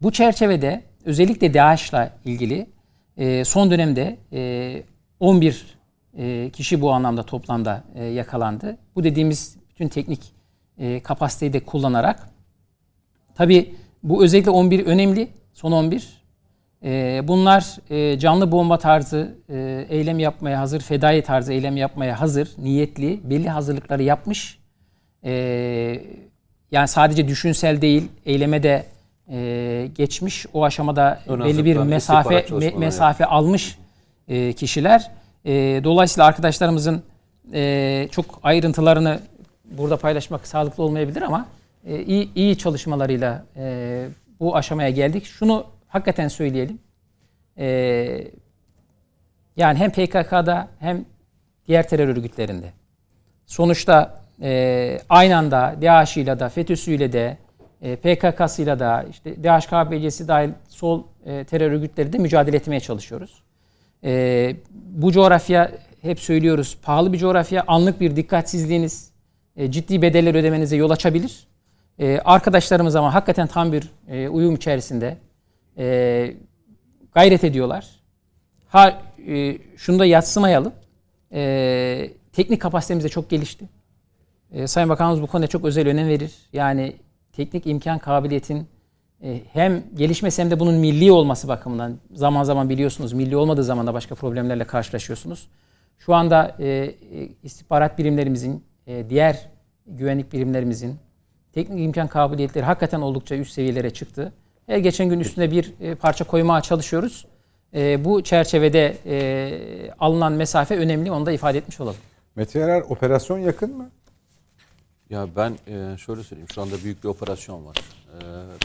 [0.02, 2.66] Bu çerçevede özellikle DAEŞ'la ilgili
[3.44, 4.16] son dönemde
[5.20, 5.78] 11
[6.18, 8.76] e, kişi bu anlamda toplamda e, yakalandı.
[8.96, 10.20] Bu dediğimiz bütün teknik
[10.78, 12.28] e, kapasiteyi de kullanarak
[13.34, 15.28] tabi bu özellikle 11 önemli.
[15.52, 16.22] Son 11.
[16.84, 22.48] E, bunlar e, canlı bomba tarzı e, eylem yapmaya hazır, fedai tarzı eylem yapmaya hazır,
[22.58, 24.65] niyetli, belli hazırlıkları yapmış.
[25.26, 25.32] E,
[26.70, 28.86] yani sadece düşünsel değil, eyleme de
[29.30, 30.46] e, geçmiş.
[30.52, 33.78] O aşamada Ön belli bir mesafe me- mesafe almış
[34.28, 35.10] e, kişiler.
[35.44, 37.02] E, dolayısıyla arkadaşlarımızın
[37.52, 39.20] e, çok ayrıntılarını
[39.64, 41.46] burada paylaşmak sağlıklı olmayabilir ama
[41.86, 44.06] e, iyi, iyi çalışmalarıyla e,
[44.40, 45.24] bu aşamaya geldik.
[45.24, 46.78] Şunu hakikaten söyleyelim.
[47.58, 47.66] E,
[49.56, 51.04] yani hem PKK'da hem
[51.68, 52.72] diğer terör örgütlerinde.
[53.46, 57.36] Sonuçta e, aynı anda DAEŞ'iyle de FETÖ'süyle de
[57.82, 63.42] e, PKK'sıyla da işte DHKPC'si dahil sol e, terör örgütleri de mücadele etmeye çalışıyoruz.
[64.04, 65.72] E, bu coğrafya
[66.02, 67.64] hep söylüyoruz pahalı bir coğrafya.
[67.66, 69.10] Anlık bir dikkatsizliğiniz
[69.56, 71.46] e, ciddi bedeller ödemenize yol açabilir.
[71.98, 75.16] E, arkadaşlarımız ama hakikaten tam bir e, uyum içerisinde
[75.78, 76.34] e,
[77.14, 77.86] gayret ediyorlar.
[78.68, 80.72] Ha e, şunu da yatsımayalım.
[81.32, 83.68] E, teknik kapasitemiz de çok gelişti.
[84.56, 86.34] E, Sayın Bakanımız bu konuda çok özel önem verir.
[86.52, 86.96] Yani
[87.32, 88.66] teknik imkan kabiliyetin
[89.22, 93.86] e, hem gelişmesi hem de bunun milli olması bakımından zaman zaman biliyorsunuz milli olmadığı zaman
[93.86, 95.48] da başka problemlerle karşılaşıyorsunuz.
[95.98, 96.94] Şu anda e, e,
[97.42, 99.48] istihbarat birimlerimizin, e, diğer
[99.86, 100.96] güvenlik birimlerimizin
[101.52, 104.32] teknik imkan kabiliyetleri hakikaten oldukça üst seviyelere çıktı.
[104.66, 107.26] Her geçen gün üstüne bir e, parça koymaya çalışıyoruz.
[107.74, 111.10] E, bu çerçevede e, alınan mesafe önemli.
[111.12, 112.00] Onu da ifade etmiş olalım.
[112.36, 113.90] Mete operasyon yakın mı?
[115.10, 116.48] Ya ben e, şöyle söyleyeyim.
[116.54, 117.76] Şu anda büyük bir operasyon var.
[117.76, 118.18] E,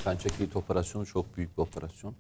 [0.04, 2.16] Pençe Kilit operasyonu çok büyük bir operasyon.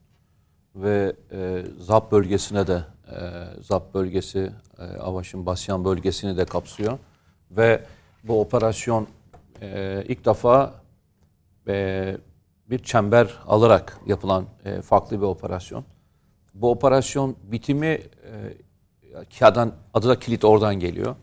[0.76, 3.18] Ve e, ZAP bölgesine de e,
[3.61, 6.99] ZAP bölgesi, e, Avaş'ın Basyan bölgesini de kapsıyor.
[7.52, 7.85] Ve
[8.23, 9.07] bu operasyon
[9.61, 10.73] e, ilk defa
[11.68, 12.18] e,
[12.69, 15.85] bir çember alarak yapılan e, farklı bir operasyon.
[16.53, 19.61] Bu operasyon bitimi e,
[19.93, 21.15] adı da kilit oradan geliyor.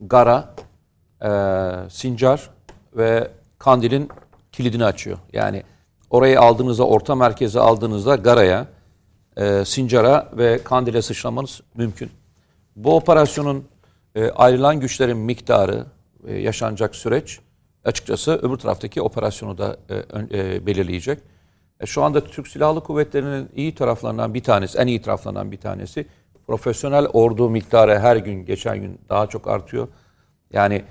[0.00, 0.54] Gara,
[1.22, 1.30] e,
[1.90, 2.50] Sincar
[2.96, 4.08] ve Kandil'in
[4.52, 5.18] kilidini açıyor.
[5.32, 5.62] Yani
[6.10, 8.66] orayı aldığınızda, orta merkeze aldığınızda Gara'ya,
[9.36, 12.10] e, Sincar'a ve Kandil'e sıçramanız mümkün.
[12.76, 13.64] Bu operasyonun
[14.14, 15.86] e, ayrılan güçlerin miktarı,
[16.26, 17.40] e, yaşanacak süreç
[17.84, 19.96] açıkçası öbür taraftaki operasyonu da e,
[20.38, 21.18] e, belirleyecek.
[21.80, 26.06] E, şu anda Türk Silahlı Kuvvetleri'nin iyi taraflarından bir tanesi, en iyi taraflarından bir tanesi
[26.46, 29.88] profesyonel ordu miktarı her gün, geçen gün daha çok artıyor.
[30.52, 30.84] Yani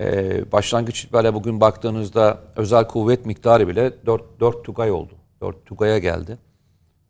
[0.00, 5.12] e, başlangıç itibariyle bugün baktığınızda özel kuvvet miktarı bile 4, 4 Tugay oldu.
[5.40, 6.38] 4 Tugay'a geldi.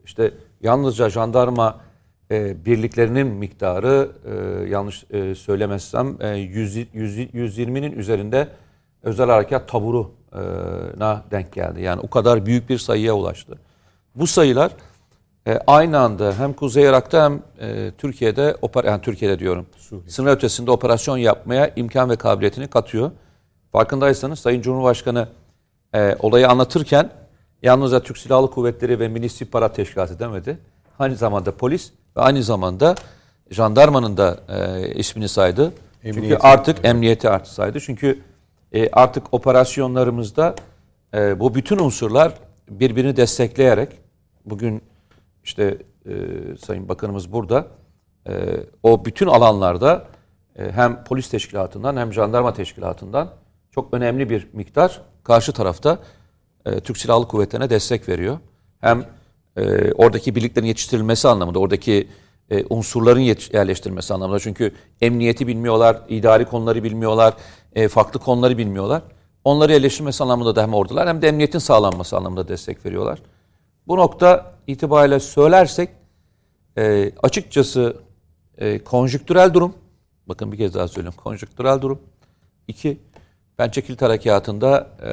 [0.05, 1.81] İşte yalnızca jandarma
[2.31, 8.48] e, birliklerinin miktarı e, yanlış e, söylemezsem e, 100, 100, 120'nin üzerinde
[9.02, 11.82] özel harekat taburuna denk geldi.
[11.82, 13.59] Yani o kadar büyük bir sayıya ulaştı.
[14.15, 14.73] Bu sayılar
[15.46, 19.66] e, aynı anda hem Kuzey Irak'ta hem e, Türkiye'de oper yani Türkiye'de diyorum.
[20.08, 23.10] Sınır ötesinde operasyon yapmaya imkan ve kabiliyetini katıyor.
[23.72, 25.28] Farkındaysanız Sayın Cumhurbaşkanı
[25.94, 27.10] e, olayı anlatırken
[27.62, 30.58] yalnızca Türk Silahlı Kuvvetleri ve Milli İstihbarat Teşkilatı demedi.
[30.98, 32.94] Aynı zamanda polis ve aynı zamanda
[33.50, 35.72] jandarmanın da e, ismini saydı.
[36.02, 36.46] Çünkü Emniyeti.
[36.46, 37.80] artık emniyeti artı saydı.
[37.80, 38.20] Çünkü
[38.72, 40.54] e, artık operasyonlarımızda
[41.14, 42.32] e, bu bütün unsurlar
[42.68, 43.88] birbirini destekleyerek
[44.44, 44.82] bugün
[45.44, 46.12] işte e,
[46.56, 47.66] Sayın Bakanımız burada
[48.28, 48.32] e,
[48.82, 50.04] o bütün alanlarda
[50.56, 53.30] e, hem polis teşkilatından hem jandarma teşkilatından
[53.70, 55.98] çok önemli bir miktar karşı tarafta
[56.66, 58.38] e, Türk Silahlı Kuvvetleri'ne destek veriyor.
[58.80, 59.04] Hem
[59.56, 62.08] e, oradaki birliklerin yetiştirilmesi anlamında, oradaki
[62.50, 63.20] e, unsurların
[63.52, 64.38] yerleştirilmesi anlamında.
[64.38, 67.34] Çünkü emniyeti bilmiyorlar, idari konuları bilmiyorlar,
[67.74, 69.02] e, farklı konuları bilmiyorlar.
[69.44, 73.22] Onları yerleştirmesi anlamında da hem ordular hem de emniyetin sağlanması anlamında destek veriyorlar.
[73.86, 75.89] Bu nokta itibariyle söylersek
[76.78, 77.97] e, açıkçası
[78.59, 79.74] e, konjüktürel durum,
[80.27, 81.99] bakın bir kez daha söylüyorum, konjüktürel durum.
[82.69, 82.99] İki,
[83.57, 85.12] Pençe Kilit Harekatı'nda e,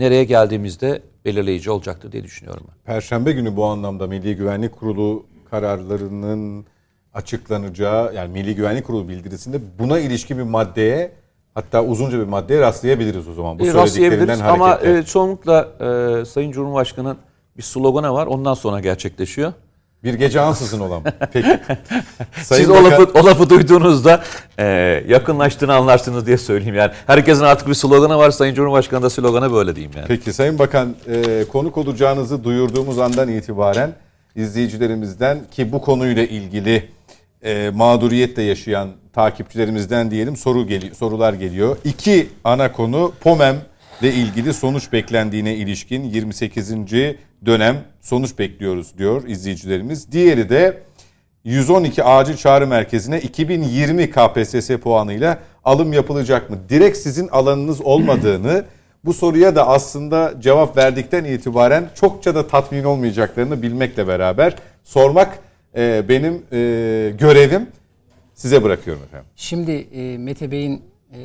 [0.00, 2.74] nereye geldiğimizde belirleyici olacaktır diye düşünüyorum ben.
[2.94, 6.66] Perşembe günü bu anlamda Milli Güvenlik Kurulu kararlarının
[7.14, 11.12] açıklanacağı yani Milli Güvenlik Kurulu bildirisinde buna ilişkin bir maddeye
[11.54, 13.58] hatta uzunca bir maddeye rastlayabiliriz o zaman.
[13.58, 13.82] Bu E, söylediklerinden
[14.28, 14.98] rastlayabiliriz ama hareketle.
[14.98, 15.68] e, çoğunlukla
[16.20, 17.16] e, Sayın Cumhurbaşkanı'nın
[17.56, 18.26] bir sloganı var.
[18.26, 19.52] Ondan sonra gerçekleşiyor.
[20.04, 21.02] Bir gece ansızın olan.
[21.32, 21.48] Peki.
[22.42, 24.22] Sayın Siz o lafı, o lafı duyduğunuzda
[24.58, 24.64] e,
[25.08, 26.92] yakınlaştığını anlarsınız diye söyleyeyim yani.
[27.06, 28.30] Herkesin artık bir sloganı var.
[28.30, 30.06] Sayın Cumhurbaşkanı da sloganı böyle diyeyim yani.
[30.08, 33.92] Peki Sayın Bakan e, konuk olacağınızı duyurduğumuz andan itibaren
[34.36, 36.88] izleyicilerimizden ki bu konuyla ilgili
[37.42, 41.76] e, mağduriyetle yaşayan takipçilerimizden diyelim soru geliyor, sorular geliyor.
[41.84, 43.56] İki ana konu POMEM
[44.00, 46.72] ile ilgili sonuç beklendiğine ilişkin 28.
[47.46, 50.12] dönem sonuç bekliyoruz diyor izleyicilerimiz.
[50.12, 50.82] Diğeri de
[51.44, 56.56] 112 acil çağrı merkezine 2020 KPSS puanıyla alım yapılacak mı?
[56.68, 58.64] Direkt sizin alanınız olmadığını
[59.04, 65.38] bu soruya da aslında cevap verdikten itibaren çokça da tatmin olmayacaklarını bilmekle beraber sormak
[65.76, 66.58] e, benim e,
[67.18, 67.66] görevim.
[68.34, 69.26] Size bırakıyorum efendim.
[69.36, 71.20] Şimdi e, Mete Bey'in e,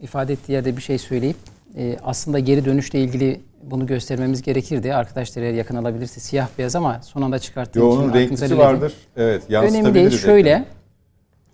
[0.00, 1.36] ifade ettiği yerde bir şey söyleyip
[1.76, 4.94] e, aslında geri dönüşle ilgili bunu göstermemiz gerekirdi.
[4.94, 8.92] Arkadaşlar eğer yakın alabilirse siyah beyaz ama son anda çıkarttığım Yo, için onun renklisi vardır.
[9.16, 10.10] Evet Önemli değil.
[10.10, 10.64] Şöyle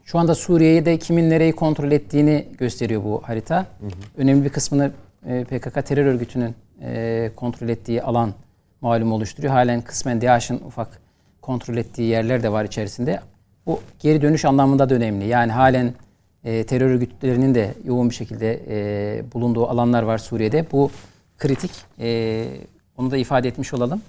[0.05, 3.67] şu anda Suriye'de kimin nereyi kontrol ettiğini gösteriyor bu harita.
[4.17, 4.93] Önemli bir kısmını
[5.27, 8.35] e, PKK terör örgütünün e, kontrol ettiği alan
[8.81, 9.53] malum oluşturuyor.
[9.53, 11.01] Halen kısmen DAEŞ'in ufak
[11.43, 13.21] kontrol ettiği yerler de var içerisinde.
[13.67, 15.27] Bu geri dönüş anlamında da önemli.
[15.27, 15.95] Yani halen
[16.45, 18.61] e, terör örgütlerinin de yoğun bir şekilde
[19.35, 20.67] bulunduğu alanlar var Suriye'de.
[20.73, 20.91] Bu
[21.39, 21.71] kritik.
[22.01, 22.45] E,
[22.97, 24.03] onu da ifade etmiş olalım.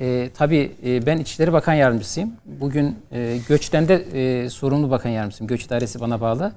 [0.00, 2.32] E, tabii e, ben İçişleri Bakan Yardımcısıyım.
[2.60, 5.48] Bugün e, göçten de e, sorumlu bakan yardımcısıyım.
[5.48, 6.52] Göç idaresi bana bağlı.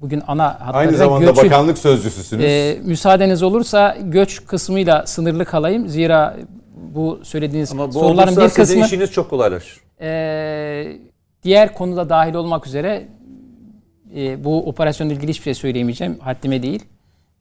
[0.00, 2.44] Bugün ana hatlarıyla Aynı zamanda göçü- bakanlık sözcüsüsünüz.
[2.44, 5.88] e, müsaadeniz olursa göç kısmıyla sınırlı kalayım.
[5.88, 6.36] Zira
[6.94, 9.80] bu söylediğiniz Ama bu soruların bir kısmı işiniz çok kolaylaşır.
[10.00, 10.96] e,
[11.42, 13.08] diğer konuda dahil olmak üzere
[14.16, 16.18] e, bu operasyonla ilgili hiçbir şey söyleyemeyeceğim.
[16.20, 16.84] Haddime değil.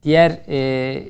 [0.03, 0.57] Diğer e,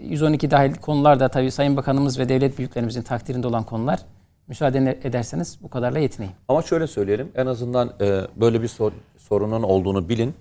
[0.03, 3.99] 112 dahil konular da tabii Sayın Bakanımız ve devlet büyüklerimizin takdirinde olan konular.
[4.47, 6.33] Müsaade ederseniz bu kadarla yetineyim.
[6.47, 7.31] Ama şöyle söyleyelim.
[7.35, 10.33] En azından e, böyle bir sor- sorunun olduğunu bilin.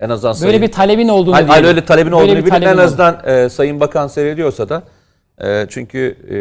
[0.00, 2.54] En azından Böyle sayın- bir talebin olduğunu Hayır, hayır, öyle talebin Böyle olduğunu bilin.
[2.54, 4.82] En talebin azından e, Sayın Bakan seyrediyorsa da
[5.44, 6.36] e, çünkü e,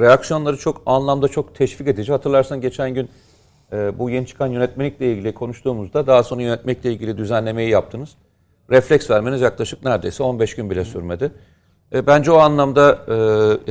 [0.00, 2.12] reaksiyonları çok anlamda çok teşvik edici.
[2.12, 3.08] Hatırlarsan geçen gün
[3.72, 8.10] e, bu yeni çıkan yönetmelikle ilgili konuştuğumuzda daha sonra yönetmekle ilgili düzenlemeyi yaptınız.
[8.70, 11.32] Refleks vermeniz yaklaşık neredeyse 15 gün bile sürmedi.
[11.94, 13.14] E, bence o anlamda e,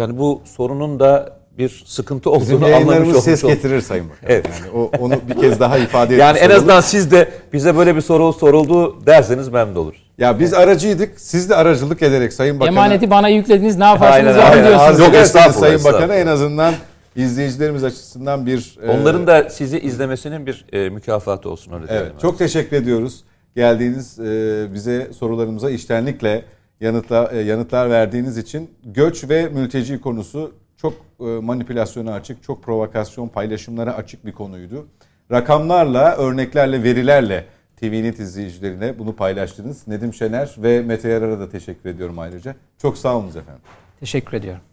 [0.01, 4.29] yani bu sorunun da bir sıkıntı Bizim olduğunu anlamış yayınlarımız olmuş ses getirir Sayın Bakan.
[4.29, 4.45] Evet.
[4.59, 8.01] Yani o, onu bir kez daha ifade Yani en azından siz de bize böyle bir
[8.01, 10.11] soru soruldu derseniz memnun oluruz.
[10.17, 11.19] Ya biz aracıydık.
[11.19, 12.75] Siz de aracılık ederek Sayın Bakan'a...
[12.75, 14.67] Emaneti bana yüklediniz ne yaparsanız Aynen, aynen.
[14.67, 14.99] diyorsunuz.
[14.99, 16.01] Yok, estağfurullah, Sayın estağfurullah.
[16.01, 16.73] Bakan'a en azından
[17.15, 18.77] izleyicilerimiz açısından bir...
[18.83, 21.85] e, Onların da sizi izlemesinin bir e, mükafatı olsun öyle.
[21.89, 23.23] Evet, çok teşekkür ediyoruz.
[23.55, 26.45] Geldiğiniz e, bize sorularımıza iştenlikle
[26.81, 33.27] yanıtla, e, yanıtlar verdiğiniz için göç ve mülteci konusu çok e, manipülasyona açık, çok provokasyon
[33.27, 34.87] paylaşımlara açık bir konuydu.
[35.31, 37.45] Rakamlarla, örneklerle, verilerle
[37.75, 39.87] TVNet izleyicilerine bunu paylaştınız.
[39.87, 42.55] Nedim Şener ve Mete Yarar'a da teşekkür ediyorum ayrıca.
[42.77, 43.61] Çok sağ olun efendim.
[43.99, 44.70] Teşekkür ediyorum.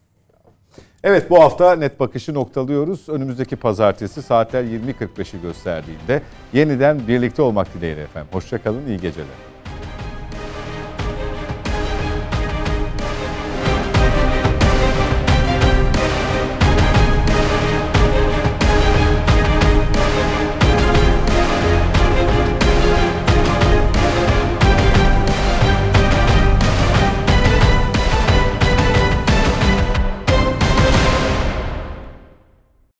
[1.05, 3.09] Evet bu hafta net bakışı noktalıyoruz.
[3.09, 6.23] Önümüzdeki pazartesi saatler 20.45'i gösterdiğinde
[6.53, 8.29] yeniden birlikte olmak dileğiyle efendim.
[8.33, 9.48] Hoşçakalın, iyi geceler.